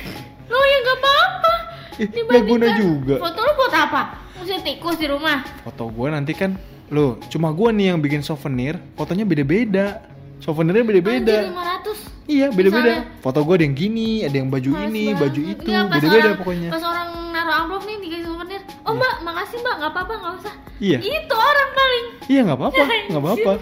lo 0.46 0.58
ya 0.60 0.76
nggak 0.78 0.98
apa-apa. 1.00 1.54
Ih, 1.96 2.08
nggak 2.12 2.42
guna 2.44 2.66
juga. 2.76 3.14
Foto 3.16 3.40
lo 3.40 3.52
buat 3.56 3.72
apa? 3.72 4.02
Musik 4.36 4.60
tikus 4.62 4.96
di 4.96 5.06
rumah. 5.06 5.42
foto 5.62 5.84
gue 5.86 6.08
nanti 6.08 6.32
kan 6.32 6.54
lo 6.86 7.18
cuma 7.26 7.50
gue 7.50 7.68
nih 7.72 7.86
yang 7.90 7.98
bikin 7.98 8.20
souvenir 8.20 8.78
fotonya 8.94 9.24
beda-beda 9.24 10.06
souvenirnya 10.38 10.84
beda-beda 10.84 11.36
Anjir 11.42 11.90
500. 12.22 12.30
iya 12.30 12.46
beda-beda 12.48 12.92
foto 13.18 13.42
gue 13.42 13.54
ada 13.54 13.64
yang 13.64 13.74
gini 13.74 14.22
ada 14.22 14.36
yang 14.36 14.46
baju 14.46 14.70
ini 14.86 15.04
banget. 15.10 15.18
baju 15.18 15.40
itu 15.42 15.66
beda-beda 15.66 16.30
pokoknya 16.36 16.70
Pas 16.70 16.84
orang 16.84 17.08
naruh 17.28 17.54
amplop 17.58 17.82
nih 17.84 17.96
dikasih 17.98 18.24
souvenir. 18.24 18.60
Oh 18.82 18.94
mbak, 18.94 19.14
makasih 19.20 19.58
mbak, 19.58 19.74
nggak 19.76 19.92
apa-apa, 19.92 20.14
nggak 20.14 20.34
usah. 20.40 20.54
Iya. 20.78 20.98
Itu 21.00 21.34
orang 21.34 21.70
paling. 21.72 22.04
iya 22.26 22.40
nggak 22.42 22.58
apa-apa 22.58 22.84
nggak 23.10 23.22
apa-apa 23.24 23.54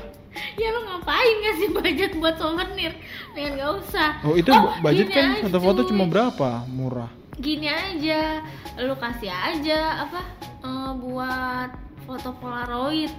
Ya 0.54 0.66
lo 0.68 0.80
ngapain 0.82 1.36
ngasih 1.40 1.68
budget 1.70 2.10
buat 2.18 2.34
souvenir? 2.36 2.92
Dengan 3.32 3.50
nggak 3.54 3.70
usah. 3.80 4.08
oh 4.26 4.34
itu 4.34 4.50
budget 4.82 5.06
gini 5.06 5.14
kan 5.14 5.28
satu 5.40 5.58
foto 5.58 5.80
cuma 5.86 6.04
berapa 6.04 6.66
murah 6.68 7.08
Gini 7.34 7.66
aja, 7.66 8.40
lu 8.76 8.94
kasih 8.94 9.30
aja 9.30 9.80
apa 10.02 10.20
eh, 10.60 10.92
buat 10.96 11.70
foto 12.04 12.30
polaroid 12.34 13.10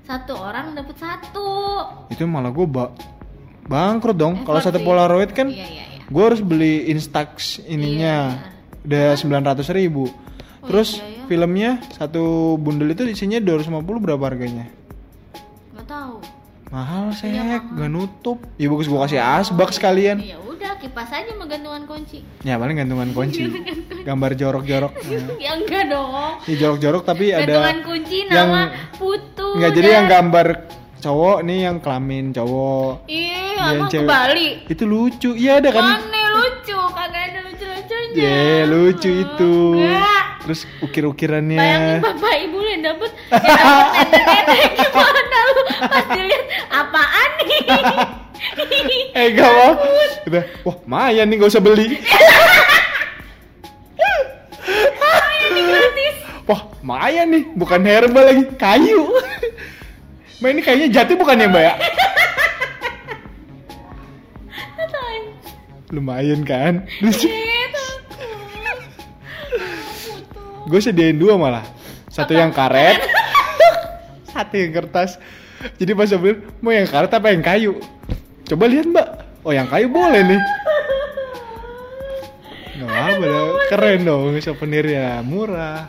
satu 0.00 0.36
orang 0.36 0.72
dapat 0.72 0.94
satu. 0.94 1.48
itu 2.08 2.22
malah 2.22 2.50
gue 2.50 2.66
ba 2.66 2.92
bangkrut 3.64 4.12
dong 4.12 4.34
kalau 4.42 4.60
satu 4.60 4.76
polaroid 4.78 5.32
kan 5.32 5.48
Iya 5.48 5.64
iya 5.64 5.84
iya. 5.88 6.00
gue 6.04 6.22
harus 6.22 6.38
beli 6.38 6.84
instax 6.86 7.56
ininya 7.62 8.36
udah 8.82 9.16
sembilan 9.16 9.42
ratus 9.46 9.68
ribu 9.70 10.04
Oh, 10.60 10.66
terus 10.66 10.96
iya, 10.96 11.04
iya. 11.06 11.24
filmnya 11.24 11.70
satu 11.90 12.24
bundel 12.54 12.88
itu 12.90 13.04
isinya 13.06 13.36
250 13.38 13.80
berapa 13.98 14.20
harganya 14.22 14.68
Nggak 15.72 15.86
tahu. 15.86 16.16
mahal 16.68 17.08
sek 17.10 17.28
Iya, 17.30 17.40
mahal. 17.60 17.60
gak 17.74 17.90
nutup 17.90 18.38
ya 18.54 18.68
bagus 18.68 18.86
gue 18.86 19.00
kasih 19.02 19.20
asbak 19.20 19.70
sekalian 19.70 20.20
Ya 20.20 20.36
udah, 20.64 20.80
kipas 20.80 21.10
aja 21.10 21.28
sama 21.28 21.44
gantungan 21.44 21.84
kunci. 21.84 22.24
ya 22.40 22.56
paling 22.56 22.72
gantungan 22.74 23.12
kunci 23.16 23.44
gambar 24.00 24.30
jorok-jorok 24.32 24.92
ya 25.44 25.52
enggak 25.52 25.84
dong. 25.86 26.40
ya 26.42 26.54
jorok-jorok 26.56 27.02
tapi 27.04 27.24
ada 27.30 27.44
Gantungan 27.44 27.78
kunci 27.82 28.16
yang- 28.22 28.32
nama 28.32 28.60
putu. 28.94 29.48
nggak 29.54 29.70
jadi 29.70 29.84
dan- 29.84 29.94
yang 29.94 30.06
gambar 30.10 30.46
cowok 30.98 31.38
nih 31.42 31.58
yang 31.62 31.76
kelamin 31.78 32.32
cowok 32.32 33.04
Ih, 33.04 33.28
Yang 33.54 33.76
emang 33.76 33.90
cewek. 33.90 34.08
Bali. 34.08 34.48
itu 34.66 34.84
lucu 34.84 35.30
iya 35.34 35.60
ada 35.60 35.68
kan 35.68 35.84
Mana 35.84 36.22
lucu, 36.32 36.78
kagak 36.90 37.22
ada 37.28 37.40
lucu-lucunya. 37.44 38.24
ya 38.24 38.64
lucu 38.64 39.10
itu 39.18 39.54
Enggak. 39.76 40.24
terus 40.40 40.60
ukir-ukirannya 40.80 41.60
Bayangin 41.60 42.00
bapak 42.00 42.34
ibu 42.42 42.58
yang 42.62 42.82
dapet, 42.82 43.10
yang 43.30 43.44
dapet 43.44 44.06
nenek-nenek 44.08 44.70
gimana 44.80 45.20
lu 45.46 45.52
pas 45.84 46.06
dilihat 46.10 46.44
apaan 46.70 47.30
nih? 47.38 47.62
Eh 49.14 49.26
gak 49.34 49.50
mau 49.50 49.72
udah 50.24 50.44
wah 50.64 50.76
mayan 50.86 51.26
nih 51.28 51.36
gak 51.42 51.50
usah 51.50 51.62
beli. 51.62 52.00
Wah 56.44 56.60
mayan 56.84 57.32
nih 57.32 57.44
bukan 57.56 57.80
herbal 57.80 58.24
lagi 58.28 58.44
kayu. 58.60 59.08
Mbak 60.44 60.50
ini 60.50 60.60
kayaknya 60.60 60.88
jati 60.92 61.12
bukan 61.16 61.40
ya 61.40 61.48
mbak 61.48 61.62
ya? 61.64 61.74
Lumayan 65.94 66.42
kan? 66.44 66.84
Lucu 67.00 67.30
takut. 67.70 68.10
gue 70.68 70.80
sediain 70.82 71.16
dua 71.16 71.38
malah. 71.40 71.64
Satu 72.12 72.36
yang 72.36 72.52
karet. 72.52 72.98
Satu 74.34 74.58
yang 74.58 74.74
kertas. 74.74 75.16
Jadi 75.80 75.96
pas 75.96 76.10
beli 76.12 76.44
mau 76.60 76.74
yang 76.76 76.84
karet 76.84 77.08
apa 77.08 77.32
yang 77.32 77.40
kayu 77.40 77.72
coba 78.48 78.64
lihat 78.68 78.86
mbak. 78.88 79.08
Oh 79.44 79.52
yang 79.52 79.68
kayu 79.68 79.88
boleh 79.92 80.22
nih. 80.24 80.40
Nggak 82.74 82.90
apa 82.90 83.24
dong 83.24 83.50
keren 83.70 84.00
dong 84.04 84.24
souvenirnya. 84.40 85.20
Murah. 85.24 85.88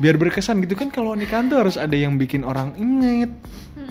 Biar 0.00 0.16
berkesan 0.16 0.64
gitu 0.64 0.74
kan 0.74 0.88
kalau 0.88 1.12
nikahan 1.12 1.52
tuh 1.52 1.60
harus 1.62 1.76
ada 1.76 1.92
yang 1.92 2.16
bikin 2.16 2.42
orang 2.42 2.72
inget. 2.80 3.30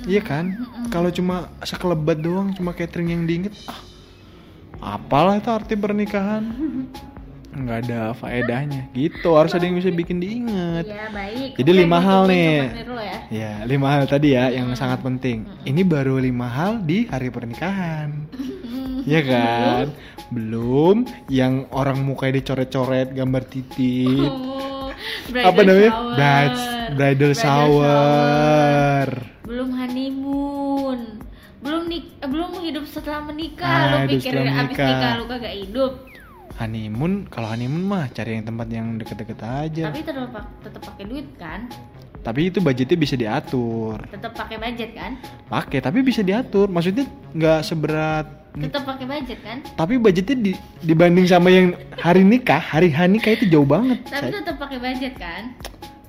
Iya 0.09 0.21
kan? 0.25 0.57
Kalau 0.89 1.13
cuma 1.13 1.53
sekelebat 1.61 2.25
doang 2.25 2.57
cuma 2.57 2.73
catering 2.73 3.13
yang 3.13 3.23
diinget 3.29 3.53
ah 3.69 3.91
apalah 4.81 5.37
itu 5.37 5.49
arti 5.53 5.77
pernikahan 5.77 6.41
nggak 7.51 7.77
ada 7.85 8.01
faedahnya 8.13 8.87
gitu 8.91 9.35
harus 9.35 9.51
ada 9.51 9.63
yang 9.63 9.75
bisa 9.75 9.91
bikin 9.91 10.17
diinget 10.17 10.87
Ya 10.87 11.11
baik. 11.11 11.59
Jadi 11.59 11.67
Oke, 11.69 11.79
lima 11.79 11.99
hal 11.99 12.21
nih. 12.25 12.51
ya. 12.71 13.17
Ya, 13.27 13.51
lima 13.63 13.87
hal 13.87 14.03
tadi 14.05 14.31
ya 14.31 14.47
yang 14.47 14.71
sangat 14.73 14.99
penting. 14.99 15.43
Ini 15.61 15.83
baru 15.83 16.15
lima 16.17 16.47
hal 16.47 16.79
di 16.81 17.05
hari 17.05 17.27
pernikahan. 17.27 18.09
Iya 19.01 19.21
kan? 19.25 19.85
Belum 20.29 21.09
yang 21.25 21.65
orang 21.73 22.05
mukanya 22.05 22.37
dicoret-coret 22.37 23.09
gambar 23.11 23.49
titit. 23.49 24.29
Oh, 24.29 24.93
Apa 25.33 25.57
bridal 25.57 25.65
namanya? 25.65 25.89
shower. 25.89 26.13
Brides- 26.13 26.69
bridal 26.93 27.33
shower. 27.33 29.07
Belum 29.41 29.69
honeymoon. 29.73 30.99
Belum 31.61 31.83
nik 31.85 32.13
eh, 32.15 32.29
belum 32.29 32.61
hidup 32.61 32.85
setelah 32.85 33.25
menikah. 33.25 33.65
Ah, 33.65 33.81
lu 33.81 33.97
hidup 34.05 34.11
pikir 34.17 34.31
setelah 34.33 34.53
abis 34.61 34.77
nikah 34.77 35.11
lu 35.17 35.25
kagak 35.25 35.53
hidup. 35.57 35.91
Honeymoon, 36.53 37.27
kalau 37.27 37.47
honeymoon 37.47 37.83
mah 37.83 38.07
cari 38.09 38.35
yang 38.35 38.43
tempat 38.43 38.67
yang 38.67 38.95
deket-deket 38.95 39.39
aja. 39.39 39.83
Tapi 39.87 39.99
tetap 40.01 40.29
tetap 40.61 40.81
pakai 40.83 41.03
duit 41.05 41.27
kan? 41.35 41.71
Tapi 42.21 42.47
itu 42.47 42.59
budgetnya 42.59 42.95
bisa 42.95 43.15
diatur. 43.15 43.97
Tetap 44.05 44.31
pakai 44.31 44.57
budget 44.57 44.93
kan? 44.93 45.17
Pakai, 45.47 45.79
tapi 45.79 45.99
bisa 46.01 46.21
diatur. 46.21 46.69
Maksudnya 46.69 47.03
nggak 47.31 47.59
seberat 47.61 48.25
Tetap 48.51 48.83
pakai 48.83 49.07
budget 49.07 49.39
kan? 49.41 49.57
tapi 49.73 49.95
budgetnya 49.95 50.35
di- 50.35 50.59
dibanding 50.81 51.23
sama 51.23 51.47
yang 51.47 51.71
hari 51.95 52.19
nikah 52.21 52.59
hari 52.59 52.91
H 52.91 53.07
nikah 53.07 53.31
itu 53.31 53.47
jauh 53.47 53.63
banget 53.63 54.03
Tapi 54.03 54.27
tetap 54.27 54.59
pakai 54.59 54.75
budget 54.77 55.15
kan? 55.15 55.55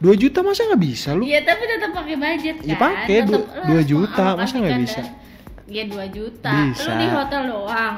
2 0.03 0.11
juta 0.19 0.43
masa 0.43 0.67
nggak 0.67 0.83
bisa 0.83 1.15
lu 1.15 1.23
Iya 1.23 1.47
tapi 1.47 1.63
tetap 1.65 1.95
pakai 1.95 2.17
budget 2.19 2.57
kan? 2.59 2.67
Ya, 2.67 2.75
pakai, 2.77 3.17
Tetap- 3.23 3.31
du- 3.31 3.47
lu 3.47 3.63
dua 3.63 3.71
harus 3.73 3.87
juta, 3.87 4.27
masa 4.35 4.55
nggak 4.59 4.75
bisa? 4.77 5.01
dan- 5.01 5.15
Ya 5.71 5.83
2 5.87 6.05
juta. 6.11 6.53
Bisa. 6.67 6.83
Lu 6.85 6.95
di 6.99 7.07
hotel 7.09 7.43
doang. 7.47 7.97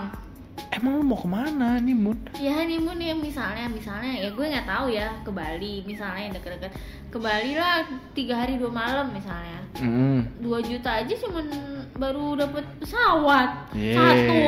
Emang 0.71 0.93
lu 0.97 1.05
mau 1.05 1.17
ke 1.17 1.27
mana 1.27 1.77
nih 1.77 1.93
Mun? 1.93 2.19
Ya 2.37 2.55
honeymoon 2.55 2.99
ya 2.99 3.13
misalnya 3.13 3.67
misalnya 3.67 4.13
ya 4.17 4.29
gue 4.29 4.47
nggak 4.47 4.65
tahu 4.65 4.87
ya 4.89 5.07
ke 5.21 5.31
Bali 5.31 5.83
misalnya 5.83 6.21
yang 6.23 6.35
deket-deket 6.35 6.73
ke 7.09 7.19
Bali 7.19 7.53
lah 7.53 7.83
tiga 8.11 8.35
hari 8.37 8.55
dua 8.55 8.71
malam 8.71 9.11
misalnya 9.11 9.61
Hmm. 9.75 10.23
2 10.39 10.47
juta 10.63 11.03
aja 11.03 11.15
cuman 11.19 11.51
baru 11.93 12.39
dapet 12.39 12.63
pesawat 12.79 13.75
Yeay. 13.75 13.99
satu 13.99 14.39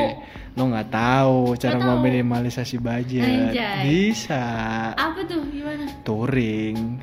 Lo 0.55 0.71
nggak 0.71 0.87
tahu 0.87 1.39
cara 1.53 1.75
tahu. 1.75 1.89
meminimalisasi 1.93 2.79
budget. 2.79 3.27
Anjay. 3.27 3.83
Bisa. 3.83 4.39
apa 4.95 5.19
tuh 5.21 5.43
gimana? 5.51 5.83
Touring, 6.01 6.95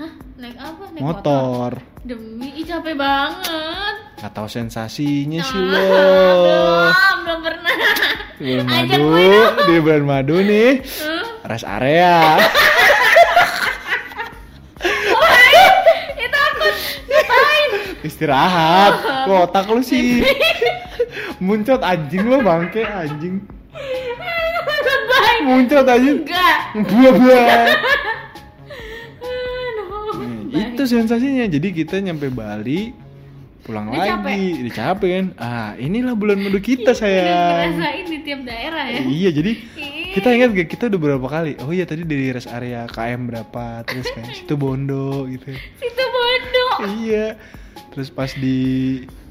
Hah 0.00 0.12
naik 0.40 0.56
apa 0.56 0.84
naik 0.96 1.02
motor. 1.04 1.70
Demi 2.00 2.48
ih, 2.56 2.64
capek 2.64 2.96
banget. 2.96 3.94
Nggak 4.16 4.32
tahu 4.32 4.48
sensasinya 4.48 5.44
sih 5.44 5.60
Ah, 5.60 5.68
lo. 5.68 5.84
belum 6.88 7.18
belum 7.20 7.40
pernah. 7.44 7.74
Bulan 8.40 8.66
Ajak 8.72 8.96
madu, 8.96 9.28
di 9.68 9.74
bulan 9.76 10.04
madu 10.08 10.36
nih. 10.40 10.80
Huh? 10.80 11.24
Rest 11.44 11.68
area. 11.68 12.40
Ngapain? 17.04 17.68
Istirahat. 18.00 18.92
Kok 19.28 19.38
otak 19.50 19.68
lu 19.68 19.84
sih? 19.84 20.24
Muncrat 21.40 21.84
anjing 21.84 22.24
lo 22.24 22.40
bangke 22.40 22.84
anjing. 22.84 23.44
Muncrat 25.44 25.84
anjing. 25.88 26.24
Enggak. 26.24 26.58
Buah 26.88 27.12
buah. 27.12 27.44
Aduh. 27.44 27.68
Nah, 27.68 28.29
itu 30.52 30.82
sensasinya. 30.84 31.46
Jadi 31.46 31.68
kita 31.72 31.98
nyampe 31.98 32.28
Bali 32.28 32.90
pulang 33.60 33.92
Dia 33.92 34.16
lagi, 34.16 34.64
dicape 34.64 35.04
kan. 35.06 35.26
Ah, 35.36 35.76
inilah 35.76 36.16
bulan 36.16 36.40
madu 36.40 36.58
kita 36.58 36.90
sayang. 36.90 37.76
ngerasain 37.76 38.04
di 38.04 38.18
tiap 38.20 38.40
daerah 38.42 38.84
ya. 38.88 39.00
Iya, 39.04 39.30
jadi 39.30 39.52
Ih. 39.52 40.10
kita 40.16 40.28
ingat 40.32 40.50
gak 40.56 40.68
kita 40.68 40.88
udah 40.88 40.98
berapa 40.98 41.26
kali? 41.28 41.52
Oh 41.60 41.70
iya 41.70 41.84
tadi 41.84 42.02
dari 42.02 42.32
rest 42.32 42.48
area 42.48 42.88
KM 42.88 43.28
berapa, 43.28 43.84
terus 43.84 44.08
kayak 44.10 44.32
situ 44.40 44.54
Bondo 44.56 45.28
gitu. 45.28 45.52
Situ 45.76 46.04
bodoh. 46.08 46.76
iya. 46.98 47.36
Terus 47.90 48.08
pas 48.08 48.32
di 48.32 48.58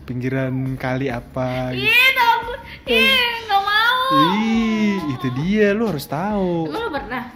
pinggiran 0.05 0.75
kali 0.75 1.09
apa 1.09 1.73
gitu. 1.73 1.89
Ih, 1.89 2.09
takut. 2.13 2.59
Ih, 2.85 3.25
nggak 3.43 3.61
mau. 3.61 3.99
Ih, 4.13 4.93
itu 5.09 5.27
dia 5.41 5.73
lu 5.73 5.89
harus 5.89 6.05
tahu. 6.05 6.69
Lu 6.69 6.79
pernah? 6.93 7.33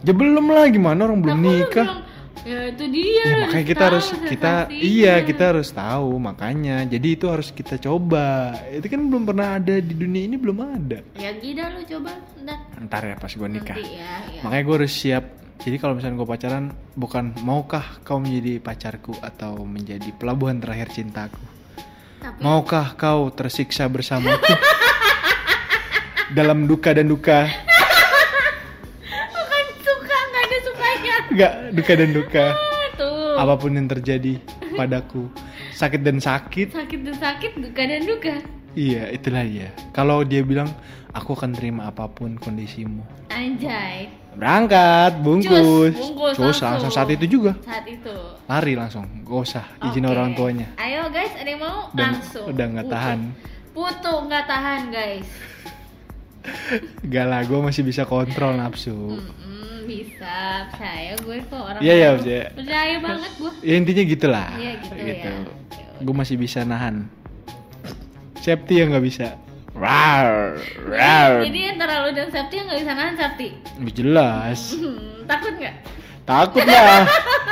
Ya 0.00 0.14
belum 0.14 0.46
lah 0.46 0.70
gimana 0.70 1.02
orang 1.02 1.18
belum 1.18 1.38
nikah. 1.42 1.82
belum? 1.82 2.06
Ya 2.48 2.60
itu 2.72 2.84
dia. 2.88 3.24
Ya, 3.28 3.36
makanya 3.44 3.66
kita 3.68 3.76
tahu 3.84 3.88
harus 3.92 4.08
kita 4.24 4.52
iya 4.72 5.14
kita 5.20 5.44
harus 5.52 5.68
tahu 5.68 6.10
makanya. 6.16 6.76
Jadi 6.88 7.08
itu 7.12 7.26
harus 7.28 7.52
kita 7.52 7.76
coba. 7.76 8.56
Itu 8.72 8.88
kan 8.88 9.04
belum 9.04 9.28
pernah 9.28 9.60
ada 9.60 9.76
di 9.76 9.92
dunia 9.92 10.24
ini 10.24 10.40
belum 10.40 10.56
ada. 10.64 11.04
Ya 11.20 11.36
gila 11.36 11.76
lu 11.76 11.84
coba 11.84 12.16
ntar. 12.40 12.58
Ntar 12.80 13.02
ya 13.04 13.14
pas 13.20 13.32
gue 13.36 13.48
nikah. 13.52 13.76
Nanti 13.76 14.00
ya, 14.00 14.12
ya. 14.32 14.40
Makanya 14.40 14.62
gue 14.64 14.76
harus 14.80 14.94
siap. 14.96 15.24
Jadi 15.58 15.76
kalau 15.76 15.92
misalnya 15.98 16.16
gue 16.24 16.28
pacaran 16.32 16.64
bukan 16.96 17.24
maukah 17.44 17.84
kau 18.00 18.16
menjadi 18.16 18.64
pacarku 18.64 19.12
atau 19.20 19.60
menjadi 19.68 20.08
pelabuhan 20.16 20.56
terakhir 20.56 20.88
cintaku. 20.96 21.44
Tapi 22.18 22.40
Maukah 22.40 22.96
kau 22.96 23.28
tersiksa 23.30 23.86
bersamaku? 23.86 24.56
dalam 26.36 26.68
duka 26.68 26.92
dan 26.92 27.08
duka 27.08 27.67
Enggak, 31.28 31.52
duka 31.72 31.92
dan 31.94 32.10
duka 32.10 32.44
Ah, 32.48 32.56
Tuh. 32.94 33.34
apa 33.36 33.54
pun 33.54 33.70
yang 33.70 33.86
terjadi 33.86 34.40
padaku 34.72 35.28
sakit 35.70 36.00
dan 36.00 36.18
sakit 36.18 36.72
Sakit 36.72 37.00
dan 37.00 37.14
sakit, 37.14 37.52
duka 37.56 37.78
dan 37.80 38.02
duka. 38.02 38.34
iya 38.72 39.06
itulah 39.08 39.42
dia 39.42 39.68
kalau 39.90 40.22
dia 40.22 40.40
bilang 40.40 40.66
aku 41.10 41.32
akan 41.32 41.52
terima 41.52 41.86
apa 41.86 42.06
pun 42.06 42.34
kondisimu 42.36 43.02
Anjay. 43.28 44.10
berangkat 44.34 45.18
bungkus 45.18 45.50
Cus, 45.50 45.94
bungkus 45.94 46.32
Cus, 46.32 46.42
langsung. 46.58 46.68
langsung 46.80 46.92
saat 46.92 47.10
itu 47.10 47.26
juga 47.28 47.52
Saat 47.60 47.86
itu. 47.86 48.14
lari 48.44 48.72
langsung 48.72 49.04
gak 49.20 49.38
usah 49.44 49.64
izin 49.84 50.04
orang 50.04 50.32
tuanya 50.32 50.66
Ayo 50.76 51.06
guys, 51.08 51.30
ada 51.32 51.46
yang 51.46 51.60
mau? 51.60 51.90
Dan 51.92 52.14
Langsung. 52.14 52.46
udah 52.46 52.66
nggak 52.68 52.88
tahan. 52.88 53.18
Putu 53.70 54.14
nggak 54.24 54.44
tahan 54.44 54.82
guys. 54.88 55.28
gak 57.04 57.26
lah 57.26 57.40
gue 57.42 57.60
masih 57.60 57.82
bisa 57.82 58.02
kontrol 58.04 58.54
nafsu 58.54 58.94
Mm-mm, 59.14 59.57
bisa, 59.88 60.36
percaya 60.68 61.12
gue 61.16 61.36
kok 61.42 61.56
orang. 61.58 61.80
Iya, 61.80 61.94
iya, 61.94 62.08
baru. 62.08 62.18
percaya. 62.18 62.44
Percaya 62.52 62.94
banget 63.00 63.32
gue. 63.34 63.52
ya 63.60 63.74
intinya 63.74 64.02
gitulah 64.06 64.48
Iya, 64.52 64.72
gitu 64.76 64.94
ya. 65.24 65.36
gue 65.98 66.14
masih 66.14 66.36
bisa 66.36 66.62
nahan 66.62 67.08
safety 68.38 68.74
yang 68.76 68.92
nggak 68.92 69.02
bisa 69.02 69.34
rar 69.72 70.54
rar 70.80 71.32
Jadi 71.40 71.60
antara 71.68 72.02
lu 72.02 72.10
dan 72.12 72.28
Septi 72.28 72.54
yang 72.54 72.66
nggak 72.66 72.80
bisa 72.80 72.92
nahan 72.92 73.14
Septi. 73.14 73.48
jelas 73.92 74.60
Hmm, 74.74 75.24
takut 75.24 75.54
nggak? 75.54 75.74
takut 76.22 76.62
lah 76.62 77.02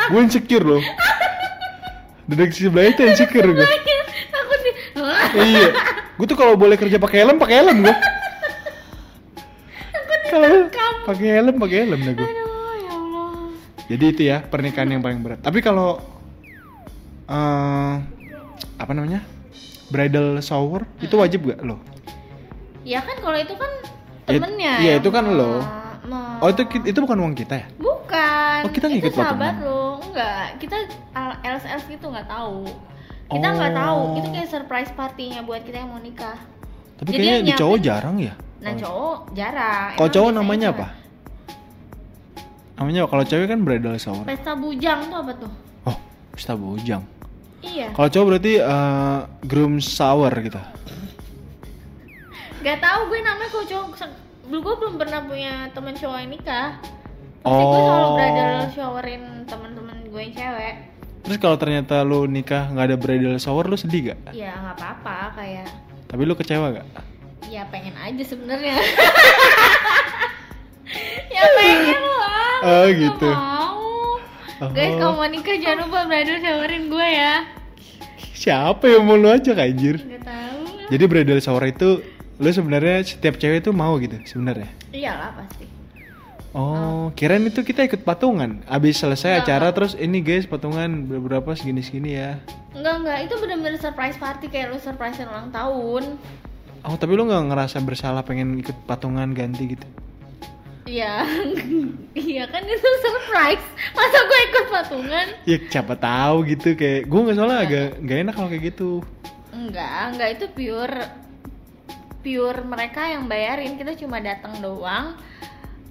gue 0.06 0.20
insecure 0.20 0.62
loh 0.62 0.82
dari 2.24 2.50
sebelah 2.50 2.86
itu 2.86 3.02
insecure 3.02 3.48
gue 3.48 3.66
takut 4.28 4.58
sih. 4.60 4.74
iya 5.40 5.68
gue 6.12 6.26
tuh 6.26 6.34
kalau 6.34 6.54
boleh 6.54 6.74
kerja 6.74 6.96
pakai 6.96 7.22
helm 7.22 7.36
pakai 7.36 7.62
helm 7.62 7.82
gue 7.82 7.94
pakai 11.06 11.28
helm 11.32 11.56
pakai 11.56 11.76
helm 11.80 12.00
dah 12.00 12.12
gue 12.12 12.26
ya 12.26 12.44
Allah. 12.90 13.30
jadi 13.86 14.04
itu 14.04 14.22
ya 14.24 14.38
pernikahan 14.42 14.90
yang 14.90 15.00
paling 15.00 15.22
berat 15.22 15.38
tapi 15.38 15.58
kalau 15.60 16.02
eh 17.26 17.94
apa 18.76 18.92
namanya 18.92 19.22
bridal 19.88 20.38
shower 20.40 20.82
itu 20.98 21.14
wajib 21.14 21.46
gak 21.46 21.62
lo 21.62 21.78
Ya 22.86 23.02
kan 23.02 23.18
kalau 23.18 23.34
itu 23.34 23.50
kan 23.52 23.72
Ya, 24.26 24.38
temennya. 24.38 24.72
iya, 24.78 24.92
yang 24.92 25.02
itu 25.02 25.10
kan 25.10 25.26
lo. 25.28 25.58
oh 26.38 26.48
itu 26.48 26.62
itu 26.84 26.98
bukan 26.98 27.18
uang 27.20 27.34
kita 27.34 27.54
ya 27.56 27.66
Bukan. 27.78 28.58
Oh, 28.62 28.70
kita 28.70 28.86
ngikut 28.86 29.10
Itu 29.10 29.18
sahabat 29.18 29.58
lo. 29.58 29.98
Enggak, 30.00 30.62
kita 30.62 30.76
al- 31.12 31.38
LS 31.42 31.82
gitu 31.84 32.06
nggak 32.06 32.26
tahu. 32.26 32.62
Kita 33.26 33.46
nggak 33.48 33.74
tahu. 33.74 33.98
Oh. 34.00 34.14
Itu 34.14 34.28
kayak 34.30 34.46
surprise 34.48 34.90
partinya 34.92 35.42
buat 35.42 35.62
kita 35.62 35.82
yang 35.82 35.90
mau 35.90 35.98
nikah. 35.98 36.38
Tapi 36.96 37.08
Jadi 37.10 37.18
kayaknya 37.18 37.40
di 37.42 37.52
cowok 37.54 37.78
jarang 37.78 38.16
ya 38.18 38.34
Nah 38.58 38.72
cowok 38.74 39.18
jarang. 39.32 39.90
kalau 39.94 40.10
cowok 40.10 40.30
namanya 40.32 40.68
cewek. 40.68 40.76
apa 40.76 40.86
namanya 42.76 43.00
kalau 43.04 43.24
cewek 43.24 43.46
kan 43.46 43.58
bridal 43.60 43.96
shower 43.96 44.24
Pesta 44.24 44.52
bujang 44.52 45.00
tuh 45.06 45.18
apa 45.18 45.32
tuh? 45.34 45.52
oh 45.84 45.96
pesta 46.30 46.52
bujang 46.54 47.02
Iya. 47.58 47.88
kalau 47.90 48.06
cowok 48.06 48.26
berarti 48.28 48.52
eh, 48.56 49.18
groom 49.42 49.76
shower 49.76 50.32
gitu 50.40 50.60
Gak 52.58 52.78
tahu 52.80 53.00
gue 53.08 53.20
namanya 53.20 53.46
kalau 53.48 53.62
cowok. 53.64 53.86
Dulu 54.44 54.58
gue 54.60 54.74
belum 54.76 54.94
pernah 54.96 55.20
punya 55.20 55.52
teman 55.70 55.94
cowok 55.94 56.18
yang 56.18 56.30
nikah. 56.30 56.68
Pasti 57.40 57.62
gue 57.64 57.78
selalu 57.80 58.02
Oh. 58.02 58.14
bridal 58.16 58.54
showerin 58.70 59.22
teman-teman 59.44 59.96
gue 60.04 60.20
yang 60.20 60.34
cewek. 60.34 60.74
terus 61.22 61.38
kalau 61.38 61.54
ternyata 61.56 62.02
lu 62.02 62.22
nikah 62.24 62.66
nggak 62.68 62.86
ada 62.86 62.96
bridal 62.96 63.34
shower 63.36 63.66
lu 63.66 63.74
sedih 63.74 64.14
gak 64.14 64.30
Ya 64.32 64.54
nggak 64.56 64.78
apa-apa 64.78 65.14
kayak. 65.34 65.66
Tapi 66.06 66.22
lu 66.22 66.32
kecewa 66.32 66.70
gak 66.72 66.86
Ya 67.46 67.62
pengen 67.66 67.94
aja 67.94 68.22
sebenarnya. 68.22 68.74
ya 71.30 71.42
pengen 71.52 72.00
lah. 72.00 72.58
Oh, 72.60 72.86
gitu. 72.88 73.28
Mau. 73.28 74.18
Guys 74.72 74.90
Oh. 74.90 74.98
kalau 74.98 75.14
mau 75.14 75.28
nikah 75.28 75.54
jangan 75.54 75.84
lupa 75.84 76.06
bridal 76.06 76.38
showerin 76.38 76.88
gue 76.88 77.06
ya. 77.06 77.34
siapa 78.32 78.88
yang 78.88 79.02
mau 79.02 79.14
lu 79.14 79.28
aja 79.28 79.52
anjir 79.54 79.98
Gak 79.98 80.22
tahu. 80.22 80.60
jadi 80.86 81.04
bridal 81.04 81.38
shower 81.38 81.66
itu 81.66 82.00
lu 82.36 82.48
sebenarnya 82.48 83.02
setiap 83.02 83.36
cewek 83.36 83.60
tuh 83.60 83.72
mau 83.72 83.96
gitu 83.96 84.16
sebenarnya 84.24 84.68
Iyalah 84.90 85.34
pasti. 85.34 85.66
Oh, 86.56 87.12
kirain 87.12 87.44
itu 87.44 87.60
kita 87.60 87.84
ikut 87.84 88.00
patungan. 88.00 88.64
Abis 88.64 89.04
selesai 89.04 89.44
Enggak, 89.44 89.44
acara 89.44 89.68
terus 89.76 89.92
ini 89.92 90.24
guys 90.24 90.48
patungan 90.48 91.04
berapa 91.04 91.52
segini 91.52 91.84
segini 91.84 92.16
ya. 92.16 92.40
Enggak 92.72 93.04
enggak 93.04 93.18
itu 93.28 93.34
bener-bener 93.36 93.76
surprise 93.76 94.16
party 94.16 94.48
kayak 94.48 94.72
lu 94.72 94.80
surprise 94.80 95.20
ulang 95.20 95.52
tahun. 95.52 96.16
Oh, 96.80 96.96
tapi 96.96 97.12
lu 97.12 97.28
nggak 97.28 97.52
ngerasa 97.52 97.76
bersalah 97.84 98.24
pengen 98.24 98.56
ikut 98.56 98.72
patungan 98.88 99.36
ganti 99.36 99.76
gitu? 99.76 99.84
Iya, 100.88 101.28
iya 102.16 102.48
kan 102.48 102.64
itu 102.64 102.88
surprise. 103.04 103.66
Masa 103.92 104.18
gue 104.24 104.38
ikut 104.48 104.66
patungan? 104.72 105.26
Ya 105.44 105.56
siapa 105.68 105.92
tahu 105.92 106.48
gitu 106.48 106.72
kayak 106.72 107.04
gue 107.04 107.20
nggak 107.20 107.36
salah 107.36 107.68
agak 107.68 108.00
nggak 108.00 108.18
enak 108.24 108.32
kalau 108.32 108.48
kayak 108.48 108.64
gitu. 108.72 108.90
Enggak, 109.52 110.02
enggak 110.08 110.28
itu 110.40 110.46
pure 110.56 110.96
pure 112.24 112.60
mereka 112.64 113.12
yang 113.12 113.28
bayarin. 113.28 113.76
Kita 113.76 113.92
cuma 113.92 114.24
datang 114.24 114.56
doang. 114.64 115.20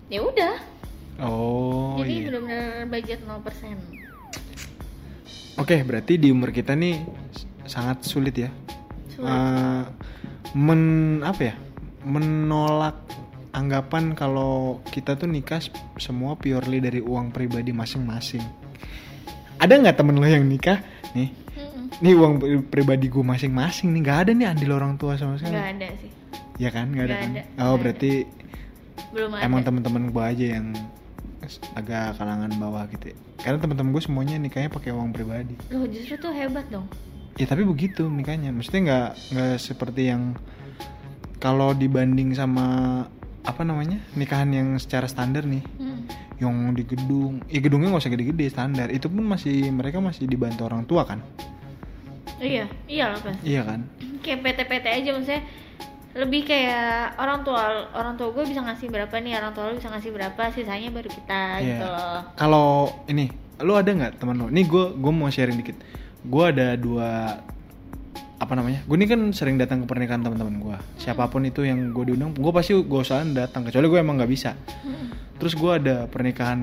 Ya 0.06 0.22
udah. 0.22 0.56
Oh 1.24 1.98
Jadi 2.04 2.14
iya. 2.14 2.24
bener-bener 2.30 2.86
budget 2.92 3.20
0%. 3.26 4.06
Oke, 5.56 5.80
berarti 5.88 6.20
di 6.20 6.30
umur 6.30 6.52
kita 6.52 6.76
nih 6.76 7.00
sangat 7.64 8.04
sulit 8.04 8.36
ya. 8.36 8.52
Sulit. 9.10 9.32
Eh, 9.32 9.84
men 10.54 10.82
apa 11.24 11.42
ya? 11.42 11.56
Menolak 12.06 13.00
anggapan 13.56 14.14
kalau 14.14 14.84
kita 14.92 15.16
tuh 15.16 15.32
nikah 15.32 15.64
semua 15.96 16.36
purely 16.36 16.84
dari 16.84 17.00
uang 17.00 17.32
pribadi 17.32 17.72
masing-masing. 17.72 18.44
Ada 19.58 19.80
nggak 19.80 19.96
temen 19.96 20.20
lo 20.20 20.28
yang 20.28 20.44
nikah 20.44 20.84
nih? 21.16 21.32
Mm-mm. 21.32 22.04
Nih 22.04 22.14
uang 22.14 22.34
pri- 22.38 22.68
pribadi 22.68 23.08
gue 23.08 23.24
masing-masing 23.24 23.96
nih 23.96 24.02
nggak 24.04 24.20
ada 24.28 24.32
nih 24.36 24.48
andil 24.52 24.76
orang 24.76 25.00
tua 25.00 25.16
sama 25.16 25.40
sekali. 25.40 25.56
Nggak 25.56 25.70
ada 25.80 25.88
sih. 26.04 26.12
Ya 26.60 26.70
kan, 26.72 26.92
nggak 26.92 27.06
ada 27.08 27.16
kan? 27.16 27.30
ada, 27.32 27.42
Oh 27.42 27.48
nggak 27.74 27.78
berarti 27.80 28.12
Belum 29.12 29.32
ada. 29.32 29.44
emang 29.44 29.62
temen-temen 29.62 30.04
gue 30.10 30.24
aja 30.24 30.46
yang 30.58 30.68
agak 31.74 32.18
kalangan 32.18 32.52
bawah 32.58 32.84
gitu. 32.90 33.14
ya. 33.14 33.16
Karena 33.38 33.60
temen-temen 33.60 33.92
gue 33.94 34.02
semuanya 34.02 34.36
nikahnya 34.36 34.68
pakai 34.68 34.90
uang 34.90 35.12
pribadi. 35.12 35.54
Loh 35.70 35.86
justru 35.86 36.18
tuh 36.18 36.34
hebat 36.34 36.66
dong. 36.68 36.90
Ya 37.36 37.46
tapi 37.46 37.62
begitu 37.62 38.08
nikahnya. 38.08 38.50
Maksudnya 38.50 38.82
nggak 38.82 39.10
nggak 39.32 39.54
seperti 39.60 40.10
yang 40.10 40.34
kalau 41.38 41.72
dibanding 41.72 42.34
sama 42.34 42.66
apa 43.46 43.62
namanya 43.62 44.02
nikahan 44.14 44.50
yang 44.50 44.74
secara 44.82 45.06
standar 45.06 45.46
nih, 45.46 45.62
Hmm. 45.78 46.02
yang 46.42 46.56
di 46.74 46.82
gedung, 46.82 47.46
ya 47.46 47.62
gedungnya 47.62 47.94
nggak 47.94 48.02
usah 48.02 48.10
gede-gede 48.10 48.46
standar. 48.50 48.90
Itu 48.90 49.06
pun 49.06 49.22
masih 49.22 49.70
mereka 49.70 50.02
masih 50.02 50.26
dibantu 50.26 50.66
orang 50.66 50.82
tua 50.84 51.06
kan? 51.06 51.22
Iya, 52.36 52.66
iyalah 52.90 53.20
pasti. 53.22 53.42
Iya 53.46 53.62
kan? 53.64 53.82
kayak 54.20 54.42
PT-PT 54.42 54.86
aja 54.90 55.10
maksudnya 55.14 55.42
lebih 56.16 56.48
kayak 56.48 57.20
orang 57.20 57.44
tua 57.44 57.92
orang 57.92 58.16
tua 58.16 58.32
gue 58.32 58.48
bisa 58.48 58.64
ngasih 58.64 58.88
berapa 58.88 59.12
nih 59.20 59.36
orang 59.36 59.52
tua 59.52 59.68
lu 59.68 59.76
bisa 59.76 59.92
ngasih 59.92 60.16
berapa 60.16 60.42
sisanya 60.56 60.88
baru 60.88 61.10
kita 61.12 61.42
Iya. 61.60 61.68
gitu 61.68 61.86
loh 61.92 62.20
Kalau 62.40 62.68
ini, 63.12 63.28
lu 63.60 63.76
ada 63.76 63.92
nggak 63.92 64.24
teman 64.24 64.40
lu? 64.40 64.48
Nih 64.48 64.64
gue 64.64 64.96
gue 64.96 65.12
mau 65.12 65.28
sharing 65.28 65.60
dikit. 65.60 65.76
Gue 66.24 66.44
ada 66.56 66.80
dua 66.80 67.36
apa 68.36 68.54
namanya? 68.56 68.84
Gue 68.88 68.96
ini 68.96 69.08
kan 69.08 69.20
sering 69.32 69.56
datang 69.56 69.84
ke 69.84 69.88
pernikahan 69.88 70.24
teman-teman 70.24 70.56
gue. 70.60 70.78
Siapa 71.00 71.28
pun 71.28 71.44
itu 71.44 71.64
yang 71.64 71.92
gue 71.92 72.04
diundang, 72.08 72.32
gue 72.32 72.52
pasti 72.52 72.76
gue 72.76 73.00
usahain 73.00 73.32
datang. 73.32 73.64
Kecuali 73.68 73.88
gue 73.88 74.00
emang 74.00 74.16
nggak 74.16 74.32
bisa. 74.32 74.56
Mm. 74.84 75.08
Terus 75.36 75.54
gue 75.56 75.72
ada 75.72 76.08
pernikahan 76.08 76.60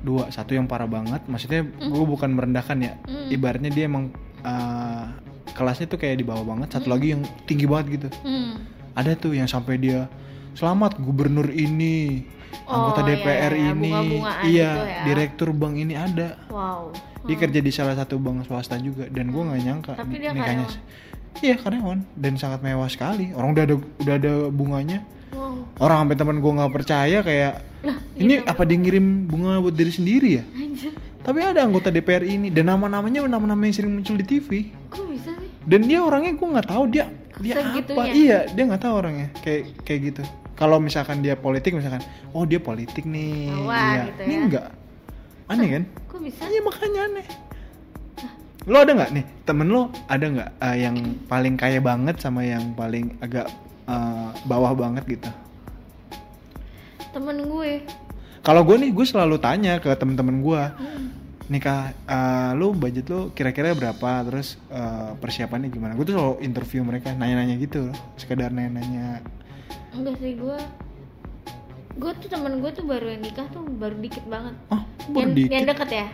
dua, 0.00 0.28
satu 0.28 0.52
yang 0.52 0.64
parah 0.68 0.88
banget. 0.88 1.24
Maksudnya 1.24 1.64
gue 1.64 2.04
bukan 2.04 2.32
merendahkan 2.32 2.76
ya. 2.80 2.92
Mm. 3.04 3.36
Ibaratnya 3.36 3.70
dia 3.72 3.84
emang 3.88 4.12
uh, 4.44 5.12
kelasnya 5.52 5.88
tuh 5.88 6.00
kayak 6.00 6.20
di 6.20 6.24
bawah 6.24 6.44
banget. 6.44 6.68
Satu 6.72 6.88
lagi 6.88 7.12
yang 7.12 7.22
tinggi 7.44 7.68
banget 7.68 7.86
gitu. 8.00 8.08
Hmm. 8.24 8.79
Ada 8.92 9.12
tuh 9.14 9.32
yang 9.32 9.46
sampai 9.46 9.76
dia 9.76 10.06
selamat 10.52 10.98
gubernur 10.98 11.48
ini, 11.48 12.26
Oh, 12.62 12.74
anggota 12.90 13.00
iya, 13.00 13.08
DPR 13.12 13.52
iya, 13.52 13.68
ini, 13.68 13.78
bunga-bungaan 13.88 14.42
iya, 14.44 14.68
gitu 14.68 14.82
ya. 14.84 15.02
direktur 15.04 15.48
bank 15.50 15.74
ini 15.76 15.94
ada. 15.94 16.28
wow 16.48 16.90
Dia 17.20 17.32
Hmm. 17.32 17.42
kerja 17.42 17.60
di 17.60 17.70
salah 17.70 17.94
satu 17.94 18.16
bank 18.16 18.42
swasta 18.44 18.74
juga 18.76 19.06
dan 19.06 19.28
gue 19.28 19.38
nggak 19.40 19.60
nyangka 19.60 19.92
Tapi 19.94 20.14
dia 20.16 20.30
nikahnya. 20.30 20.66
karyawan. 20.66 21.38
Iya 21.38 21.54
karyawan 21.56 21.98
dan 22.12 22.32
sangat 22.34 22.60
mewah 22.60 22.86
sekali. 22.86 23.30
Orang 23.30 23.52
udah 23.52 23.64
ada 23.64 23.74
udah 23.76 24.14
ada 24.16 24.32
bunganya. 24.48 24.98
wow 25.30 25.54
Orang 25.78 25.98
sampai 26.00 26.16
teman 26.16 26.36
gue 26.38 26.52
nggak 26.52 26.72
percaya 26.72 27.18
kayak 27.20 27.54
lah 27.80 27.96
ini 28.14 28.34
gitu. 28.36 28.44
apa 28.44 28.62
dia 28.64 28.76
ngirim 28.76 29.06
bunga 29.24 29.58
buat 29.58 29.72
diri 29.72 29.90
sendiri 29.90 30.28
ya? 30.32 30.44
Anjir, 30.48 30.90
Tapi 31.20 31.38
ada 31.38 31.60
anggota 31.60 31.88
DPR 31.88 32.24
ini 32.24 32.48
dan 32.48 32.66
nama-namanya 32.66 33.22
nama-nama 33.22 33.60
yang 33.60 33.72
sering 33.72 33.92
muncul 33.92 34.14
di 34.14 34.24
TV. 34.24 34.48
kok 34.88 35.06
bisa 35.06 35.29
Dan 35.70 35.86
dia 35.86 36.02
orangnya 36.02 36.34
gue 36.34 36.48
nggak 36.50 36.66
tahu 36.66 36.84
dia 36.90 37.06
dia 37.38 37.54
apa. 37.54 37.62
Segitunya? 37.70 38.10
Iya 38.10 38.38
dia 38.50 38.62
nggak 38.66 38.82
tahu 38.82 38.94
orangnya 38.98 39.28
kayak 39.38 39.62
kayak 39.86 40.00
gitu. 40.10 40.22
Kalau 40.58 40.76
misalkan 40.82 41.22
dia 41.22 41.38
politik 41.38 41.72
misalkan, 41.72 42.02
oh 42.36 42.44
dia 42.44 42.58
politik 42.60 43.06
nih. 43.06 43.48
Bawah 43.48 43.78
iya. 43.78 44.02
gitu 44.10 44.20
Ini 44.26 44.34
ya. 44.34 44.40
enggak. 44.44 44.66
Aneh 45.46 45.68
kan? 45.70 45.82
kok 46.10 46.20
bisa 46.20 46.42
Iya 46.50 46.60
makanya 46.66 47.00
aneh. 47.06 47.26
Lo 48.68 48.76
ada 48.84 48.92
nggak 48.92 49.10
nih 49.14 49.24
temen 49.48 49.66
lo 49.72 49.88
ada 50.04 50.26
nggak 50.26 50.50
eh, 50.58 50.76
yang 50.84 50.96
paling 51.30 51.54
kaya 51.56 51.80
banget 51.80 52.18
sama 52.20 52.44
yang 52.44 52.74
paling 52.76 53.14
agak 53.22 53.46
eh, 53.86 54.28
bawah 54.44 54.74
banget 54.74 55.06
gitu? 55.06 55.30
temen 57.10 57.42
gue 57.42 57.82
Kalau 58.40 58.62
gue 58.64 58.76
nih 58.78 58.90
gue 58.94 59.02
selalu 59.02 59.36
tanya 59.42 59.82
ke 59.82 59.90
temen-temen 59.98 60.40
gue 60.40 60.62
Hmm. 60.78 61.19
Nikah 61.50 61.90
eh, 62.06 62.50
lu 62.54 62.70
budget 62.72 63.10
lu 63.10 63.34
kira-kira 63.34 63.74
berapa? 63.74 64.22
Terus 64.30 64.56
eh, 64.70 65.12
persiapannya 65.18 65.68
gimana? 65.68 65.98
Gue 65.98 66.06
tuh 66.06 66.14
selalu 66.14 66.36
interview 66.46 66.86
mereka 66.86 67.10
nanya-nanya 67.12 67.58
gitu 67.58 67.90
loh. 67.90 67.96
Sekedar 68.14 68.54
nanya-nanya. 68.54 69.20
Enggak 69.90 70.16
sih 70.22 70.38
gue 70.38 70.58
gue 72.00 72.12
tuh 72.22 72.28
temen 72.30 72.62
gue 72.62 72.70
tuh 72.70 72.86
baru 72.86 73.12
yang 73.12 73.22
nikah 73.26 73.50
tuh 73.50 73.66
baru 73.66 73.98
dikit 73.98 74.24
banget. 74.30 74.54
Oh 74.70 74.82
baru 75.10 75.26
yang, 75.26 75.30
dikit? 75.34 75.50
yang 75.50 75.66
deket 75.66 75.90
ya? 75.90 76.06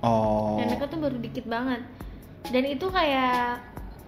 Oh. 0.00 0.56
Yang 0.62 0.68
deket 0.78 0.88
tuh 0.88 1.00
baru 1.02 1.16
dikit 1.18 1.44
banget. 1.50 1.80
Dan 2.54 2.62
itu 2.70 2.86
kayak 2.86 3.58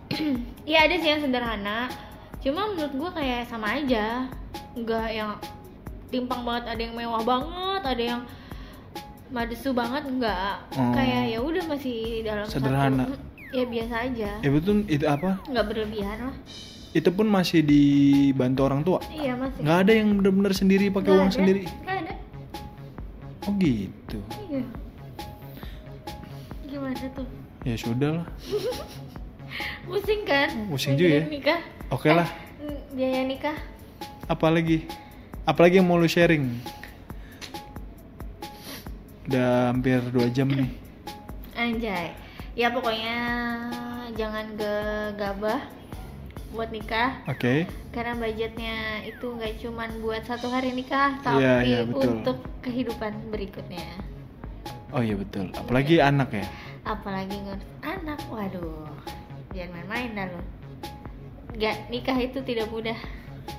ya 0.70 0.78
ada 0.86 0.94
sih 0.94 1.08
yang 1.10 1.20
sederhana. 1.20 1.90
Cuma 2.38 2.70
menurut 2.70 2.94
gue 2.94 3.10
kayak 3.18 3.50
sama 3.50 3.82
aja. 3.82 4.30
Nggak 4.78 5.08
yang 5.10 5.30
timpang 6.06 6.46
banget 6.46 6.64
ada 6.70 6.80
yang 6.86 6.94
mewah 6.94 7.22
banget 7.26 7.82
ada 7.82 8.02
yang 8.14 8.20
madesu 9.30 9.74
banget 9.74 10.06
enggak. 10.06 10.62
Oh. 10.74 10.92
kayak 10.94 11.22
ya 11.34 11.38
udah 11.42 11.64
masih 11.66 12.22
dalam 12.22 12.46
Sederhana. 12.46 13.04
satu, 13.10 13.14
ya 13.52 13.64
biasa 13.66 13.94
aja. 14.06 14.30
Ya 14.40 14.50
betul 14.50 14.76
itu 14.86 15.04
apa? 15.06 15.40
Nggak 15.50 15.64
berlebihan 15.66 16.18
lah. 16.30 16.36
Itu 16.96 17.12
pun 17.12 17.28
masih 17.28 17.60
dibantu 17.60 18.60
orang 18.64 18.80
tua? 18.80 18.98
Iya 19.12 19.36
masih. 19.36 19.60
Nggak 19.60 19.78
ada 19.84 19.92
yang 19.92 20.08
bener-bener 20.16 20.52
sendiri 20.56 20.86
pakai 20.88 21.10
uang 21.12 21.28
ada, 21.28 21.36
sendiri? 21.36 21.62
Nggak 21.84 21.96
ada. 22.06 22.12
Oh 23.46 23.52
gitu. 23.60 24.18
Iya. 24.48 24.62
Gimana 26.66 27.04
tuh? 27.14 27.26
Ya 27.66 27.76
sudah 27.76 28.10
lah. 28.22 28.26
Pusing 29.86 30.22
kan? 30.26 30.48
Pusing 30.68 30.94
Biaya 30.98 31.02
juga 31.02 31.16
ya. 31.16 31.22
nikah? 31.30 31.60
Oke 31.94 32.08
lah. 32.10 32.28
Mm, 32.58 32.78
biaya 32.98 33.20
nikah? 33.22 33.56
Apalagi 34.26 34.86
apalagi 35.46 35.78
yang 35.78 35.86
mau 35.86 35.94
lu 35.94 36.10
sharing 36.10 36.58
udah 39.26 39.74
hampir 39.74 39.98
dua 40.14 40.26
jam 40.30 40.46
nih 40.50 40.70
Anjay. 41.56 42.12
Ya 42.52 42.68
pokoknya 42.68 43.16
jangan 44.12 44.44
gegabah 44.56 45.60
buat 46.52 46.68
nikah 46.72 47.20
oke 47.28 47.64
karena 47.90 48.12
budgetnya 48.16 48.76
itu 49.04 49.26
nggak 49.28 49.60
cuman 49.60 49.90
buat 50.00 50.22
satu 50.24 50.48
hari 50.48 50.72
nikah 50.72 51.16
Iya, 51.16 51.24
tapi 51.24 51.68
iya, 51.68 51.80
betul. 51.84 52.00
untuk 52.16 52.38
kehidupan 52.62 53.12
berikutnya. 53.28 53.88
oh 54.94 55.02
iya 55.04 55.16
betul 55.18 55.52
apalagi 55.52 56.00
anak 56.00 56.32
ya 56.32 56.46
Apalagi 56.86 57.34
ngurus 57.42 57.66
anak. 57.82 58.22
Waduh. 58.30 58.86
Jangan 59.50 59.74
main-main 59.90 60.14
dah 60.14 60.26
lo. 60.30 60.38
Gak 61.58 61.90
nikah 61.90 62.14
itu 62.14 62.38
tidak 62.46 62.70
mudah. 62.70 62.94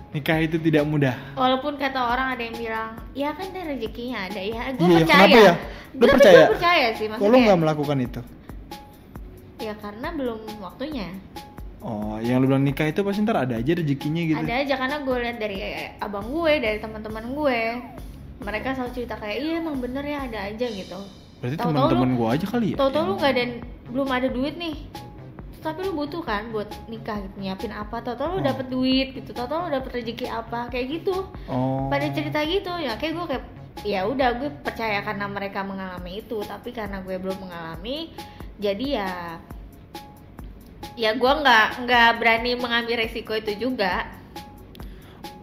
Nikah 0.09 0.38
itu 0.39 0.57
tidak 0.57 0.83
mudah 0.83 1.15
Walaupun 1.33 1.75
kata 1.75 1.99
orang 1.99 2.27
ada 2.33 2.41
yang 2.41 2.55
bilang, 2.55 2.89
ya 3.11 3.29
kan 3.31 3.47
ada 3.47 3.61
rezekinya 3.67 4.25
ada 4.25 4.39
ya. 4.39 4.61
Gue 4.73 4.85
Iya, 4.85 4.97
percaya. 4.97 5.19
kenapa 5.19 5.38
ya? 5.38 5.53
Lu 5.88 5.99
Tapi 5.99 6.13
percaya? 6.13 6.38
Gue 6.39 6.53
percaya 6.53 6.85
sih. 6.91 7.05
kalau 7.05 7.15
Maksudnya, 7.19 7.43
nggak 7.43 7.59
melakukan 7.59 7.97
itu 8.01 8.21
ya 9.57 9.73
karena 9.75 10.07
belum 10.11 10.39
waktunya. 10.59 11.07
oh 11.79 12.17
yang 12.19 12.39
lu 12.39 12.47
bilang 12.47 12.61
nikah 12.61 12.85
itu 12.85 13.01
pasti 13.01 13.21
ntar 13.21 13.38
ada 13.39 13.55
aja 13.55 13.71
rezekinya 13.73 14.21
gitu 14.23 14.38
Ada 14.39 14.53
aja 14.61 14.73
karena 14.75 14.97
gue 14.99 15.15
lihat 15.17 15.38
dari 15.38 15.57
abang 15.97 16.25
gue, 16.27 16.53
dari 16.57 16.77
teman-teman 16.77 17.25
gue, 17.31 17.59
mereka 18.39 18.73
selalu 18.73 18.91
cerita 18.93 19.15
kayak 19.15 19.38
iya 19.38 19.53
emang 19.57 19.77
bener 19.77 20.03
ya 20.03 20.19
ada 20.23 20.39
aja 20.45 20.67
gitu. 20.67 20.99
berarti 21.38 21.55
teman-teman 21.55 22.09
gua 22.13 22.27
aja 22.33 22.45
kali 22.45 22.73
ya 22.73 22.77
Tahu-tahu 22.77 23.03
lu 23.03 23.13
nggak 23.15 23.31
ada 23.31 23.43
belum 23.88 24.09
ada 24.09 24.27
duit 24.27 24.55
nih, 24.57 24.75
tapi 25.60 25.80
lu 25.82 25.93
butuh 25.93 26.22
kan 26.22 26.49
buat 26.49 26.70
nikah 26.86 27.20
gitu, 27.20 27.36
nyiapin 27.39 27.72
apa? 27.72 27.99
Tahu-tahu 27.99 28.30
lu 28.34 28.39
Oh. 28.39 28.45
dapet 28.45 28.66
duit 28.68 29.08
gitu, 29.14 29.32
tahu-tahu 29.32 29.68
lu 29.68 29.74
dapet 29.74 29.91
rezeki 29.95 30.26
apa 30.28 30.68
kayak 30.68 30.86
gitu. 30.93 31.16
oh 31.45 31.88
Pada 31.88 32.08
cerita 32.10 32.39
gitu 32.41 32.72
ya 32.76 32.95
kayak 32.95 33.14
gue 33.14 33.26
kayak 33.28 33.45
ya 33.84 33.99
udah 34.03 34.30
gue 34.36 34.49
percaya 34.60 34.99
karena 34.99 35.26
mereka 35.26 35.62
mengalami 35.62 36.20
itu, 36.20 36.38
tapi 36.41 36.72
karena 36.72 36.99
gue 36.99 37.16
belum 37.16 37.38
mengalami, 37.39 38.10
jadi 38.58 38.86
ya 38.95 39.12
ya 40.95 41.14
gue 41.14 41.32
nggak 41.32 41.68
nggak 41.84 42.10
berani 42.16 42.51
mengambil 42.55 42.97
resiko 42.99 43.34
itu 43.34 43.53
juga. 43.55 44.10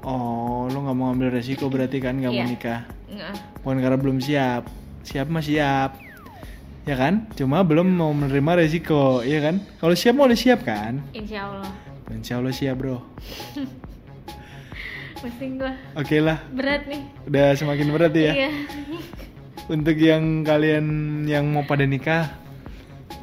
oh 0.03 0.67
lu 0.67 0.83
nggak 0.83 0.93
mau 0.93 1.07
ngambil 1.09 1.31
resiko 1.33 1.67
berarti 1.67 1.97
kan 1.97 2.13
nggak 2.15 2.29
mau 2.29 2.39
Iya. 2.39 2.51
nikah 2.51 2.81
Nggak. 3.07 3.35
bukan 3.61 3.79
karena 3.81 3.97
belum 3.97 4.19
siap 4.19 4.63
siap 5.01 5.27
mah 5.27 5.41
siap 5.41 5.97
ya 6.85 6.95
kan 6.95 7.29
cuma 7.33 7.61
belum 7.61 7.89
mau 7.91 8.13
menerima 8.13 8.61
resiko 8.61 9.21
ya 9.21 9.41
kan 9.41 9.61
kalau 9.79 9.93
siap 9.93 10.15
mau 10.15 10.25
udah 10.25 10.37
siap 10.37 10.63
kan 10.63 11.01
Insya 11.11 11.49
Allah. 11.49 11.73
insya 12.11 12.35
Allah 12.37 12.53
siap 12.53 12.77
bro 12.77 13.01
Pusing 15.17 15.57
gua. 15.57 15.73
oke 15.95 16.17
lah 16.21 16.37
Berat 16.51 16.85
nih. 16.85 17.01
udah 17.25 17.47
semakin 17.55 17.87
berat 17.89 18.13
ya 18.13 18.33
Iya. 18.37 18.51
untuk 19.75 19.97
yang 19.97 20.45
kalian 20.45 20.87
yang 21.25 21.49
mau 21.49 21.65
pada 21.65 21.85
nikah 21.85 22.29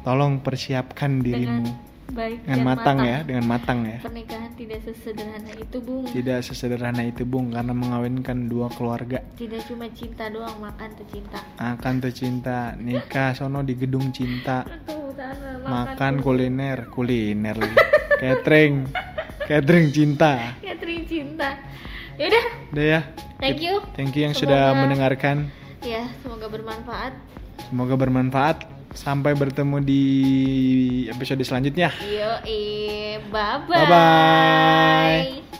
tolong 0.02 0.42
persiapkan 0.42 1.22
dirimu 1.22 1.62
Dengan 1.62 1.91
baik 2.12 2.38
dengan 2.42 2.52
dan 2.54 2.62
matang, 2.62 2.96
ya 3.00 3.18
dengan 3.22 3.44
matang 3.46 3.78
ya 3.82 3.98
Pernikahan 3.98 4.52
tidak 4.52 4.78
sesederhana 4.82 5.52
itu, 5.54 5.76
Bung. 5.78 6.04
tidak 6.06 6.38
sesederhana 6.40 7.02
itu 7.02 7.22
bung 7.22 7.46
karena 7.48 7.72
mengawinkan 7.72 8.46
dua 8.46 8.68
keluarga 8.68 9.18
Tidak 9.32 9.64
cuma 9.64 9.88
cinta 9.90 10.28
doang, 10.28 10.54
makan 10.56 10.88
tuh 10.92 11.06
cinta. 11.08 11.40
akan 11.56 11.94
tuh 11.98 12.12
cinta 12.12 12.58
nikah 12.76 13.32
sono 13.32 13.60
di 13.60 13.74
gedung 13.74 14.08
cinta 14.10 14.62
sana 15.12 15.60
makan 15.62 16.12
tuh. 16.14 16.22
kuliner 16.22 16.78
kuliner 16.86 17.54
lagi 17.54 17.76
catering 18.18 18.74
catering 19.42 19.86
cinta 19.88 20.56
Catering 20.58 21.02
cinta. 21.04 21.48
Yaudah, 22.14 22.44
udah 22.70 22.86
ya 22.86 23.00
thank 23.38 23.58
you. 23.58 23.80
thank 23.92 24.12
you 24.12 24.22
yang 24.22 24.32
sudah 24.32 24.68
Semoga- 24.68 24.80
mendengarkan 24.80 25.36
Ya, 25.80 26.06
semoga 26.18 26.46
bermanfaat. 26.46 27.12
semoga 27.64 27.94
bermanfaat 27.94 28.56
sampai 28.94 29.32
bertemu 29.34 29.80
di 29.82 30.02
episode 31.08 31.42
selanjutnya 31.44 31.90
Yo, 32.04 32.32
bye 33.32 33.58
Bye-bye. 33.68 33.88
bye. 33.88 35.51